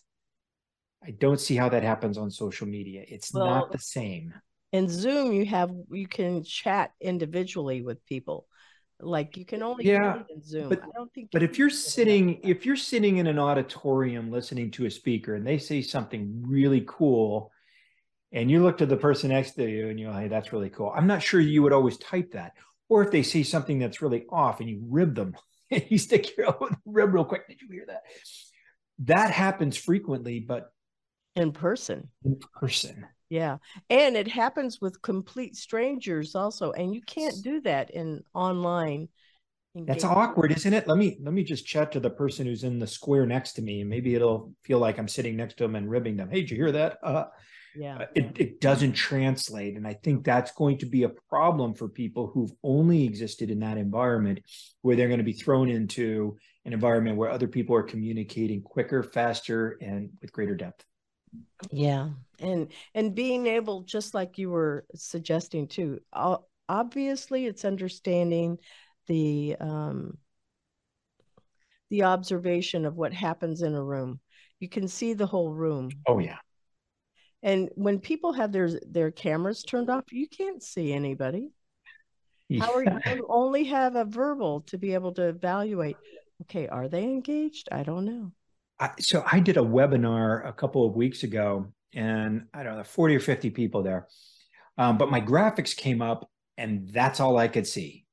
I 1.03 1.11
don't 1.11 1.39
see 1.39 1.55
how 1.55 1.69
that 1.69 1.83
happens 1.83 2.17
on 2.17 2.29
social 2.29 2.67
media. 2.67 3.03
It's 3.07 3.33
well, 3.33 3.45
not 3.45 3.71
the 3.71 3.79
same. 3.79 4.33
In 4.71 4.87
Zoom, 4.89 5.31
you 5.31 5.45
have 5.45 5.71
you 5.89 6.07
can 6.07 6.43
chat 6.43 6.91
individually 7.01 7.81
with 7.81 8.05
people. 8.05 8.45
Like 9.01 9.37
you 9.37 9.45
can 9.45 9.63
only 9.63 9.85
yeah, 9.85 10.21
in 10.29 10.43
Zoom. 10.43 10.69
But, 10.69 10.83
I 10.83 10.87
don't 10.93 11.11
think. 11.13 11.29
But 11.31 11.41
if 11.41 11.57
you're 11.57 11.69
sitting, 11.69 12.41
if 12.43 12.65
you're 12.65 12.75
sitting 12.75 13.17
in 13.17 13.27
an 13.27 13.39
auditorium 13.39 14.29
listening 14.29 14.71
to 14.71 14.85
a 14.85 14.91
speaker 14.91 15.35
and 15.35 15.47
they 15.47 15.57
say 15.57 15.81
something 15.81 16.43
really 16.45 16.83
cool, 16.85 17.51
and 18.33 18.51
you 18.51 18.61
look 18.61 18.77
to 18.79 18.85
the 18.85 18.97
person 18.97 19.29
next 19.29 19.51
to 19.51 19.67
you 19.67 19.87
and 19.87 19.99
you 19.99 20.07
go, 20.07 20.13
"Hey, 20.13 20.27
that's 20.27 20.51
really 20.51 20.69
cool." 20.69 20.91
I'm 20.93 21.07
not 21.07 21.23
sure 21.23 21.39
you 21.39 21.63
would 21.63 21.73
always 21.73 21.97
type 21.97 22.33
that. 22.33 22.53
Or 22.89 23.03
if 23.03 23.11
they 23.11 23.23
say 23.23 23.43
something 23.43 23.79
that's 23.79 24.01
really 24.01 24.25
off 24.29 24.59
and 24.59 24.69
you 24.69 24.81
rib 24.89 25.15
them 25.15 25.35
you 25.89 25.97
stick 25.97 26.37
your 26.37 26.55
rib 26.85 27.13
real 27.13 27.25
quick. 27.25 27.47
Did 27.47 27.61
you 27.61 27.67
hear 27.71 27.85
that? 27.87 28.03
That 28.99 29.31
happens 29.31 29.77
frequently, 29.77 30.39
but 30.39 30.71
in 31.35 31.51
person. 31.51 32.09
In 32.25 32.39
person. 32.59 33.05
Yeah. 33.29 33.57
And 33.89 34.15
it 34.17 34.27
happens 34.27 34.81
with 34.81 35.01
complete 35.01 35.55
strangers 35.55 36.35
also. 36.35 36.71
And 36.71 36.93
you 36.93 37.01
can't 37.01 37.35
do 37.43 37.61
that 37.61 37.91
in 37.91 38.23
online. 38.33 39.07
That's 39.75 40.03
awkward, 40.03 40.51
isn't 40.51 40.73
it? 40.73 40.87
Let 40.87 40.97
me 40.97 41.17
let 41.21 41.33
me 41.33 41.43
just 41.43 41.65
chat 41.65 41.91
to 41.91 41.99
the 41.99 42.09
person 42.09 42.47
who's 42.47 42.63
in 42.63 42.79
the 42.79 42.87
square 42.87 43.27
next 43.27 43.53
to 43.53 43.61
me, 43.61 43.81
and 43.81 43.89
maybe 43.89 44.15
it'll 44.15 44.51
feel 44.63 44.79
like 44.79 44.97
I'm 44.97 45.07
sitting 45.07 45.37
next 45.37 45.57
to 45.57 45.63
them 45.63 45.75
and 45.75 45.89
ribbing 45.89 46.17
them. 46.17 46.29
Hey, 46.29 46.41
did 46.41 46.49
you 46.49 46.57
hear 46.57 46.71
that? 46.71 46.97
Uh, 47.03 47.25
yeah, 47.75 47.99
uh, 47.99 48.05
it, 48.15 48.39
it 48.39 48.61
doesn't 48.61 48.93
translate, 48.93 49.75
and 49.75 49.87
I 49.87 49.93
think 49.93 50.23
that's 50.23 50.51
going 50.51 50.77
to 50.79 50.85
be 50.85 51.03
a 51.03 51.09
problem 51.29 51.73
for 51.73 51.87
people 51.87 52.27
who've 52.27 52.51
only 52.63 53.03
existed 53.03 53.51
in 53.51 53.59
that 53.59 53.77
environment, 53.77 54.39
where 54.81 54.95
they're 54.95 55.07
going 55.07 55.19
to 55.19 55.23
be 55.23 55.33
thrown 55.33 55.69
into 55.69 56.37
an 56.65 56.73
environment 56.73 57.17
where 57.17 57.29
other 57.29 57.47
people 57.47 57.75
are 57.75 57.83
communicating 57.83 58.61
quicker, 58.61 59.03
faster, 59.03 59.77
and 59.81 60.09
with 60.21 60.31
greater 60.31 60.55
depth. 60.55 60.83
Yeah, 61.71 62.09
and 62.39 62.71
and 62.95 63.13
being 63.13 63.45
able, 63.45 63.83
just 63.83 64.13
like 64.13 64.37
you 64.37 64.49
were 64.49 64.85
suggesting 64.95 65.67
too, 65.67 65.99
obviously 66.67 67.45
it's 67.45 67.65
understanding 67.65 68.57
the 69.07 69.55
um, 69.59 70.17
the 71.91 72.03
observation 72.03 72.85
of 72.85 72.95
what 72.95 73.13
happens 73.13 73.61
in 73.61 73.75
a 73.75 73.83
room. 73.83 74.19
You 74.59 74.69
can 74.69 74.87
see 74.87 75.13
the 75.13 75.27
whole 75.27 75.53
room. 75.53 75.91
Oh 76.07 76.19
yeah 76.19 76.37
And 77.41 77.69
when 77.75 77.99
people 77.99 78.33
have 78.33 78.51
their 78.51 78.69
their 78.87 79.11
cameras 79.11 79.63
turned 79.63 79.89
off, 79.89 80.11
you 80.11 80.27
can't 80.27 80.61
see 80.61 80.91
anybody. 80.91 81.51
Yeah. 82.49 82.65
How 82.65 82.73
are 82.73 82.83
you, 82.83 82.99
you 83.05 83.27
only 83.29 83.65
have 83.65 83.95
a 83.95 84.03
verbal 84.03 84.61
to 84.61 84.77
be 84.77 84.93
able 84.93 85.13
to 85.13 85.29
evaluate? 85.29 85.97
Okay, 86.43 86.67
are 86.67 86.87
they 86.87 87.03
engaged? 87.03 87.69
I 87.71 87.83
don't 87.83 88.05
know. 88.05 88.31
I, 88.79 88.91
so 88.99 89.23
I 89.29 89.39
did 89.39 89.57
a 89.57 89.61
webinar 89.61 90.47
a 90.47 90.53
couple 90.53 90.85
of 90.85 90.95
weeks 90.95 91.23
ago, 91.23 91.71
and 91.93 92.47
I 92.53 92.63
don't 92.63 92.77
know, 92.77 92.83
forty 92.83 93.15
or 93.15 93.19
fifty 93.19 93.49
people 93.49 93.83
there. 93.83 94.07
Um, 94.77 94.97
but 94.97 95.11
my 95.11 95.21
graphics 95.21 95.75
came 95.75 96.01
up, 96.01 96.29
and 96.57 96.89
that's 96.89 97.19
all 97.19 97.37
I 97.37 97.47
could 97.47 97.67
see. 97.67 98.05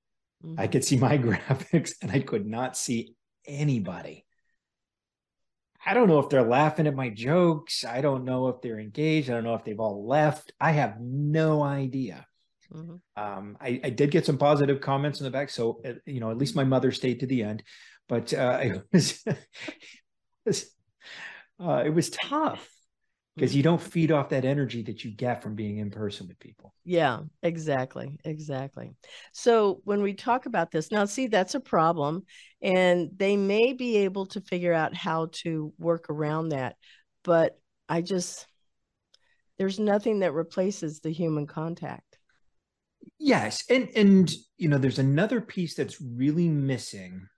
Mm-hmm. 0.45 0.61
I 0.61 0.66
could 0.66 0.85
see 0.85 0.99
my 0.99 1.16
graphics, 1.18 1.95
and 2.03 2.11
I 2.11 2.20
could 2.20 2.47
not 2.47 2.77
see 2.77 3.14
anybody. 3.47 4.26
I 5.87 5.95
don't 5.95 6.09
know 6.09 6.18
if 6.18 6.28
they're 6.28 6.43
laughing 6.43 6.87
at 6.87 6.95
my 6.95 7.11
jokes. 7.11 7.84
I 7.84 8.01
don't 8.01 8.24
know 8.24 8.49
if 8.49 8.61
they're 8.61 8.80
engaged. 8.80 9.30
I 9.30 9.34
don't 9.34 9.45
know 9.45 9.55
if 9.55 9.64
they've 9.64 9.78
all 9.78 10.07
left. 10.07 10.53
I 10.61 10.72
have 10.72 11.01
no 11.01 11.62
idea. 11.62 12.26
Mm-hmm. 12.72 12.97
Um, 13.22 13.57
I, 13.61 13.80
I, 13.84 13.91
did 13.91 14.11
get 14.11 14.26
some 14.26 14.39
positive 14.39 14.80
comments 14.80 15.20
in 15.20 15.24
the 15.24 15.30
back, 15.30 15.51
so 15.51 15.80
uh, 15.84 15.93
you 16.05 16.18
know 16.18 16.32
at 16.32 16.37
least 16.39 16.57
my 16.57 16.64
mother 16.64 16.91
stayed 16.91 17.20
to 17.20 17.26
the 17.26 17.45
end. 17.45 17.62
But 18.09 18.34
uh, 18.34 18.59
it 18.62 18.82
was 18.93 19.22
it 19.26 19.39
was, 20.45 20.66
uh, 21.61 21.84
it 21.87 21.91
was 21.91 22.11
tough 22.11 22.68
because 23.37 23.55
you 23.55 23.62
don't 23.62 23.80
feed 23.80 24.11
off 24.11 24.30
that 24.30 24.47
energy 24.47 24.82
that 24.82 25.05
you 25.05 25.11
get 25.11 25.43
from 25.43 25.55
being 25.55 25.76
in 25.76 25.91
person 25.91 26.26
with 26.26 26.39
people. 26.39 26.72
Yeah, 26.84 27.20
exactly. 27.43 28.18
Exactly. 28.24 28.95
So 29.32 29.82
when 29.84 30.01
we 30.01 30.14
talk 30.14 30.47
about 30.47 30.70
this, 30.70 30.91
now 30.91 31.05
see, 31.05 31.26
that's 31.26 31.55
a 31.55 31.61
problem. 31.61 32.24
And 32.62 33.11
they 33.14 33.37
may 33.37 33.74
be 33.74 33.99
able 33.99 34.24
to 34.26 34.41
figure 34.41 34.72
out 34.72 34.95
how 34.95 35.28
to 35.43 35.72
work 35.78 36.07
around 36.09 36.49
that. 36.49 36.76
But 37.24 37.59
I 37.91 38.01
just, 38.01 38.47
there's 39.59 39.78
nothing 39.78 40.20
that 40.20 40.32
replaces 40.32 41.01
the 41.01 41.12
human 41.12 41.47
contact. 41.47 42.18
Yes. 43.18 43.64
And, 43.68 43.91
and, 43.95 44.32
you 44.57 44.68
know, 44.68 44.78
there's 44.78 44.99
another 44.99 45.43
piece 45.43 45.74
that's 45.74 46.01
really 46.01 46.49
missing. 46.49 47.28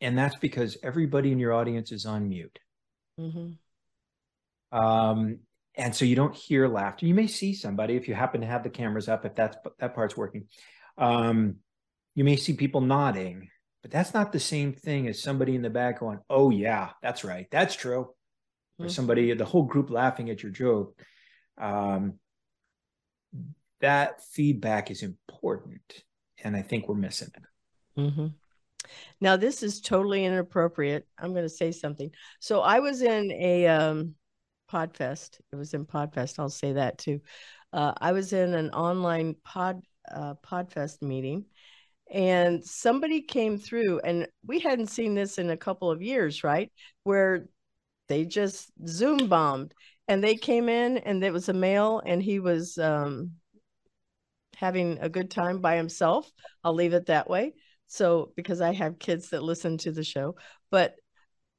And 0.00 0.16
that's 0.16 0.36
because 0.36 0.78
everybody 0.84 1.32
in 1.32 1.40
your 1.40 1.52
audience 1.52 1.90
is 1.90 2.06
on 2.06 2.28
mute. 2.28 2.58
Mm-hmm. 3.18 3.50
Um, 4.72 5.40
and 5.76 5.94
so 5.94 6.04
you 6.04 6.16
don't 6.16 6.34
hear 6.34 6.68
laughter. 6.68 7.06
You 7.06 7.14
may 7.14 7.26
see 7.26 7.54
somebody 7.54 7.96
if 7.96 8.08
you 8.08 8.14
happen 8.14 8.40
to 8.40 8.46
have 8.46 8.62
the 8.62 8.70
cameras 8.70 9.08
up, 9.08 9.24
if 9.24 9.34
that's 9.34 9.56
that 9.78 9.94
part's 9.94 10.16
working. 10.16 10.46
Um, 10.98 11.56
you 12.14 12.24
may 12.24 12.36
see 12.36 12.54
people 12.54 12.80
nodding, 12.80 13.48
but 13.82 13.90
that's 13.90 14.12
not 14.12 14.32
the 14.32 14.40
same 14.40 14.72
thing 14.72 15.08
as 15.08 15.22
somebody 15.22 15.54
in 15.54 15.62
the 15.62 15.70
back 15.70 16.00
going, 16.00 16.18
"Oh 16.28 16.50
yeah, 16.50 16.90
that's 17.02 17.24
right, 17.24 17.46
that's 17.50 17.74
true," 17.74 18.04
mm-hmm. 18.04 18.86
or 18.86 18.88
somebody 18.88 19.32
the 19.32 19.44
whole 19.44 19.62
group 19.62 19.90
laughing 19.90 20.28
at 20.28 20.42
your 20.42 20.52
joke. 20.52 21.00
Um, 21.56 22.14
that 23.80 24.22
feedback 24.24 24.90
is 24.90 25.02
important, 25.02 26.04
and 26.42 26.56
I 26.56 26.62
think 26.62 26.88
we're 26.88 26.96
missing 26.96 27.30
it. 27.34 28.00
Mm-hmm. 28.00 28.26
Now, 29.20 29.36
this 29.36 29.62
is 29.62 29.80
totally 29.80 30.24
inappropriate. 30.24 31.06
I'm 31.18 31.32
going 31.32 31.44
to 31.44 31.48
say 31.48 31.72
something. 31.72 32.10
So 32.40 32.60
I 32.60 32.80
was 32.80 33.02
in 33.02 33.30
a 33.30 33.66
um, 33.68 34.14
Podfest. 34.70 35.40
It 35.52 35.56
was 35.56 35.74
in 35.74 35.86
Podfest. 35.86 36.38
I'll 36.38 36.48
say 36.48 36.72
that 36.74 36.98
too. 36.98 37.20
Uh, 37.72 37.92
I 38.00 38.12
was 38.12 38.32
in 38.32 38.54
an 38.54 38.70
online 38.70 39.36
pod 39.44 39.82
uh, 40.10 40.34
Podfest 40.44 41.02
meeting, 41.02 41.46
and 42.12 42.64
somebody 42.64 43.22
came 43.22 43.58
through, 43.58 44.00
and 44.00 44.26
we 44.44 44.60
hadn't 44.60 44.88
seen 44.88 45.14
this 45.14 45.38
in 45.38 45.50
a 45.50 45.56
couple 45.56 45.90
of 45.90 46.02
years, 46.02 46.42
right? 46.44 46.70
Where 47.04 47.46
they 48.08 48.24
just 48.24 48.70
Zoom 48.86 49.28
bombed, 49.28 49.74
and 50.08 50.22
they 50.22 50.34
came 50.34 50.68
in, 50.68 50.98
and 50.98 51.22
it 51.22 51.32
was 51.32 51.48
a 51.48 51.54
male, 51.54 52.02
and 52.04 52.22
he 52.22 52.40
was 52.40 52.78
um, 52.78 53.32
having 54.56 54.98
a 55.00 55.08
good 55.08 55.30
time 55.30 55.60
by 55.60 55.76
himself. 55.76 56.30
I'll 56.64 56.74
leave 56.74 56.92
it 56.92 57.06
that 57.06 57.30
way. 57.30 57.54
So, 57.86 58.32
because 58.36 58.60
I 58.60 58.72
have 58.72 58.98
kids 58.98 59.30
that 59.30 59.42
listen 59.42 59.78
to 59.78 59.92
the 59.92 60.04
show, 60.04 60.36
but 60.70 60.94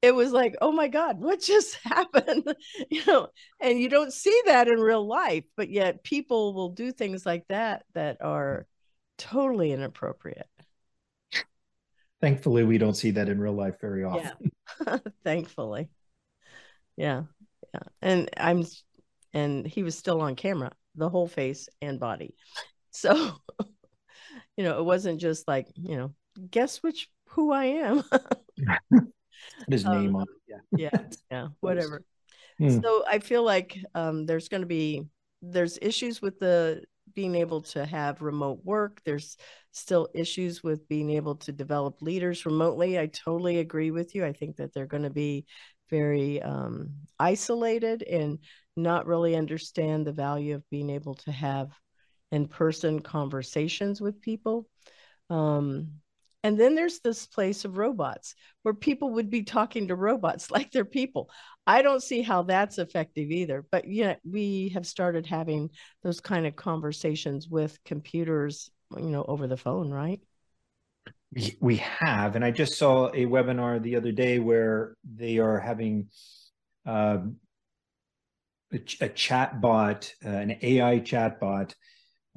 it 0.01 0.15
was 0.15 0.31
like, 0.31 0.55
oh 0.61 0.71
my 0.71 0.87
God, 0.87 1.19
what 1.19 1.41
just 1.41 1.77
happened? 1.83 2.55
you 2.89 3.05
know, 3.05 3.27
and 3.59 3.79
you 3.79 3.89
don't 3.89 4.13
see 4.13 4.39
that 4.45 4.67
in 4.67 4.79
real 4.79 5.05
life, 5.05 5.45
but 5.55 5.69
yet 5.69 6.03
people 6.03 6.53
will 6.53 6.69
do 6.69 6.91
things 6.91 7.25
like 7.25 7.45
that 7.49 7.83
that 7.93 8.17
are 8.21 8.65
totally 9.17 9.71
inappropriate. 9.71 10.47
Thankfully, 12.21 12.63
we 12.63 12.77
don't 12.77 12.95
see 12.95 13.11
that 13.11 13.29
in 13.29 13.39
real 13.39 13.53
life 13.53 13.81
very 13.81 14.03
often. 14.03 14.51
Yeah. 14.85 14.97
Thankfully. 15.23 15.89
Yeah. 16.95 17.23
Yeah. 17.73 17.81
And 18.01 18.29
I'm, 18.37 18.65
and 19.33 19.65
he 19.65 19.81
was 19.81 19.97
still 19.97 20.21
on 20.21 20.35
camera, 20.35 20.71
the 20.95 21.09
whole 21.09 21.27
face 21.27 21.67
and 21.81 21.99
body. 21.99 22.35
So, 22.91 23.37
you 24.57 24.63
know, 24.63 24.77
it 24.77 24.83
wasn't 24.83 25.19
just 25.19 25.47
like, 25.47 25.67
you 25.75 25.97
know, 25.97 26.13
guess 26.51 26.83
which, 26.83 27.09
who 27.29 27.51
I 27.51 27.65
am. 27.65 28.03
His 29.69 29.85
um, 29.85 29.91
name 29.91 30.15
on 30.15 30.23
it. 30.23 30.27
Yeah. 30.47 30.57
Yeah. 30.91 31.03
Yeah. 31.29 31.47
Whatever. 31.59 32.03
Hmm. 32.57 32.79
So 32.81 33.03
I 33.07 33.19
feel 33.19 33.43
like 33.43 33.77
um, 33.95 34.25
there's 34.25 34.49
going 34.49 34.61
to 34.61 34.67
be 34.67 35.03
there's 35.41 35.77
issues 35.81 36.21
with 36.21 36.39
the 36.39 36.83
being 37.13 37.35
able 37.35 37.61
to 37.61 37.85
have 37.85 38.21
remote 38.21 38.59
work. 38.63 39.01
There's 39.03 39.37
still 39.71 40.07
issues 40.13 40.63
with 40.63 40.87
being 40.87 41.09
able 41.11 41.35
to 41.37 41.51
develop 41.51 42.01
leaders 42.01 42.45
remotely. 42.45 42.99
I 42.99 43.07
totally 43.07 43.59
agree 43.59 43.91
with 43.91 44.15
you. 44.15 44.25
I 44.25 44.33
think 44.33 44.57
that 44.57 44.73
they're 44.73 44.85
going 44.85 45.03
to 45.03 45.09
be 45.09 45.45
very 45.89 46.41
um, 46.41 46.91
isolated 47.19 48.03
and 48.03 48.39
not 48.77 49.07
really 49.07 49.35
understand 49.35 50.05
the 50.07 50.13
value 50.13 50.55
of 50.55 50.69
being 50.69 50.89
able 50.89 51.15
to 51.15 51.31
have 51.31 51.71
in 52.31 52.47
person 52.47 53.01
conversations 53.01 53.99
with 53.99 54.21
people. 54.21 54.67
Um, 55.29 55.95
and 56.43 56.59
then 56.59 56.75
there's 56.75 56.99
this 56.99 57.27
place 57.27 57.65
of 57.65 57.77
robots 57.77 58.35
where 58.63 58.73
people 58.73 59.11
would 59.11 59.29
be 59.29 59.43
talking 59.43 59.87
to 59.87 59.95
robots 59.95 60.49
like 60.51 60.71
they're 60.71 60.85
people. 60.85 61.29
I 61.67 61.81
don't 61.81 62.03
see 62.03 62.21
how 62.21 62.43
that's 62.43 62.79
effective 62.79 63.29
either. 63.29 63.65
But 63.71 63.87
yeah, 63.87 64.15
we 64.23 64.69
have 64.69 64.87
started 64.87 65.25
having 65.27 65.69
those 66.03 66.19
kind 66.19 66.47
of 66.47 66.55
conversations 66.55 67.47
with 67.47 67.77
computers, 67.85 68.71
you 68.97 69.09
know, 69.09 69.23
over 69.27 69.47
the 69.47 69.57
phone, 69.57 69.91
right? 69.91 70.19
We 71.61 71.77
have, 71.77 72.35
and 72.35 72.43
I 72.43 72.51
just 72.51 72.77
saw 72.77 73.07
a 73.07 73.25
webinar 73.25 73.81
the 73.81 73.95
other 73.95 74.11
day 74.11 74.39
where 74.39 74.95
they 75.15 75.37
are 75.37 75.59
having 75.59 76.07
uh, 76.85 77.19
a, 78.73 78.79
a 78.99 79.09
chat 79.09 79.61
bot, 79.61 80.11
uh, 80.25 80.29
an 80.29 80.57
AI 80.61 80.99
chat 80.99 81.39
bot, 81.39 81.73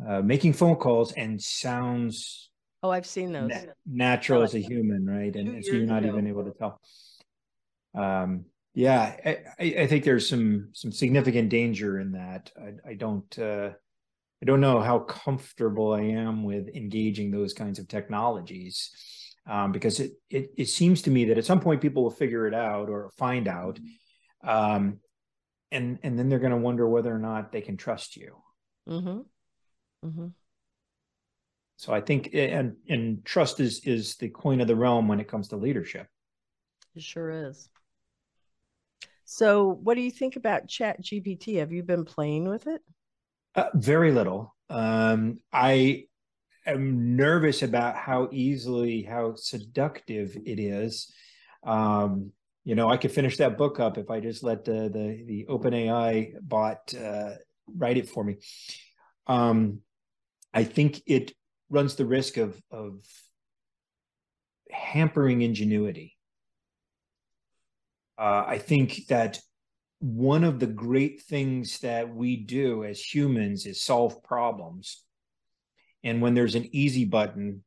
uh, 0.07 0.23
making 0.23 0.53
phone 0.53 0.77
calls 0.77 1.13
and 1.13 1.43
sounds 1.43 2.51
Oh, 2.85 2.91
I've 2.91 3.07
seen 3.07 3.33
those. 3.33 3.49
Na- 3.49 3.73
natural 3.87 4.43
as 4.43 4.55
a 4.55 4.59
human, 4.59 5.07
right? 5.07 5.35
And, 5.35 5.49
and 5.49 5.65
so 5.65 5.73
you're 5.73 5.87
not 5.87 6.05
ago. 6.05 6.13
even 6.13 6.27
able 6.27 6.45
to 6.45 6.51
tell. 6.51 6.79
Um, 7.95 8.45
yeah, 8.75 9.17
I, 9.25 9.39
I, 9.59 9.87
think 9.87 10.05
there's 10.05 10.29
some 10.29 10.69
some 10.73 10.93
significant 10.93 11.49
danger 11.49 11.99
in 11.99 12.13
that. 12.13 12.51
I, 12.61 12.91
I 12.91 12.95
don't 12.95 13.39
uh, 13.39 13.71
I 14.43 14.45
don't 14.45 14.61
know 14.61 14.83
how 14.83 14.99
comfortable 14.99 15.95
I 15.95 16.03
am 16.03 16.45
with 16.45 16.69
engaging 16.75 17.31
those 17.31 17.55
kinds 17.55 17.79
of 17.79 17.89
technologies. 17.89 18.91
Um, 19.47 19.73
because 19.73 20.01
it, 20.01 20.13
it 20.29 20.51
it 20.59 20.69
seems 20.69 21.01
to 21.03 21.11
me 21.11 21.25
that 21.27 21.39
at 21.39 21.47
some 21.47 21.61
point 21.61 21.81
people 21.81 22.03
will 22.03 22.11
figure 22.11 22.47
it 22.47 22.55
out 22.55 22.91
or 22.91 23.11
find 23.17 23.49
out, 23.49 23.79
um, 24.47 24.99
and 25.73 25.99
and 26.03 26.19
then 26.19 26.29
they're 26.29 26.39
going 26.39 26.51
to 26.51 26.59
wonder 26.59 26.87
whether 26.87 27.15
or 27.15 27.19
not 27.19 27.51
they 27.51 27.63
can 27.63 27.79
trust 27.79 28.15
you. 28.15 28.37
Mm-hmm. 28.87 29.21
Mm-hmm. 30.07 30.27
So 31.77 31.93
I 31.93 32.01
think 32.01 32.31
and 32.33 32.77
and 32.89 33.25
trust 33.25 33.61
is 33.61 33.81
is 33.85 34.17
the 34.17 34.29
coin 34.29 34.61
of 34.61 34.69
the 34.69 34.77
realm 34.77 35.09
when 35.09 35.21
it 35.21 35.29
comes 35.29 35.49
to 35.49 35.57
leadership. 35.57 36.07
It 36.95 37.03
sure 37.03 37.49
is. 37.49 37.69
So 39.25 39.69
what 39.69 39.95
do 39.95 40.01
you 40.01 40.11
think 40.11 40.37
about 40.37 40.69
Chat 40.69 41.03
GPT? 41.03 41.59
Have 41.59 41.73
you 41.73 41.83
been 41.83 42.05
playing 42.05 42.49
with 42.49 42.67
it? 42.67 42.83
Uh, 43.55 43.71
very 43.75 44.13
little. 44.13 44.55
Um, 44.69 45.41
I 45.53 46.05
am 46.67 47.17
nervous 47.17 47.63
about 47.63 47.97
how 47.97 48.29
easily, 48.33 49.03
how 49.03 49.35
seductive 49.35 50.37
it 50.45 50.59
is. 50.59 51.13
Um, 51.65 52.33
you 52.65 52.75
know, 52.75 52.89
I 52.89 52.97
could 52.97 53.13
finish 53.13 53.37
that 53.39 53.59
book 53.59 53.81
up 53.81 53.99
if 53.99 54.11
I 54.11 54.21
just 54.21 54.43
let 54.43 54.65
the 54.65 54.89
the, 54.89 55.25
the 55.27 55.47
OpenAI 55.49 56.35
bot 56.41 56.95
uh, 56.95 57.33
write 57.67 57.97
it 57.97 58.09
for 58.09 58.25
me. 58.25 58.37
Um, 59.27 59.81
I 60.53 60.65
think 60.65 61.03
it 61.07 61.33
runs 61.75 61.97
the 61.97 62.07
risk 62.07 62.37
of 62.37 62.61
of 62.71 63.01
hampering 64.71 65.43
ingenuity. 65.43 66.17
Uh, 68.19 68.45
I 68.47 68.59
think 68.59 69.07
that 69.09 69.41
one 69.99 70.45
of 70.45 70.61
the 70.61 70.67
great 70.67 71.23
things 71.23 71.81
that 71.81 72.15
we 72.15 72.37
do 72.37 72.85
as 72.85 73.01
humans 73.01 73.67
is 73.67 73.83
solve 73.83 74.23
problems. 74.23 75.03
And 76.03 76.21
when 76.21 76.35
there's 76.35 76.55
an 76.55 76.69
easy 76.73 77.05
button 77.05 77.65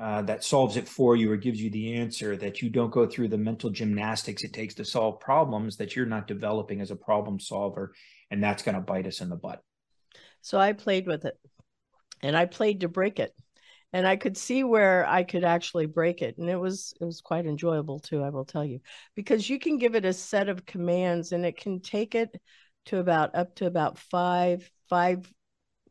uh, 0.00 0.22
that 0.22 0.44
solves 0.44 0.76
it 0.76 0.88
for 0.88 1.16
you 1.16 1.32
or 1.32 1.36
gives 1.36 1.60
you 1.60 1.70
the 1.70 1.94
answer, 1.94 2.36
that 2.36 2.62
you 2.62 2.70
don't 2.70 2.92
go 2.92 3.06
through 3.06 3.28
the 3.28 3.38
mental 3.38 3.70
gymnastics 3.70 4.44
it 4.44 4.52
takes 4.52 4.74
to 4.74 4.84
solve 4.84 5.20
problems 5.20 5.76
that 5.76 5.94
you're 5.94 6.06
not 6.06 6.26
developing 6.26 6.80
as 6.80 6.90
a 6.90 6.96
problem 6.96 7.40
solver 7.40 7.92
and 8.30 8.42
that's 8.42 8.62
going 8.62 8.74
to 8.76 8.80
bite 8.80 9.06
us 9.06 9.20
in 9.20 9.28
the 9.28 9.36
butt. 9.36 9.60
So 10.40 10.58
I 10.58 10.72
played 10.72 11.06
with 11.06 11.24
it 11.24 11.38
and 12.24 12.36
I 12.36 12.46
played 12.46 12.80
to 12.80 12.88
break 12.88 13.20
it. 13.20 13.32
And 13.92 14.08
I 14.08 14.16
could 14.16 14.36
see 14.36 14.64
where 14.64 15.06
I 15.06 15.22
could 15.22 15.44
actually 15.44 15.86
break 15.86 16.20
it. 16.20 16.36
And 16.38 16.50
it 16.50 16.56
was 16.56 16.94
it 17.00 17.04
was 17.04 17.20
quite 17.20 17.46
enjoyable 17.46 18.00
too, 18.00 18.22
I 18.22 18.30
will 18.30 18.44
tell 18.44 18.64
you. 18.64 18.80
Because 19.14 19.48
you 19.48 19.60
can 19.60 19.78
give 19.78 19.94
it 19.94 20.04
a 20.04 20.12
set 20.12 20.48
of 20.48 20.66
commands 20.66 21.30
and 21.30 21.46
it 21.46 21.56
can 21.56 21.80
take 21.80 22.16
it 22.16 22.34
to 22.86 22.98
about 22.98 23.36
up 23.36 23.54
to 23.56 23.66
about 23.66 23.98
five, 23.98 24.68
five, 24.88 25.32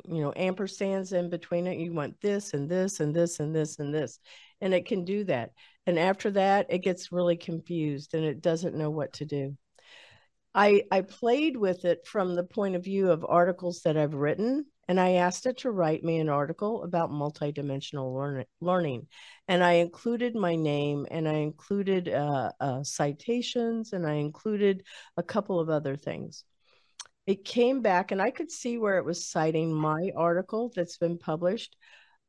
you 0.05 0.21
know, 0.21 0.33
ampersands 0.33 1.13
in 1.13 1.29
between 1.29 1.65
it. 1.67 1.79
You 1.79 1.93
want 1.93 2.19
this 2.19 2.53
and 2.53 2.69
this 2.69 2.99
and 2.99 3.15
this 3.15 3.39
and 3.39 3.55
this 3.55 3.79
and 3.79 3.93
this. 3.93 4.19
And 4.59 4.73
it 4.73 4.85
can 4.85 5.05
do 5.05 5.23
that. 5.25 5.51
And 5.85 5.97
after 5.97 6.31
that, 6.31 6.67
it 6.69 6.79
gets 6.79 7.11
really 7.11 7.37
confused 7.37 8.15
and 8.15 8.25
it 8.25 8.41
doesn't 8.41 8.75
know 8.75 8.89
what 8.89 9.13
to 9.13 9.25
do. 9.25 9.55
I, 10.55 10.83
I 10.91 11.01
played 11.01 11.57
with 11.57 11.85
it 11.85 12.05
from 12.05 12.35
the 12.35 12.43
point 12.43 12.75
of 12.75 12.83
view 12.83 13.11
of 13.11 13.25
articles 13.27 13.81
that 13.83 13.97
I've 13.97 14.13
written, 14.13 14.65
and 14.87 14.99
I 14.99 15.13
asked 15.13 15.45
it 15.45 15.59
to 15.59 15.71
write 15.71 16.03
me 16.03 16.19
an 16.19 16.29
article 16.29 16.83
about 16.83 17.09
multidimensional 17.09 18.13
learn- 18.13 18.45
learning. 18.59 19.07
And 19.47 19.63
I 19.63 19.73
included 19.73 20.35
my 20.35 20.55
name, 20.55 21.07
and 21.09 21.27
I 21.27 21.35
included 21.35 22.09
uh, 22.09 22.51
uh, 22.59 22.83
citations, 22.83 23.93
and 23.93 24.05
I 24.05 24.13
included 24.13 24.83
a 25.17 25.23
couple 25.23 25.59
of 25.59 25.69
other 25.69 25.95
things. 25.95 26.43
It 27.25 27.45
came 27.45 27.81
back, 27.81 28.11
and 28.11 28.21
I 28.21 28.31
could 28.31 28.51
see 28.51 28.77
where 28.77 28.97
it 28.97 29.05
was 29.05 29.27
citing 29.27 29.73
my 29.73 30.11
article 30.15 30.71
that's 30.75 30.97
been 30.97 31.17
published. 31.17 31.75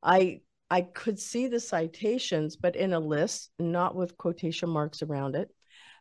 I 0.03 0.41
I 0.71 0.83
could 0.83 1.19
see 1.19 1.47
the 1.49 1.61
citations, 1.61 2.57
but 2.57 2.75
in 2.75 2.93
a 2.95 2.99
list, 3.01 3.51
not 3.59 3.95
with 3.95 4.17
quotation 4.17 4.71
marks 4.71 5.03
around 5.03 5.37
it. 5.37 5.51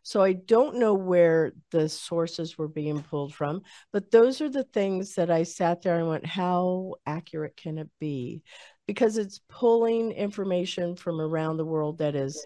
So 0.03 0.21
I 0.21 0.33
don't 0.33 0.75
know 0.75 0.93
where 0.93 1.53
the 1.71 1.87
sources 1.87 2.57
were 2.57 2.67
being 2.67 3.01
pulled 3.01 3.33
from, 3.33 3.61
but 3.91 4.11
those 4.11 4.41
are 4.41 4.49
the 4.49 4.65
things 4.65 5.15
that 5.15 5.31
I 5.31 5.43
sat 5.43 5.81
there 5.81 5.97
and 5.97 6.09
went, 6.09 6.25
how 6.25 6.95
accurate 7.05 7.55
can 7.55 7.77
it 7.77 7.89
be? 7.99 8.43
Because 8.85 9.17
it's 9.17 9.39
pulling 9.49 10.11
information 10.11 10.97
from 10.97 11.21
around 11.21 11.55
the 11.55 11.65
world 11.65 11.99
that 11.99 12.15
is 12.15 12.45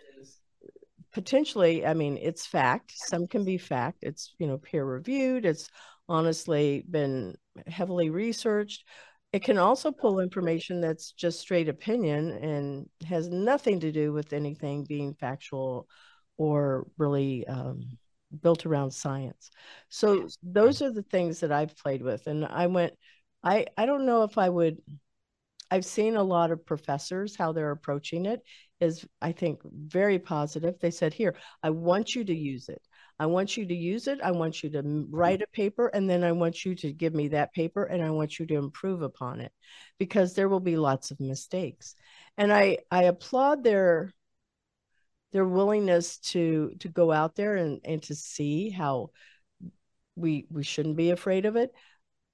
potentially, 1.11 1.83
I 1.83 1.95
mean, 1.95 2.19
it's 2.21 2.45
fact. 2.45 2.93
Some 2.95 3.25
can 3.25 3.43
be 3.43 3.57
fact. 3.57 3.99
It's, 4.03 4.35
you 4.37 4.45
know, 4.45 4.59
peer 4.59 4.85
reviewed. 4.85 5.45
It's 5.45 5.67
honestly 6.07 6.85
been 6.89 7.35
heavily 7.65 8.11
researched. 8.11 8.83
It 9.33 9.43
can 9.43 9.57
also 9.57 9.91
pull 9.91 10.19
information 10.19 10.79
that's 10.79 11.11
just 11.11 11.39
straight 11.39 11.69
opinion 11.69 12.31
and 12.31 12.89
has 13.07 13.29
nothing 13.29 13.79
to 13.79 13.91
do 13.91 14.13
with 14.13 14.31
anything 14.31 14.85
being 14.85 15.15
factual 15.15 15.87
or 16.37 16.87
really 16.97 17.45
um, 17.47 17.97
built 18.41 18.65
around 18.65 18.91
science. 18.91 19.49
So 19.89 20.27
those 20.43 20.81
are 20.81 20.91
the 20.91 21.03
things 21.03 21.39
that 21.39 21.51
I've 21.51 21.77
played 21.77 22.01
with. 22.01 22.27
And 22.27 22.45
I 22.45 22.67
went, 22.67 22.93
I, 23.43 23.65
I 23.77 23.85
don't 23.85 24.05
know 24.05 24.23
if 24.23 24.37
I 24.37 24.49
would, 24.49 24.77
I've 25.69 25.85
seen 25.85 26.15
a 26.15 26.23
lot 26.23 26.51
of 26.51 26.65
professors, 26.65 27.35
how 27.35 27.51
they're 27.51 27.71
approaching 27.71 28.25
it 28.25 28.41
is, 28.79 29.05
I 29.21 29.31
think, 29.31 29.59
very 29.63 30.19
positive. 30.19 30.75
They 30.79 30.91
said, 30.91 31.13
Here, 31.13 31.35
I 31.63 31.71
want 31.71 32.15
you 32.15 32.23
to 32.23 32.35
use 32.35 32.69
it. 32.69 32.81
I 33.19 33.25
want 33.25 33.57
you 33.57 33.65
to 33.65 33.73
use 33.73 34.07
it. 34.07 34.19
I 34.21 34.31
want 34.31 34.61
you 34.61 34.69
to 34.71 35.07
write 35.09 35.41
a 35.41 35.47
paper, 35.47 35.87
and 35.87 36.09
then 36.09 36.23
I 36.23 36.31
want 36.31 36.63
you 36.63 36.75
to 36.75 36.93
give 36.93 37.15
me 37.15 37.29
that 37.29 37.53
paper, 37.53 37.83
and 37.85 38.03
I 38.03 38.11
want 38.11 38.37
you 38.37 38.45
to 38.45 38.55
improve 38.55 39.01
upon 39.01 39.41
it 39.41 39.51
because 39.97 40.33
there 40.33 40.49
will 40.49 40.59
be 40.59 40.77
lots 40.77 41.09
of 41.09 41.19
mistakes. 41.19 41.95
And 42.37 42.53
I, 42.53 42.77
I 42.91 43.05
applaud 43.05 43.63
their 43.63 44.13
their 45.31 45.45
willingness 45.45 46.17
to 46.17 46.73
to 46.79 46.87
go 46.87 47.11
out 47.11 47.35
there 47.35 47.55
and 47.55 47.81
and 47.83 48.01
to 48.03 48.15
see 48.15 48.69
how 48.69 49.11
we 50.15 50.47
we 50.49 50.63
shouldn't 50.63 50.97
be 50.97 51.11
afraid 51.11 51.45
of 51.45 51.55
it. 51.55 51.73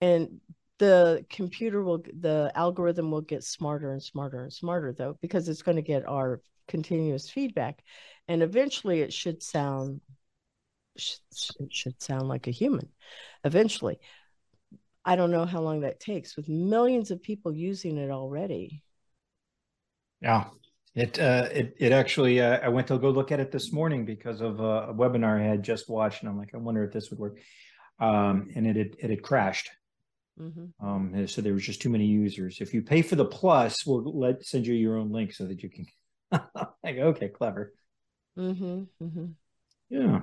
And 0.02 0.42
the 0.80 1.26
computer 1.30 1.84
will 1.84 2.04
the 2.20 2.52
algorithm 2.56 3.12
will 3.12 3.22
get 3.22 3.44
smarter 3.44 3.92
and 3.92 4.02
smarter 4.02 4.42
and 4.42 4.54
smarter 4.54 4.94
though 4.94 5.18
because 5.22 5.48
it's 5.50 5.62
going 5.62 5.76
to 5.78 5.82
get 5.82 6.08
our 6.08 6.42
continuous 6.68 7.30
feedback. 7.30 7.84
And 8.28 8.42
eventually 8.42 9.02
it 9.02 9.14
should 9.14 9.44
sound 9.44 10.02
it 10.96 11.74
should 11.74 12.02
sound 12.02 12.28
like 12.28 12.48
a 12.48 12.52
human 12.52 12.90
eventually. 13.44 14.00
I 15.06 15.16
don't 15.16 15.32
know 15.32 15.46
how 15.46 15.60
long 15.62 15.82
that 15.82 16.00
takes. 16.00 16.38
With 16.38 16.48
millions 16.48 17.12
of 17.12 17.22
people 17.22 17.54
using 17.54 17.98
it 17.98 18.10
already. 18.10 18.84
Yeah 20.22 20.46
it 20.96 21.20
uh, 21.20 21.50
it 21.52 21.76
it 21.80 21.92
actually 21.92 22.40
uh, 22.40 22.60
I 22.60 22.70
went 22.70 22.88
to 22.88 22.98
go 22.98 23.10
look 23.10 23.32
at 23.32 23.40
it 23.40 23.52
this 23.52 23.72
morning 23.72 24.06
because 24.06 24.42
of 24.42 24.60
a, 24.60 24.90
a, 24.90 24.94
webinar 24.94 25.42
I 25.42 25.46
had 25.46 25.64
just 25.64 25.90
watched, 25.90 26.22
and 26.22 26.30
I'm 26.30 26.38
like, 26.38 26.52
I 26.54 26.58
wonder 26.58 26.84
if 26.84 26.94
this 26.94 27.10
would 27.10 27.20
work. 27.20 27.40
Um, 28.00 28.50
and 28.56 28.68
it 28.68 28.76
had, 28.76 28.96
it 29.00 29.10
had 29.10 29.22
crashed. 29.22 29.70
Mm-hmm. 30.40 30.86
Um, 30.86 31.28
so 31.28 31.42
there 31.42 31.54
was 31.54 31.64
just 31.64 31.82
too 31.82 31.90
many 31.90 32.06
users. 32.06 32.60
If 32.60 32.74
you 32.74 32.82
pay 32.82 33.02
for 33.02 33.16
the 33.16 33.26
plus, 33.26 33.86
we'll 33.86 34.04
let 34.20 34.46
send 34.46 34.66
you 34.68 34.74
your 34.74 34.98
own 34.98 35.12
link 35.12 35.34
so 35.34 35.46
that 35.46 35.64
you 35.64 35.70
can. 35.70 35.86
like, 36.84 36.98
okay, 36.98 37.30
clever. 37.30 37.74
Mm-hmm, 38.38 38.84
mm-hmm. 39.04 39.26
Yeah. 39.90 40.22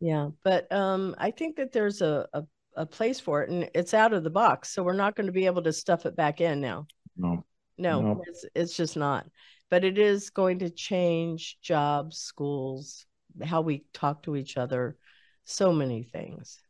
Yeah, 0.00 0.30
but 0.42 0.72
um, 0.72 1.14
I 1.18 1.30
think 1.30 1.56
that 1.56 1.72
there's 1.72 2.00
a, 2.00 2.26
a 2.32 2.42
a 2.76 2.86
place 2.86 3.20
for 3.20 3.42
it, 3.42 3.50
and 3.50 3.68
it's 3.74 3.94
out 3.94 4.12
of 4.12 4.24
the 4.24 4.30
box, 4.30 4.72
so 4.72 4.82
we're 4.82 4.92
not 4.92 5.14
going 5.14 5.26
to 5.26 5.32
be 5.32 5.46
able 5.46 5.62
to 5.62 5.72
stuff 5.72 6.06
it 6.06 6.16
back 6.16 6.40
in 6.40 6.60
now. 6.60 6.86
No. 7.16 7.44
No. 7.78 8.22
It's, 8.26 8.44
it's 8.54 8.76
just 8.76 8.96
not. 8.96 9.26
But 9.70 9.84
it 9.84 9.98
is 9.98 10.30
going 10.30 10.60
to 10.60 10.70
change 10.70 11.58
jobs, 11.62 12.18
schools, 12.18 13.06
how 13.42 13.62
we 13.62 13.84
talk 13.94 14.22
to 14.24 14.36
each 14.36 14.56
other, 14.56 14.96
so 15.44 15.72
many 15.72 16.02
things. 16.02 16.60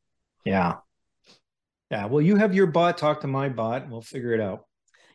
Yeah. 0.44 0.76
Yeah. 1.90 2.06
Well, 2.06 2.22
you 2.22 2.36
have 2.36 2.54
your 2.54 2.66
bot 2.66 2.98
talk 2.98 3.20
to 3.22 3.26
my 3.26 3.48
bot, 3.48 3.82
and 3.82 3.92
we'll 3.92 4.02
figure 4.02 4.32
it 4.32 4.40
out. 4.40 4.66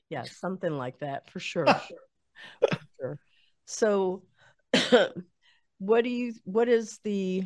Yeah, 0.10 0.24
something 0.24 0.72
like 0.78 1.00
that 1.00 1.30
for 1.30 1.40
sure. 1.42 1.66
for 1.66 2.80
sure. 3.00 3.20
So 3.66 4.24
what 5.80 6.04
do 6.04 6.10
you 6.10 6.34
what 6.44 6.68
is 6.70 7.00
the 7.04 7.44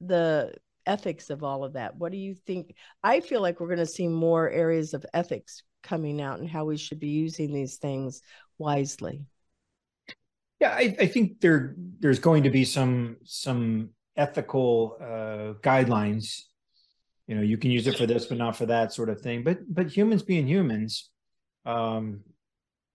the 0.00 0.54
ethics 0.86 1.30
of 1.30 1.42
all 1.42 1.64
of 1.64 1.74
that? 1.74 1.96
What 1.96 2.12
do 2.12 2.18
you 2.18 2.34
think? 2.34 2.74
I 3.02 3.20
feel 3.20 3.40
like 3.40 3.60
we're 3.60 3.68
going 3.68 3.78
to 3.78 3.86
see 3.86 4.08
more 4.08 4.50
areas 4.50 4.94
of 4.94 5.04
ethics 5.14 5.62
coming 5.82 6.20
out 6.20 6.38
and 6.38 6.48
how 6.48 6.64
we 6.64 6.76
should 6.76 7.00
be 7.00 7.08
using 7.08 7.52
these 7.52 7.76
things 7.76 8.22
wisely. 8.58 9.24
Yeah, 10.60 10.70
I, 10.70 10.94
I 11.00 11.06
think 11.06 11.40
there 11.40 11.74
there's 11.98 12.20
going 12.20 12.44
to 12.44 12.50
be 12.50 12.64
some 12.64 13.16
some 13.24 13.90
ethical 14.16 14.96
uh, 15.00 15.58
guidelines. 15.60 16.42
You 17.26 17.36
know, 17.36 17.42
you 17.42 17.56
can 17.58 17.70
use 17.70 17.86
it 17.86 17.98
for 17.98 18.06
this, 18.06 18.26
but 18.26 18.38
not 18.38 18.56
for 18.56 18.66
that 18.66 18.92
sort 18.92 19.08
of 19.08 19.20
thing. 19.20 19.42
But 19.42 19.58
but 19.68 19.88
humans 19.88 20.22
being 20.22 20.46
humans, 20.46 21.10
um, 21.66 22.20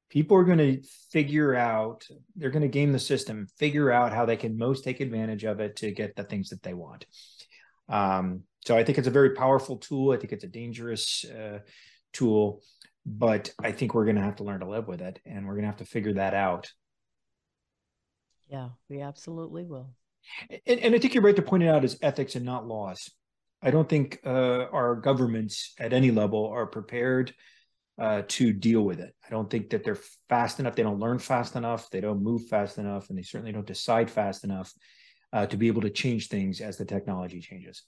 people 0.10 0.38
are 0.38 0.46
going 0.46 0.60
to 0.60 0.82
figure 1.12 1.56
out. 1.56 2.08
They're 2.36 2.52
going 2.52 2.62
to 2.62 2.68
game 2.70 2.94
the 2.94 3.00
system, 3.00 3.48
figure 3.58 3.92
out 3.92 4.14
how 4.14 4.26
they 4.26 4.38
can 4.38 4.58
most 4.58 4.84
take 4.84 5.02
advantage 5.02 5.44
of 5.44 5.60
it 5.60 5.76
to 5.78 5.92
get 5.92 6.16
the 6.16 6.24
things 6.24 6.50
that 6.50 6.64
they 6.64 6.74
want. 6.74 7.06
Um, 7.90 8.44
so 8.66 8.78
I 8.78 8.84
think 8.84 8.98
it's 8.98 9.08
a 9.08 9.12
very 9.12 9.32
powerful 9.32 9.78
tool. 9.78 10.12
I 10.12 10.18
think 10.18 10.34
it's 10.34 10.44
a 10.44 10.48
dangerous 10.48 11.26
uh, 11.26 11.60
tool 12.18 12.61
but 13.07 13.51
I 13.63 13.72
think 13.72 13.93
we're 13.93 14.03
going 14.03 14.18
to 14.18 14.22
have 14.22 14.36
to 14.36 14.43
learn 14.43 14.59
to 14.59 14.70
live 14.70 14.88
with 14.88 15.01
it 15.01 15.20
and 15.26 15.47
we're 15.47 15.53
going 15.53 15.63
to 15.63 15.70
have 15.70 15.78
to 15.78 15.86
figure 15.86 16.13
that 16.13 16.34
out. 16.34 16.70
Yeah, 18.49 18.70
we 18.89 19.01
absolutely 19.01 19.63
will. 19.63 19.91
And, 20.65 20.80
and 20.82 20.93
I 20.93 20.99
think 20.99 21.13
you're 21.13 21.24
right 21.24 21.36
to 21.36 21.41
point 21.41 21.63
it 21.63 21.70
out 21.70 21.86
as 21.86 21.97
ethics 22.01 22.36
and 22.36 22.45
not 22.45 22.68
laws. 22.68 23.09
I 23.61 23.72
don't 23.72 23.88
think 23.88 24.20
uh, 24.26 24.65
our 24.72 24.95
governments 24.95 25.74
at 25.80 25.93
any 25.93 26.11
level 26.11 26.47
are 26.47 26.68
prepared 26.68 27.34
uh, 27.97 28.24
to 28.28 28.51
deal 28.51 28.82
with 28.82 28.99
it. 28.99 29.15
I 29.26 29.30
don't 29.30 29.49
think 29.49 29.70
that 29.70 29.86
they're 29.86 29.97
fast 30.28 30.59
enough. 30.59 30.76
They 30.76 30.84
don't 30.84 30.99
learn 30.99 31.18
fast 31.18 31.55
enough. 31.55 31.89
They 31.89 32.01
don't 32.01 32.22
move 32.22 32.47
fast 32.47 32.78
enough, 32.78 33.09
and 33.09 33.18
they 33.18 33.24
certainly 33.24 33.53
don't 33.53 33.65
decide 33.65 34.11
fast 34.11 34.43
enough 34.43 34.72
uh, 35.34 35.47
to 35.47 35.57
be 35.57 35.68
able 35.68 35.82
to 35.82 35.89
change 35.89 36.28
things 36.28 36.61
as 36.61 36.78
the 36.78 36.86
technology 36.86 37.39
changes. 37.39 37.84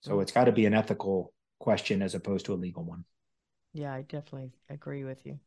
So 0.00 0.12
mm-hmm. 0.12 0.22
it's 0.22 0.32
got 0.32 0.44
to 0.44 0.52
be 0.52 0.66
an 0.66 0.74
ethical 0.74 1.32
question 1.58 2.02
as 2.02 2.14
opposed 2.14 2.46
to 2.46 2.52
a 2.52 2.56
legal 2.56 2.84
one. 2.84 3.04
Yeah, 3.76 3.92
I 3.92 4.02
definitely 4.02 4.52
agree 4.70 5.04
with 5.04 5.24
you. 5.26 5.38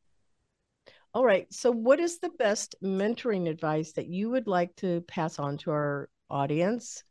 All 1.15 1.25
right. 1.25 1.51
So, 1.51 1.71
what 1.71 1.99
is 1.99 2.19
the 2.19 2.29
best 2.29 2.75
mentoring 2.83 3.49
advice 3.49 3.93
that 3.93 4.07
you 4.07 4.29
would 4.29 4.47
like 4.47 4.75
to 4.77 5.01
pass 5.01 5.39
on 5.39 5.57
to 5.59 5.71
our 5.71 6.09
audience? 6.29 7.03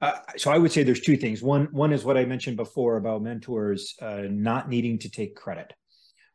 Uh, 0.00 0.12
so, 0.36 0.52
I 0.52 0.58
would 0.58 0.70
say 0.70 0.84
there's 0.84 1.00
two 1.00 1.16
things. 1.16 1.42
One, 1.42 1.66
one 1.72 1.92
is 1.92 2.04
what 2.04 2.16
I 2.16 2.24
mentioned 2.24 2.56
before 2.56 2.96
about 2.96 3.22
mentors 3.22 3.96
uh, 4.00 4.22
not 4.30 4.68
needing 4.68 5.00
to 5.00 5.10
take 5.10 5.34
credit. 5.34 5.72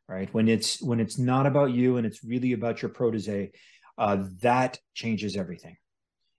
Right 0.10 0.32
when 0.34 0.50
it's 0.50 0.82
when 0.82 1.00
it's 1.00 1.18
not 1.18 1.46
about 1.46 1.72
you 1.72 1.96
and 1.96 2.06
it's 2.06 2.26
really 2.26 2.52
about 2.52 2.82
your 2.82 2.90
protege, 2.90 3.52
uh, 3.98 4.26
that 4.42 4.78
changes 4.94 5.38
everything. 5.38 5.78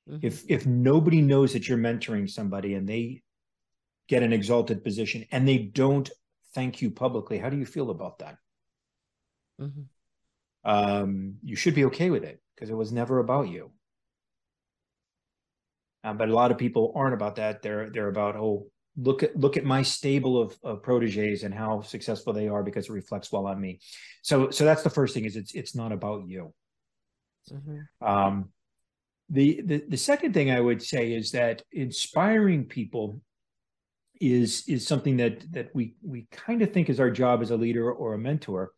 Mm-hmm. 0.09 0.26
If 0.26 0.45
if 0.51 0.66
nobody 0.66 1.22
knows 1.22 1.55
that 1.55 1.66
you're 1.66 1.78
mentoring 1.78 2.28
somebody 2.28 2.74
and 2.74 2.87
they 2.87 3.22
get 4.07 4.22
an 4.22 4.35
exalted 4.35 4.85
position 4.85 5.24
and 5.32 5.49
they 5.49 5.57
don't 5.57 6.11
thank 6.55 6.83
you 6.83 6.91
publicly. 6.91 7.39
How 7.39 7.51
do 7.51 7.57
you 7.57 7.67
feel 7.67 7.91
about 7.91 8.19
that? 8.21 8.37
Mm-hmm. 9.61 9.83
Um, 10.65 11.35
you 11.43 11.57
should 11.57 11.75
be 11.75 11.85
okay 11.87 12.11
with 12.11 12.25
it 12.25 12.41
because 12.55 12.71
it 12.71 12.77
was 12.77 12.93
never 12.93 13.19
about 13.19 13.49
you. 13.49 13.71
Uh, 16.03 16.15
but 16.15 16.29
a 16.29 16.35
lot 16.35 16.51
of 16.51 16.59
people 16.59 16.93
aren't 16.95 17.15
about 17.15 17.37
that. 17.37 17.63
They're 17.63 17.91
they're 17.91 18.09
about 18.09 18.37
oh 18.37 18.67
look 18.97 19.23
at 19.23 19.37
look 19.37 19.57
at 19.57 19.65
my 19.65 19.83
stable 19.83 20.41
of, 20.41 20.57
of 20.63 20.83
proteges 20.83 21.43
and 21.43 21.55
how 21.55 21.83
successful 21.83 22.33
they 22.33 22.49
are 22.49 22.63
because 22.63 22.89
it 22.89 22.93
reflects 22.93 23.33
well 23.33 23.47
on 23.47 23.61
me 23.61 23.81
so 24.23 24.51
so 24.51 24.65
that's 24.65 24.83
the 24.83 24.91
first 24.91 25.15
thing 25.15 25.25
is 25.25 25.37
it's 25.37 25.53
it's 25.55 25.75
not 25.75 25.91
about 25.93 26.29
you 26.29 26.55
mm-hmm. 27.51 28.07
um 28.07 28.51
the, 29.31 29.63
the 29.65 29.85
the 29.89 29.97
second 29.97 30.33
thing 30.33 30.51
i 30.51 30.61
would 30.61 30.83
say 30.83 31.13
is 31.13 31.33
that 31.33 31.63
inspiring 31.73 32.65
people 32.65 33.21
is 34.21 34.65
is 34.69 34.87
something 34.87 35.17
that 35.19 35.45
that 35.53 35.71
we 35.75 35.97
we 36.03 36.27
kind 36.31 36.62
of 36.62 36.73
think 36.73 36.89
is 36.89 37.01
our 37.01 37.11
job 37.11 37.43
as 37.43 37.51
a 37.51 37.57
leader 37.57 37.93
or 37.93 38.15
a 38.15 38.19
mentor. 38.19 38.73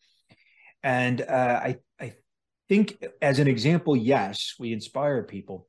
And 0.82 1.20
uh, 1.20 1.60
i 1.62 1.76
i 2.00 2.14
think 2.68 3.02
as 3.20 3.38
an 3.38 3.48
example 3.48 3.96
yes 3.96 4.54
we 4.58 4.72
inspire 4.72 5.22
people 5.22 5.68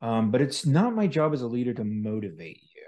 um, 0.00 0.30
but 0.30 0.40
it's 0.40 0.64
not 0.64 0.94
my 0.94 1.06
job 1.06 1.32
as 1.32 1.42
a 1.42 1.46
leader 1.46 1.74
to 1.74 1.84
motivate 1.84 2.62
you. 2.62 2.86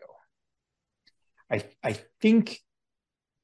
I 1.50 1.64
I 1.82 1.98
think 2.20 2.60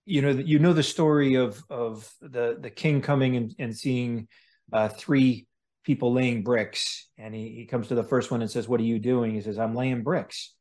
you 0.05 0.23
know 0.23 0.31
you 0.31 0.59
know 0.59 0.73
the 0.73 0.83
story 0.83 1.35
of 1.35 1.63
of 1.69 2.09
the 2.21 2.59
the 2.61 2.71
king 2.71 3.03
coming 3.03 3.37
and, 3.37 3.55
and 3.59 3.77
seeing 3.77 4.29
uh, 4.73 4.89
three 4.89 5.47
people 5.83 6.13
laying 6.13 6.43
bricks. 6.43 7.09
And 7.19 7.35
he, 7.35 7.51
he 7.51 7.67
comes 7.67 7.89
to 7.89 7.95
the 7.95 8.05
first 8.05 8.31
one 8.31 8.43
and 8.43 8.51
says 8.51 8.69
what 8.69 8.81
are 8.81 8.85
you 8.85 8.99
doing? 8.99 9.35
He 9.35 9.41
says 9.41 9.59
i'm 9.59 9.75
laying 9.75 10.03
bricks 10.03 10.55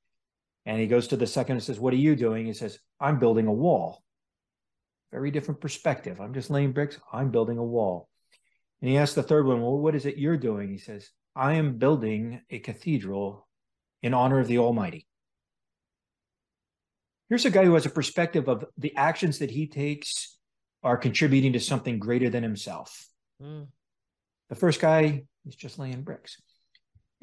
and 0.66 0.80
he 0.80 0.88
goes 0.88 1.07
to 1.09 1.18
the 1.18 1.28
second 1.28 1.57
and 1.57 1.63
says 1.63 1.80
what 1.80 1.93
are 1.93 1.97
you 1.97 2.16
doing? 2.16 2.45
He 2.45 2.53
says 2.53 2.80
i'm 2.99 3.20
building 3.20 3.47
a 3.47 3.53
wall. 3.53 4.03
Very 5.11 5.32
different 5.32 5.61
perspective. 5.61 6.20
I'm 6.20 6.34
just 6.34 6.49
laying 6.49 6.74
bricks. 6.74 6.99
I'm 7.11 7.32
building 7.32 7.57
a 7.57 7.63
wall. 7.63 8.09
And 8.82 8.89
he 8.89 8.97
asks 8.97 9.16
the 9.16 9.24
third 9.24 9.45
one 9.45 9.61
well 9.61 9.78
what 9.78 9.95
is 9.95 10.05
it 10.05 10.18
you're 10.18 10.38
doing? 10.38 10.72
He 10.72 10.78
says 10.78 11.09
i 11.36 11.53
am 11.53 11.78
building 11.78 12.41
a 12.49 12.59
cathedral 12.59 13.47
in 14.01 14.13
honor 14.13 14.39
of 14.39 14.47
the 14.47 14.59
almighty. 14.59 15.07
Here's 17.30 17.45
a 17.45 17.49
guy 17.49 17.66
who 17.66 17.74
has 17.74 17.86
a 17.86 17.89
perspective 17.89 18.47
of 18.47 18.66
the 18.78 18.95
actions 18.95 19.39
that 19.39 19.49
he 19.49 19.68
takes 19.68 20.38
are 20.84 20.97
contributing 20.97 21.53
to 21.53 21.59
something 21.59 21.97
greater 21.97 22.30
than 22.30 22.43
himself. 22.43 23.07
Mm. 23.41 23.68
The 24.49 24.55
first 24.55 24.80
guy 24.80 25.24
is 25.47 25.55
just 25.55 25.80
laying 25.80 26.03
bricks. 26.03 26.39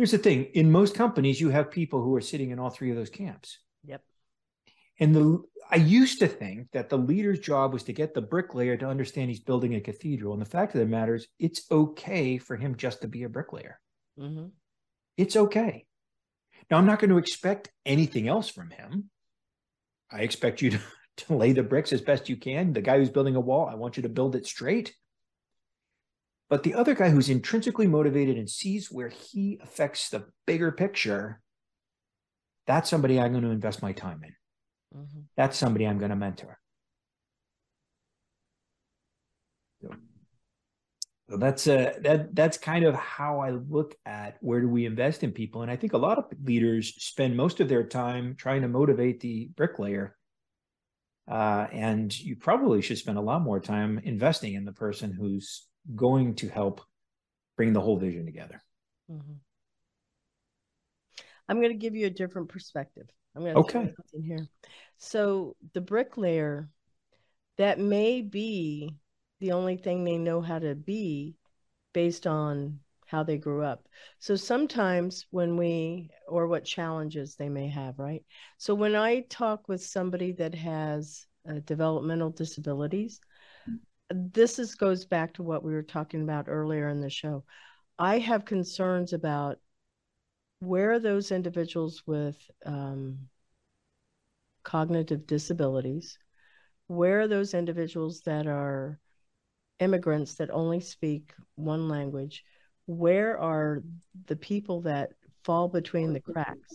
Here's 0.03 0.11
the 0.11 0.19
thing 0.19 0.47
in 0.55 0.73
most 0.73 0.97
companies, 0.97 1.41
you 1.41 1.51
have 1.51 1.71
people 1.71 2.03
who 2.03 2.17
are 2.17 2.21
sitting 2.21 2.51
in 2.51 2.59
all 2.59 2.71
three 2.71 2.91
of 2.91 2.97
those 2.97 3.09
camps. 3.09 3.61
Yep. 3.85 4.03
And 4.99 5.15
the 5.15 5.41
I 5.71 5.77
used 5.77 6.19
to 6.19 6.27
think 6.27 6.73
that 6.73 6.89
the 6.89 6.99
leader's 6.99 7.39
job 7.39 7.73
was 7.73 7.85
to 7.85 7.93
get 7.93 8.13
the 8.13 8.21
bricklayer 8.21 8.77
to 8.79 8.89
understand 8.89 9.31
he's 9.31 9.39
building 9.39 9.77
a 9.77 9.81
cathedral. 9.81 10.33
And 10.33 10.43
the 10.43 10.51
fact 10.51 10.75
of 10.75 10.81
the 10.81 10.87
matter 10.87 11.15
is, 11.15 11.29
it's 11.39 11.71
okay 11.71 12.39
for 12.39 12.57
him 12.57 12.75
just 12.75 13.03
to 13.03 13.07
be 13.07 13.23
a 13.23 13.29
bricklayer. 13.29 13.79
Mm-hmm. 14.19 14.47
It's 15.19 15.37
okay. 15.37 15.87
Now, 16.69 16.79
I'm 16.79 16.87
not 16.87 16.99
going 16.99 17.11
to 17.11 17.19
expect 17.19 17.71
anything 17.87 18.27
else 18.27 18.49
from 18.49 18.71
him. 18.71 19.09
I 20.11 20.23
expect 20.23 20.63
you 20.63 20.71
to, 20.71 20.81
to 21.19 21.37
lay 21.37 21.53
the 21.53 21.63
bricks 21.63 21.93
as 21.93 22.01
best 22.01 22.29
you 22.29 22.37
can. 22.37 22.73
The 22.73 22.83
guy 22.83 22.99
who's 22.99 23.11
building 23.11 23.37
a 23.37 23.41
wall, 23.41 23.69
I 23.69 23.77
want 23.77 23.97
you 23.97 24.03
to 24.03 24.09
build 24.09 24.35
it 24.35 24.49
straight. 24.49 24.97
But 26.53 26.65
the 26.65 26.75
other 26.75 26.95
guy 26.95 27.09
who's 27.09 27.31
intrinsically 27.31 27.87
motivated 27.87 28.37
and 28.37 28.47
sees 28.47 28.93
where 28.93 29.09
he 29.09 29.59
affects 29.63 30.11
the 30.11 30.27
bigger 30.47 30.71
picture, 30.71 31.41
that's 32.67 32.91
somebody 32.91 33.19
I'm 33.19 33.33
going 33.33 33.45
to 33.45 33.49
invest 33.49 33.81
my 33.81 33.93
time 33.93 34.21
in. 34.23 34.99
Mm-hmm. 34.99 35.21
That's 35.35 35.57
somebody 35.57 35.87
I'm 35.87 35.97
going 35.97 36.11
to 36.11 36.17
mentor. 36.17 36.61
So, 39.81 39.95
so 41.31 41.37
that's 41.39 41.67
uh, 41.67 41.95
that 42.03 42.35
that's 42.35 42.59
kind 42.59 42.85
of 42.85 42.97
how 42.97 43.41
I 43.41 43.53
look 43.53 43.95
at 44.05 44.37
where 44.43 44.61
do 44.61 44.69
we 44.69 44.85
invest 44.85 45.25
in 45.25 45.33
people, 45.33 45.63
and 45.63 45.71
I 45.71 45.77
think 45.77 45.95
a 45.95 45.99
lot 45.99 46.19
of 46.19 46.27
leaders 46.45 47.03
spend 47.03 47.35
most 47.35 47.61
of 47.61 47.71
their 47.71 47.85
time 47.85 48.35
trying 48.37 48.61
to 48.61 48.69
motivate 48.69 49.21
the 49.21 49.49
bricklayer, 49.57 50.19
uh, 51.31 51.69
and 51.73 52.15
you 52.21 52.37
probably 52.37 52.83
should 52.83 52.99
spend 52.99 53.17
a 53.17 53.23
lot 53.23 53.41
more 53.41 53.59
time 53.59 54.03
investing 54.05 54.53
in 54.53 54.67
the 54.67 54.73
person 54.75 55.13
who's 55.13 55.67
going 55.95 56.35
to 56.37 56.49
help 56.49 56.81
bring 57.57 57.73
the 57.73 57.81
whole 57.81 57.99
vision 57.99 58.27
together. 58.27 58.63
Mm-hmm. 59.11 59.33
I'm 61.49 61.61
going 61.61 61.73
to 61.73 61.79
give 61.79 61.95
you 61.95 62.07
a 62.07 62.11
different 62.11 62.49
perspective. 62.49 63.09
I'm 63.35 63.43
going 63.43 63.55
to 63.55 63.61
okay 63.61 63.93
in 64.15 64.23
here. 64.23 64.47
So 64.99 65.57
the 65.75 65.81
bricklayer, 65.81 66.69
that 67.59 67.79
may 67.79 68.23
be 68.23 68.97
the 69.41 69.53
only 69.53 69.77
thing 69.77 70.05
they 70.05 70.19
know 70.19 70.41
how 70.41 70.59
to 70.59 70.75
be 70.75 71.35
based 71.93 72.27
on 72.27 72.79
how 73.07 73.23
they 73.23 73.37
grew 73.37 73.63
up. 73.63 73.87
So 74.21 74.37
sometimes 74.37 75.27
when 75.31 75.57
we, 75.57 76.11
or 76.27 76.47
what 76.47 76.65
challenges 76.65 77.35
they 77.35 77.51
may 77.51 77.69
have, 77.69 77.99
right? 77.99 78.25
So 78.57 78.75
when 78.75 78.95
I 78.95 79.25
talk 79.29 79.69
with 79.69 79.85
somebody 79.85 80.33
that 80.33 80.55
has 80.55 81.27
uh, 81.47 81.61
developmental 81.67 82.31
disabilities, 82.31 83.21
this 84.15 84.59
is 84.59 84.75
goes 84.75 85.05
back 85.05 85.35
to 85.35 85.43
what 85.43 85.63
we 85.63 85.73
were 85.73 85.83
talking 85.83 86.23
about 86.23 86.49
earlier 86.49 86.89
in 86.89 87.01
the 87.01 87.11
show. 87.11 87.45
I 87.99 88.19
have 88.19 88.45
concerns 88.45 89.13
about 89.13 89.59
where 90.61 90.99
those 90.99 91.33
individuals 91.33 92.03
with 92.07 92.37
um, 92.65 93.19
cognitive 94.63 95.27
disabilities, 95.27 96.19
where 96.87 97.21
are 97.21 97.29
those 97.29 97.55
individuals 97.55 98.21
that 98.23 98.47
are 98.47 98.99
immigrants 99.81 100.35
that 100.35 100.51
only 100.51 100.81
speak 100.81 101.33
one 101.57 101.89
language, 101.89 102.45
where 102.87 103.39
are 103.39 103.83
the 104.27 104.37
people 104.37 104.83
that 104.83 105.11
fall 105.45 105.69
between 105.69 106.13
the 106.13 106.21
cracks 106.21 106.75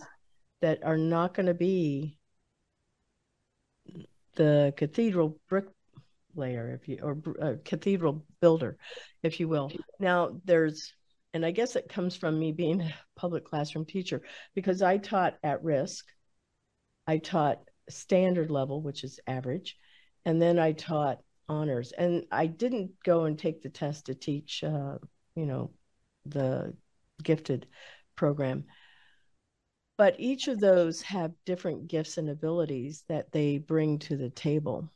that 0.60 0.84
are 0.84 0.98
not 0.98 1.34
going 1.34 1.46
to 1.46 1.54
be 1.54 2.18
the 4.34 4.72
cathedral 4.76 5.38
brick 5.48 5.66
layer 6.38 6.78
if 6.80 6.88
you 6.88 6.98
or 7.02 7.18
uh, 7.42 7.54
cathedral 7.64 8.24
builder 8.40 8.78
if 9.22 9.40
you 9.40 9.48
will 9.48 9.70
now 10.00 10.30
there's 10.44 10.92
and 11.34 11.44
i 11.44 11.50
guess 11.50 11.76
it 11.76 11.88
comes 11.88 12.16
from 12.16 12.38
me 12.38 12.52
being 12.52 12.80
a 12.80 12.94
public 13.16 13.44
classroom 13.44 13.84
teacher 13.84 14.22
because 14.54 14.80
i 14.80 14.96
taught 14.96 15.34
at 15.42 15.62
risk 15.62 16.06
i 17.06 17.18
taught 17.18 17.58
standard 17.88 18.50
level 18.50 18.80
which 18.80 19.04
is 19.04 19.20
average 19.26 19.76
and 20.24 20.40
then 20.40 20.58
i 20.58 20.72
taught 20.72 21.18
honors. 21.48 21.92
And 21.92 22.24
I 22.30 22.46
didn't 22.46 22.92
go 23.04 23.24
and 23.24 23.38
take 23.38 23.62
the 23.62 23.70
test 23.70 24.06
to 24.06 24.14
teach, 24.14 24.62
uh, 24.62 24.98
you 25.34 25.46
know, 25.46 25.70
the 26.26 26.74
gifted 27.22 27.66
program. 28.16 28.64
But 29.96 30.16
each 30.18 30.46
of 30.48 30.60
those 30.60 31.02
have 31.02 31.32
different 31.44 31.88
gifts 31.88 32.18
and 32.18 32.28
abilities 32.28 33.04
that 33.08 33.32
they 33.32 33.58
bring 33.58 33.98
to 34.00 34.16
the 34.16 34.30
table. 34.30 34.90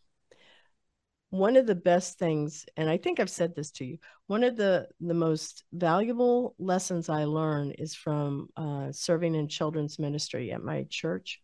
One 1.32 1.56
of 1.56 1.66
the 1.66 1.74
best 1.74 2.18
things, 2.18 2.66
and 2.76 2.90
I 2.90 2.98
think 2.98 3.18
I've 3.18 3.30
said 3.30 3.54
this 3.54 3.70
to 3.72 3.86
you, 3.86 3.98
one 4.26 4.44
of 4.44 4.54
the, 4.54 4.86
the 5.00 5.14
most 5.14 5.64
valuable 5.72 6.54
lessons 6.58 7.08
I 7.08 7.24
learned 7.24 7.76
is 7.78 7.94
from 7.94 8.48
uh, 8.54 8.92
serving 8.92 9.34
in 9.34 9.48
children's 9.48 9.98
ministry 9.98 10.52
at 10.52 10.62
my 10.62 10.86
church. 10.90 11.40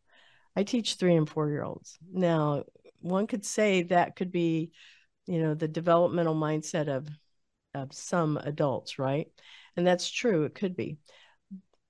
I 0.55 0.63
teach 0.63 0.95
three 0.97 1.17
and 1.17 1.29
four 1.29 1.49
year 1.49 1.65
olds. 1.65 1.99
Now, 2.13 2.65
one 3.01 3.27
could 3.27 3.47
say 3.47 3.85
that 3.85 4.15
could 4.15 4.31
be 4.31 4.73
you 5.29 5.43
know 5.43 5.55
the 5.55 5.69
developmental 5.69 6.35
mindset 6.35 6.89
of 6.89 7.09
of 7.75 7.93
some 7.93 8.39
adults 8.39 8.99
right 8.99 9.29
and 9.77 9.87
that's 9.87 10.11
true 10.11 10.45
it 10.45 10.55
could 10.55 10.75
be 10.75 10.97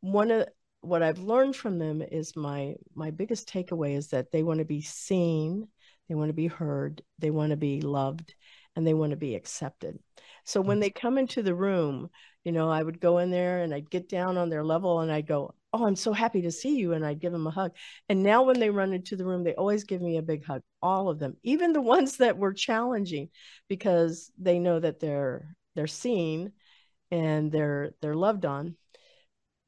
one 0.01 0.31
of 0.31 0.47
what 0.81 1.03
i've 1.03 1.21
learned 1.21 1.57
from 1.57 1.79
them 1.79 2.03
is 2.03 2.37
my 2.37 2.75
my 2.95 3.11
biggest 3.11 3.49
takeaway 3.49 3.97
is 3.97 4.09
that 4.09 4.31
they 4.31 4.43
want 4.43 4.59
to 4.59 4.65
be 4.65 4.83
seen 4.83 5.69
they 6.09 6.15
want 6.15 6.29
to 6.29 6.35
be 6.35 6.47
heard 6.47 7.03
they 7.19 7.31
want 7.31 7.51
to 7.51 7.57
be 7.57 7.81
loved 7.81 8.35
and 8.77 8.87
they 8.87 8.95
want 8.95 9.11
to 9.11 9.17
be 9.17 9.35
accepted 9.35 9.99
so 10.45 10.61
when 10.61 10.81
they 10.81 10.91
come 10.91 11.19
into 11.19 11.43
the 11.43 11.55
room 11.55 12.09
you 12.45 12.53
know 12.53 12.71
i 12.71 12.83
would 12.83 13.01
go 13.01 13.19
in 13.19 13.31
there 13.31 13.63
and 13.63 13.75
i'd 13.75 13.91
get 13.91 14.09
down 14.09 14.37
on 14.37 14.49
their 14.49 14.65
level 14.65 15.01
and 15.01 15.11
i'd 15.11 15.27
go 15.27 15.55
oh, 15.73 15.85
I'm 15.85 15.97
so 15.97 16.13
happy 16.13 16.43
to 16.43 16.51
see 16.51 16.77
you. 16.77 16.93
And 16.93 17.05
I'd 17.05 17.21
give 17.21 17.33
them 17.33 17.47
a 17.47 17.51
hug. 17.51 17.73
And 18.09 18.23
now 18.23 18.43
when 18.43 18.59
they 18.59 18.71
run 18.71 18.93
into 18.93 19.17
the 19.17 19.25
room, 19.25 19.45
they 19.45 19.55
always 19.55 19.85
give 19.85 20.01
me 20.01 20.17
a 20.17 20.23
big 20.23 20.45
hug, 20.45 20.63
all 20.83 21.09
of 21.09 21.19
them, 21.19 21.37
even 21.43 21.73
the 21.73 21.81
ones 21.97 22.19
that 22.19 22.39
were 22.39 22.53
challenging 22.53 23.29
because 23.69 24.31
they 24.39 24.59
know 24.59 24.81
that 24.81 25.01
they're 25.01 25.55
they're 25.75 25.87
seen 25.87 26.53
and 27.11 27.53
they're 27.53 27.93
they're 28.01 28.17
loved 28.17 28.45
on. 28.45 28.77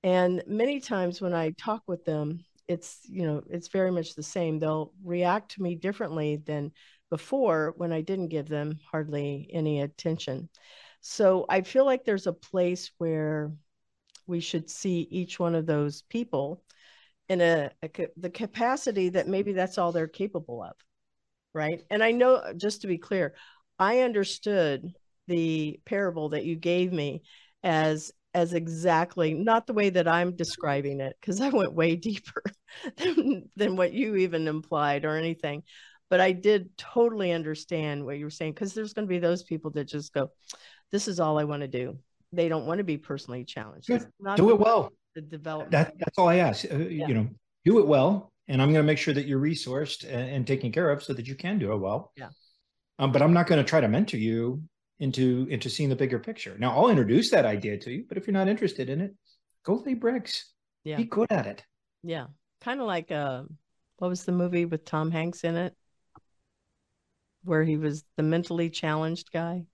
And 0.02 0.42
many 0.46 0.80
times 0.80 1.20
when 1.20 1.34
I 1.34 1.50
talk 1.50 1.82
with 1.86 2.04
them, 2.04 2.44
it's 2.70 3.00
you 3.10 3.26
know 3.26 3.42
it's 3.50 3.68
very 3.68 3.90
much 3.90 4.14
the 4.14 4.22
same. 4.22 4.58
They'll 4.58 4.92
react 5.02 5.52
to 5.52 5.62
me 5.62 5.74
differently 5.74 6.36
than 6.36 6.70
before 7.10 7.74
when 7.76 7.92
I 7.92 8.00
didn't 8.00 8.28
give 8.28 8.48
them 8.48 8.78
hardly 8.92 9.50
any 9.52 9.80
attention. 9.80 10.48
So 11.00 11.46
I 11.48 11.62
feel 11.62 11.84
like 11.84 12.04
there's 12.04 12.28
a 12.28 12.32
place 12.32 12.92
where 12.98 13.52
we 14.28 14.38
should 14.38 14.70
see 14.70 15.08
each 15.10 15.40
one 15.40 15.56
of 15.56 15.66
those 15.66 16.02
people 16.02 16.62
in 17.28 17.40
a, 17.40 17.70
a, 17.82 17.90
the 18.16 18.30
capacity 18.30 19.08
that 19.08 19.26
maybe 19.26 19.52
that's 19.52 19.76
all 19.76 19.90
they're 19.90 20.06
capable 20.08 20.62
of 20.62 20.72
right 21.52 21.82
and 21.90 22.02
i 22.02 22.10
know 22.10 22.52
just 22.56 22.82
to 22.82 22.86
be 22.86 22.98
clear 22.98 23.34
i 23.78 24.00
understood 24.00 24.92
the 25.26 25.80
parable 25.84 26.30
that 26.30 26.44
you 26.44 26.56
gave 26.56 26.92
me 26.92 27.22
as 27.62 28.12
as 28.34 28.54
exactly 28.54 29.34
not 29.34 29.66
the 29.66 29.72
way 29.72 29.90
that 29.90 30.06
I'm 30.06 30.36
describing 30.36 31.00
it 31.00 31.16
because 31.20 31.40
I 31.40 31.48
went 31.48 31.72
way 31.72 31.96
deeper 31.96 32.42
than, 32.96 33.48
than 33.56 33.76
what 33.76 33.92
you 33.92 34.16
even 34.16 34.48
implied 34.48 35.04
or 35.04 35.16
anything. 35.16 35.62
But 36.08 36.20
I 36.20 36.32
did 36.32 36.76
totally 36.76 37.32
understand 37.32 38.04
what 38.04 38.18
you 38.18 38.24
were 38.24 38.30
saying 38.30 38.52
because 38.52 38.74
there's 38.74 38.92
going 38.92 39.06
to 39.06 39.10
be 39.10 39.20
those 39.20 39.44
people 39.44 39.70
that 39.72 39.84
just 39.84 40.12
go, 40.12 40.30
"This 40.90 41.06
is 41.06 41.20
all 41.20 41.38
I 41.38 41.44
want 41.44 41.62
to 41.62 41.68
do." 41.68 41.98
They 42.32 42.48
don't 42.48 42.66
want 42.66 42.78
to 42.78 42.84
be 42.84 42.98
personally 42.98 43.44
challenged. 43.44 43.86
Do 43.86 44.50
it 44.50 44.58
well. 44.58 44.92
The 45.14 45.20
development. 45.20 45.70
That, 45.70 45.94
that's 45.98 46.18
all 46.18 46.28
I 46.28 46.36
ask. 46.36 46.64
Uh, 46.64 46.78
yeah. 46.78 47.06
You 47.06 47.14
know, 47.14 47.28
do 47.64 47.78
it 47.78 47.86
well, 47.86 48.32
and 48.48 48.60
I'm 48.60 48.72
going 48.72 48.82
to 48.82 48.86
make 48.86 48.98
sure 48.98 49.14
that 49.14 49.26
you're 49.26 49.40
resourced 49.40 50.02
and, 50.02 50.30
and 50.30 50.46
taken 50.46 50.72
care 50.72 50.90
of 50.90 51.04
so 51.04 51.12
that 51.12 51.28
you 51.28 51.36
can 51.36 51.60
do 51.60 51.72
it 51.72 51.76
well. 51.76 52.12
Yeah. 52.16 52.30
Um, 52.98 53.12
but 53.12 53.22
I'm 53.22 53.32
not 53.32 53.46
going 53.46 53.64
to 53.64 53.68
try 53.68 53.80
to 53.80 53.88
mentor 53.88 54.16
you 54.16 54.64
into 55.00 55.46
into 55.50 55.68
seeing 55.68 55.88
the 55.88 55.96
bigger 55.96 56.18
picture. 56.18 56.56
Now 56.58 56.76
I'll 56.76 56.90
introduce 56.90 57.30
that 57.30 57.46
idea 57.46 57.78
to 57.78 57.90
you, 57.90 58.04
but 58.08 58.18
if 58.18 58.26
you're 58.26 58.34
not 58.34 58.48
interested 58.48 58.88
in 58.88 59.00
it, 59.00 59.14
go 59.64 59.82
lay 59.84 59.94
bricks. 59.94 60.52
Yeah. 60.84 60.98
Be 60.98 61.04
good 61.04 61.30
at 61.30 61.46
it. 61.46 61.64
Yeah. 62.02 62.26
Kind 62.60 62.80
of 62.80 62.86
like 62.86 63.10
uh 63.10 63.42
what 63.96 64.08
was 64.08 64.24
the 64.24 64.32
movie 64.32 64.66
with 64.66 64.84
Tom 64.84 65.10
Hanks 65.10 65.42
in 65.42 65.56
it? 65.56 65.74
Where 67.44 67.64
he 67.64 67.76
was 67.76 68.04
the 68.16 68.22
mentally 68.22 68.70
challenged 68.70 69.32
guy. 69.32 69.64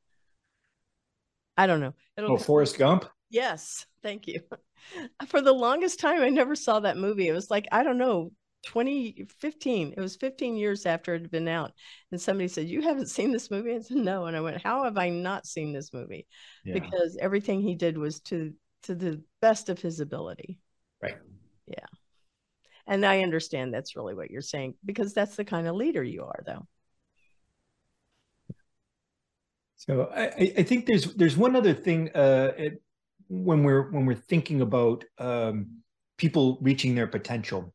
I 1.57 1.67
don't 1.67 1.81
know. 1.81 1.95
It'll 2.17 2.33
oh, 2.33 2.39
Forrest 2.39 2.79
Gump? 2.79 3.07
Yes. 3.31 3.87
Thank 4.03 4.29
you. 4.29 4.41
For 5.29 5.41
the 5.41 5.53
longest 5.53 5.99
time, 5.99 6.21
I 6.21 6.29
never 6.29 6.55
saw 6.55 6.81
that 6.81 6.97
movie. 6.97 7.29
It 7.29 7.33
was 7.33 7.51
like, 7.51 7.67
I 7.73 7.83
don't 7.83 7.99
know, 7.99 8.31
2015 8.67 9.95
it 9.97 10.01
was 10.01 10.17
15 10.17 10.57
years 10.57 10.87
after 10.87 11.15
it 11.15 11.23
had 11.23 11.31
been 11.31 11.49
out 11.49 11.73
and 12.11 12.21
somebody 12.21 12.49
said 12.49 12.69
you 12.69 12.83
haven't 12.83 13.09
seen 13.09 13.33
this 13.33 13.51
movie? 13.51 13.75
I 13.75 13.81
said 13.81 13.97
no 13.97 14.27
and 14.27 14.37
i 14.37 14.41
went 14.41 14.63
how 14.63 14.85
have 14.85 14.99
i 14.99 15.09
not 15.09 15.47
seen 15.47 15.73
this 15.73 15.93
movie? 15.93 16.27
Yeah. 16.65 16.75
because 16.75 17.17
everything 17.21 17.63
he 17.63 17.75
did 17.77 17.97
was 17.97 18.21
to 18.23 18.53
to 18.83 18.95
the 18.95 19.23
best 19.41 19.69
of 19.69 19.81
his 19.81 20.01
ability. 20.01 20.59
Right. 21.03 21.17
Yeah. 21.67 21.87
And 22.87 23.07
i 23.07 23.23
understand 23.23 23.73
that's 23.73 23.97
really 23.97 24.15
what 24.15 24.31
you're 24.31 24.43
saying 24.43 24.75
because 24.85 25.15
that's 25.15 25.37
the 25.37 25.45
kind 25.45 25.67
of 25.67 25.77
leader 25.77 26.03
you 26.03 26.25
are 26.25 26.43
though. 26.45 26.67
So 29.77 30.11
i 30.15 30.53
i 30.59 30.63
think 30.65 30.87
there's 30.87 31.15
there's 31.15 31.37
one 31.37 31.55
other 31.55 31.73
thing 31.73 32.11
uh 32.15 32.53
it, 32.59 32.83
when 33.29 33.63
we're 33.63 33.91
when 33.93 34.07
we're 34.07 34.15
thinking 34.15 34.61
about 34.61 35.05
um 35.19 35.83
people 36.17 36.59
reaching 36.63 36.95
their 36.95 37.07
potential 37.07 37.73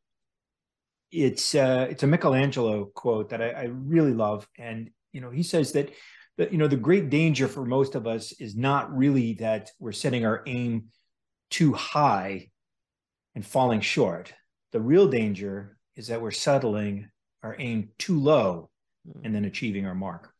it's 1.11 1.55
uh, 1.55 1.87
it's 1.89 2.03
a 2.03 2.07
Michelangelo 2.07 2.85
quote 2.85 3.29
that 3.29 3.41
I, 3.41 3.49
I 3.49 3.63
really 3.63 4.13
love, 4.13 4.47
and 4.57 4.89
you 5.11 5.21
know 5.21 5.29
he 5.29 5.43
says 5.43 5.73
that 5.73 5.91
that 6.37 6.51
you 6.51 6.57
know 6.57 6.67
the 6.67 6.77
great 6.77 7.09
danger 7.09 7.47
for 7.47 7.65
most 7.65 7.95
of 7.95 8.07
us 8.07 8.31
is 8.33 8.55
not 8.55 8.95
really 8.95 9.33
that 9.33 9.71
we're 9.79 9.91
setting 9.91 10.25
our 10.25 10.43
aim 10.45 10.85
too 11.49 11.73
high 11.73 12.49
and 13.35 13.45
falling 13.45 13.81
short. 13.81 14.33
The 14.71 14.81
real 14.81 15.07
danger 15.07 15.77
is 15.95 16.07
that 16.07 16.21
we're 16.21 16.31
settling 16.31 17.09
our 17.43 17.55
aim 17.59 17.89
too 17.97 18.19
low 18.19 18.69
and 19.23 19.35
then 19.35 19.45
achieving 19.45 19.85
our 19.85 19.95
mark. 19.95 20.31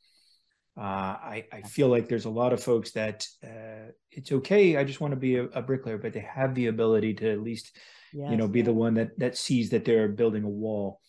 Uh, 0.77 0.81
I, 0.81 1.45
I, 1.51 1.61
feel 1.63 1.89
like 1.89 2.07
there's 2.07 2.25
a 2.25 2.29
lot 2.29 2.53
of 2.53 2.63
folks 2.63 2.91
that 2.91 3.27
uh, 3.43 3.91
it's 4.09 4.31
okay. 4.31 4.77
I 4.77 4.85
just 4.85 5.01
want 5.01 5.11
to 5.11 5.19
be 5.19 5.35
a, 5.35 5.43
a, 5.45 5.61
bricklayer, 5.61 5.97
but 5.97 6.13
they 6.13 6.21
have 6.21 6.55
the 6.55 6.67
ability 6.67 7.15
to 7.15 7.29
at 7.29 7.41
least 7.41 7.75
yes. 8.13 8.31
you 8.31 8.37
know 8.37 8.47
be 8.47 8.61
the 8.61 8.73
one 8.73 8.93
that 8.95 9.17
that 9.19 9.37
sees 9.37 9.69
that 9.69 9.85
they're 9.85 10.07
building 10.07 10.43
a 10.43 10.49
wall 10.49 10.99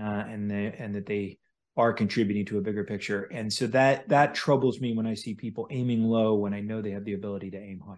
uh, 0.00 0.24
and 0.28 0.50
they 0.50 0.74
and 0.78 0.94
that 0.94 1.06
they 1.06 1.38
are 1.76 1.92
contributing 1.92 2.44
to 2.44 2.58
a 2.58 2.62
bigger 2.62 2.84
picture 2.84 3.24
and 3.32 3.52
so 3.52 3.66
that 3.66 4.08
that 4.08 4.34
troubles 4.34 4.80
me 4.80 4.94
when 4.94 5.06
i 5.06 5.14
see 5.14 5.34
people 5.34 5.66
aiming 5.70 6.04
low 6.04 6.34
when 6.34 6.52
i 6.52 6.60
know 6.60 6.82
they 6.82 6.90
have 6.90 7.04
the 7.04 7.14
ability 7.14 7.50
to 7.50 7.58
aim 7.58 7.80
high 7.86 7.96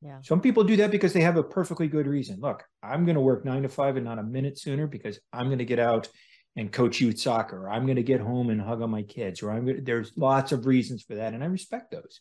yeah. 0.00 0.18
Some 0.22 0.40
people 0.40 0.64
do 0.64 0.76
that 0.76 0.90
because 0.90 1.12
they 1.12 1.22
have 1.22 1.36
a 1.36 1.42
perfectly 1.42 1.88
good 1.88 2.06
reason. 2.06 2.38
Look, 2.40 2.62
I'm 2.82 3.04
going 3.04 3.16
to 3.16 3.20
work 3.20 3.44
nine 3.44 3.62
to 3.62 3.68
five 3.68 3.96
and 3.96 4.04
not 4.04 4.18
a 4.18 4.22
minute 4.22 4.58
sooner 4.58 4.86
because 4.86 5.18
I'm 5.32 5.46
going 5.46 5.58
to 5.58 5.64
get 5.64 5.80
out 5.80 6.08
and 6.56 6.72
coach 6.72 7.00
youth 7.00 7.18
soccer. 7.18 7.68
I'm 7.68 7.84
going 7.84 7.96
to 7.96 8.02
get 8.02 8.20
home 8.20 8.50
and 8.50 8.60
hug 8.60 8.80
on 8.80 8.90
my 8.90 9.02
kids. 9.02 9.42
Or 9.42 9.50
I'm 9.50 9.64
going 9.64 9.76
to, 9.78 9.82
there's 9.82 10.12
lots 10.16 10.52
of 10.52 10.66
reasons 10.66 11.02
for 11.02 11.16
that, 11.16 11.34
and 11.34 11.42
I 11.42 11.46
respect 11.46 11.90
those. 11.90 12.20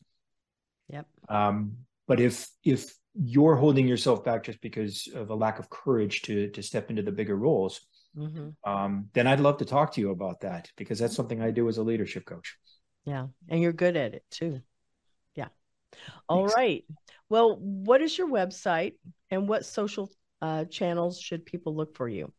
Yep. 0.89 1.05
Um, 1.29 1.77
but 2.07 2.19
if 2.19 2.49
if 2.63 2.93
you're 3.19 3.55
holding 3.55 3.87
yourself 3.87 4.23
back 4.23 4.43
just 4.43 4.61
because 4.61 5.07
of 5.15 5.29
a 5.29 5.35
lack 5.35 5.59
of 5.59 5.69
courage 5.69 6.21
to 6.23 6.49
to 6.51 6.61
step 6.61 6.89
into 6.89 7.01
the 7.01 7.11
bigger 7.11 7.35
roles, 7.35 7.81
mm-hmm. 8.15 8.49
um, 8.69 9.09
then 9.13 9.27
I'd 9.27 9.39
love 9.39 9.57
to 9.57 9.65
talk 9.65 9.93
to 9.93 10.01
you 10.01 10.11
about 10.11 10.41
that 10.41 10.69
because 10.77 10.99
that's 10.99 11.15
something 11.15 11.41
I 11.41 11.51
do 11.51 11.67
as 11.69 11.77
a 11.77 11.83
leadership 11.83 12.25
coach. 12.25 12.57
Yeah, 13.05 13.27
and 13.49 13.61
you're 13.61 13.73
good 13.73 13.97
at 13.97 14.13
it 14.13 14.23
too. 14.29 14.61
Yeah. 15.35 15.47
All 16.27 16.43
Thanks. 16.43 16.55
right. 16.55 16.85
Well, 17.29 17.57
what 17.57 18.01
is 18.01 18.17
your 18.17 18.27
website 18.27 18.93
and 19.31 19.47
what 19.47 19.65
social 19.65 20.11
uh, 20.41 20.65
channels 20.65 21.19
should 21.19 21.45
people 21.45 21.75
look 21.75 21.95
for 21.95 22.07
you? 22.07 22.31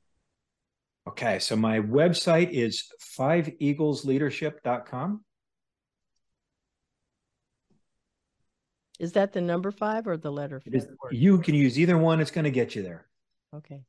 Okay, 1.08 1.38
so 1.38 1.56
my 1.56 1.80
website 1.80 2.50
is 2.50 2.84
fiveeaglesleadership.com. 3.18 5.24
Is 8.98 9.12
that 9.12 9.32
the 9.32 9.40
number 9.40 9.70
five 9.70 10.06
or 10.06 10.16
the 10.16 10.32
letter? 10.32 10.60
It 10.66 10.74
is, 10.74 10.86
you 11.10 11.38
can 11.38 11.54
use 11.54 11.78
either 11.78 11.96
one. 11.96 12.20
It's 12.20 12.30
going 12.30 12.44
to 12.44 12.50
get 12.50 12.74
you 12.74 12.82
there. 12.82 13.06
Okay. 13.54 13.82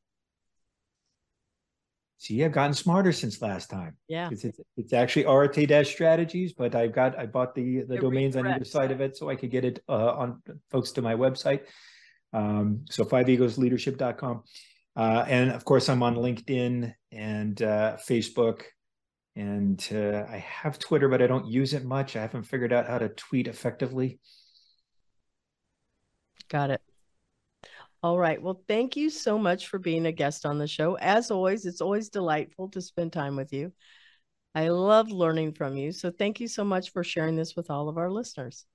See, 2.20 2.44
I've 2.44 2.52
gotten 2.52 2.74
smarter 2.74 3.14
since 3.14 3.42
last 3.42 3.70
time. 3.70 3.96
Yeah. 4.10 4.30
It's, 4.30 4.44
it's, 4.44 4.60
it's 4.76 4.94
actually 4.94 5.26
Arete 5.26 5.68
dash 5.68 5.90
strategies, 5.90 6.52
but 6.52 6.76
I've 6.76 6.92
got, 6.92 7.18
I 7.18 7.26
bought 7.26 7.56
the, 7.56 7.84
the 7.84 7.98
domains 7.98 8.36
on 8.36 8.46
either 8.46 8.66
side 8.66 8.92
of 8.92 9.00
it 9.00 9.16
so 9.16 9.30
I 9.30 9.36
could 9.36 9.52
get 9.52 9.64
it 9.64 9.82
uh, 9.88 10.12
on 10.12 10.42
folks 10.70 10.92
to 10.94 11.02
my 11.02 11.16
website. 11.16 11.62
Um, 12.34 12.86
so 12.90 13.06
fiveeaglesleadership.com. 13.06 14.44
Uh, 14.98 15.26
and 15.28 15.52
of 15.52 15.64
course, 15.64 15.88
I'm 15.88 16.04
on 16.04 16.16
LinkedIn 16.16 16.94
and 17.14 17.62
uh, 17.62 17.98
Facebook. 18.08 18.64
And 19.38 19.82
uh, 19.94 20.26
I 20.30 20.40
have 20.40 20.78
Twitter, 20.78 21.08
but 21.08 21.22
I 21.22 21.28
don't 21.28 21.48
use 21.48 21.74
it 21.74 21.86
much. 21.86 22.18
I 22.18 22.22
haven't 22.22 22.44
figured 22.44 22.74
out 22.74 22.88
how 22.88 22.98
to 22.98 23.08
tweet 23.08 23.48
effectively. 23.48 24.20
Got 26.50 26.72
it. 26.72 26.82
All 28.02 28.18
right. 28.18 28.42
Well, 28.42 28.62
thank 28.68 28.96
you 28.96 29.10
so 29.10 29.38
much 29.38 29.68
for 29.68 29.78
being 29.78 30.06
a 30.06 30.12
guest 30.12 30.46
on 30.46 30.58
the 30.58 30.68
show. 30.68 30.96
As 30.96 31.32
always, 31.32 31.66
it's 31.66 31.82
always 31.82 32.10
delightful 32.10 32.70
to 32.70 32.82
spend 32.82 33.14
time 33.14 33.36
with 33.36 33.52
you. 33.54 33.74
I 34.56 34.70
love 34.70 35.12
learning 35.12 35.54
from 35.54 35.78
you. 35.78 35.92
So 35.92 36.10
thank 36.10 36.40
you 36.40 36.48
so 36.48 36.64
much 36.64 36.92
for 36.92 37.04
sharing 37.04 37.36
this 37.36 37.56
with 37.56 37.70
all 37.70 37.90
of 37.90 37.98
our 37.98 38.10
listeners. 38.10 38.66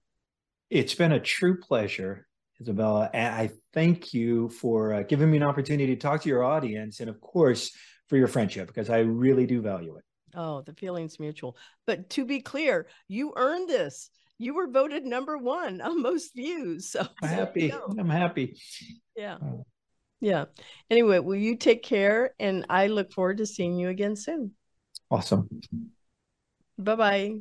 It's 0.70 0.94
been 0.94 1.12
a 1.12 1.20
true 1.20 1.58
pleasure, 1.58 2.26
Isabella. 2.60 3.10
And 3.12 3.34
I 3.34 3.50
thank 3.72 4.14
you 4.14 4.50
for 4.50 4.94
uh, 4.94 5.02
giving 5.02 5.30
me 5.30 5.38
an 5.38 5.42
opportunity 5.42 5.94
to 5.94 6.00
talk 6.00 6.22
to 6.22 6.28
your 6.28 6.44
audience 6.44 7.00
and, 7.00 7.10
of 7.10 7.20
course, 7.20 7.72
for 8.08 8.16
your 8.16 8.28
friendship, 8.28 8.68
because 8.68 8.90
I 8.90 9.00
really 9.00 9.46
do 9.46 9.62
value 9.62 9.96
it. 9.96 10.04
Oh, 10.36 10.60
the 10.62 10.74
feeling's 10.74 11.18
mutual. 11.18 11.56
But 11.86 12.10
to 12.10 12.24
be 12.24 12.40
clear, 12.40 12.86
you 13.08 13.32
earned 13.36 13.68
this 13.68 14.10
you 14.38 14.54
were 14.54 14.68
voted 14.68 15.04
number 15.04 15.38
one 15.38 15.80
on 15.80 16.02
most 16.02 16.34
views. 16.34 16.90
So 16.90 17.06
I'm 17.22 17.28
happy. 17.28 17.72
I'm 17.72 18.08
happy. 18.08 18.58
Yeah. 19.16 19.38
Oh. 19.42 19.66
Yeah. 20.20 20.46
Anyway, 20.90 21.18
will 21.18 21.36
you 21.36 21.56
take 21.56 21.82
care? 21.82 22.34
And 22.38 22.66
I 22.70 22.86
look 22.86 23.12
forward 23.12 23.38
to 23.38 23.46
seeing 23.46 23.78
you 23.78 23.88
again 23.88 24.16
soon. 24.16 24.52
Awesome. 25.10 25.48
Bye-bye. 26.78 27.40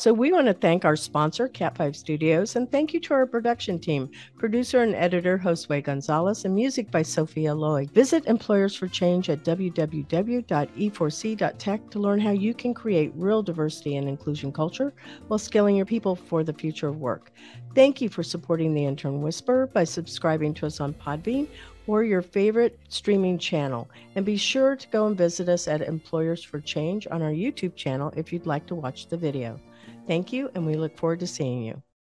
So 0.00 0.12
we 0.14 0.32
want 0.32 0.46
to 0.46 0.54
thank 0.54 0.86
our 0.86 0.96
sponsor, 0.96 1.46
Cat5 1.46 1.94
Studios, 1.94 2.56
and 2.56 2.72
thank 2.72 2.94
you 2.94 3.00
to 3.00 3.12
our 3.12 3.26
production 3.26 3.78
team, 3.78 4.08
producer 4.38 4.82
and 4.82 4.94
editor 4.94 5.36
Josue 5.36 5.84
Gonzalez, 5.84 6.46
and 6.46 6.54
music 6.54 6.90
by 6.90 7.02
Sophia 7.02 7.54
Lloyd. 7.54 7.90
Visit 7.90 8.24
Employers 8.24 8.74
for 8.74 8.88
Change 8.88 9.28
at 9.28 9.44
www.e4c.tech 9.44 11.90
to 11.90 11.98
learn 11.98 12.18
how 12.18 12.30
you 12.30 12.54
can 12.54 12.72
create 12.72 13.12
real 13.14 13.42
diversity 13.42 13.96
and 13.96 14.08
inclusion 14.08 14.50
culture 14.50 14.94
while 15.28 15.36
scaling 15.36 15.76
your 15.76 15.84
people 15.84 16.16
for 16.16 16.44
the 16.44 16.54
future 16.54 16.88
of 16.88 16.96
work. 16.96 17.30
Thank 17.74 18.00
you 18.00 18.08
for 18.08 18.22
supporting 18.22 18.72
the 18.72 18.86
Intern 18.86 19.20
Whisperer 19.20 19.66
by 19.66 19.84
subscribing 19.84 20.54
to 20.54 20.66
us 20.66 20.80
on 20.80 20.94
Podbean 20.94 21.46
or 21.86 22.04
your 22.04 22.22
favorite 22.22 22.78
streaming 22.88 23.36
channel. 23.36 23.86
And 24.14 24.24
be 24.24 24.38
sure 24.38 24.76
to 24.76 24.88
go 24.88 25.08
and 25.08 25.18
visit 25.18 25.50
us 25.50 25.68
at 25.68 25.82
Employers 25.82 26.42
for 26.42 26.58
Change 26.58 27.06
on 27.10 27.20
our 27.20 27.32
YouTube 27.32 27.76
channel 27.76 28.14
if 28.16 28.32
you'd 28.32 28.46
like 28.46 28.64
to 28.68 28.74
watch 28.74 29.08
the 29.08 29.18
video. 29.18 29.60
Thank 30.06 30.32
you, 30.32 30.50
and 30.54 30.66
we 30.66 30.74
look 30.76 30.96
forward 30.98 31.20
to 31.20 31.26
seeing 31.26 31.62
you. 31.62 31.82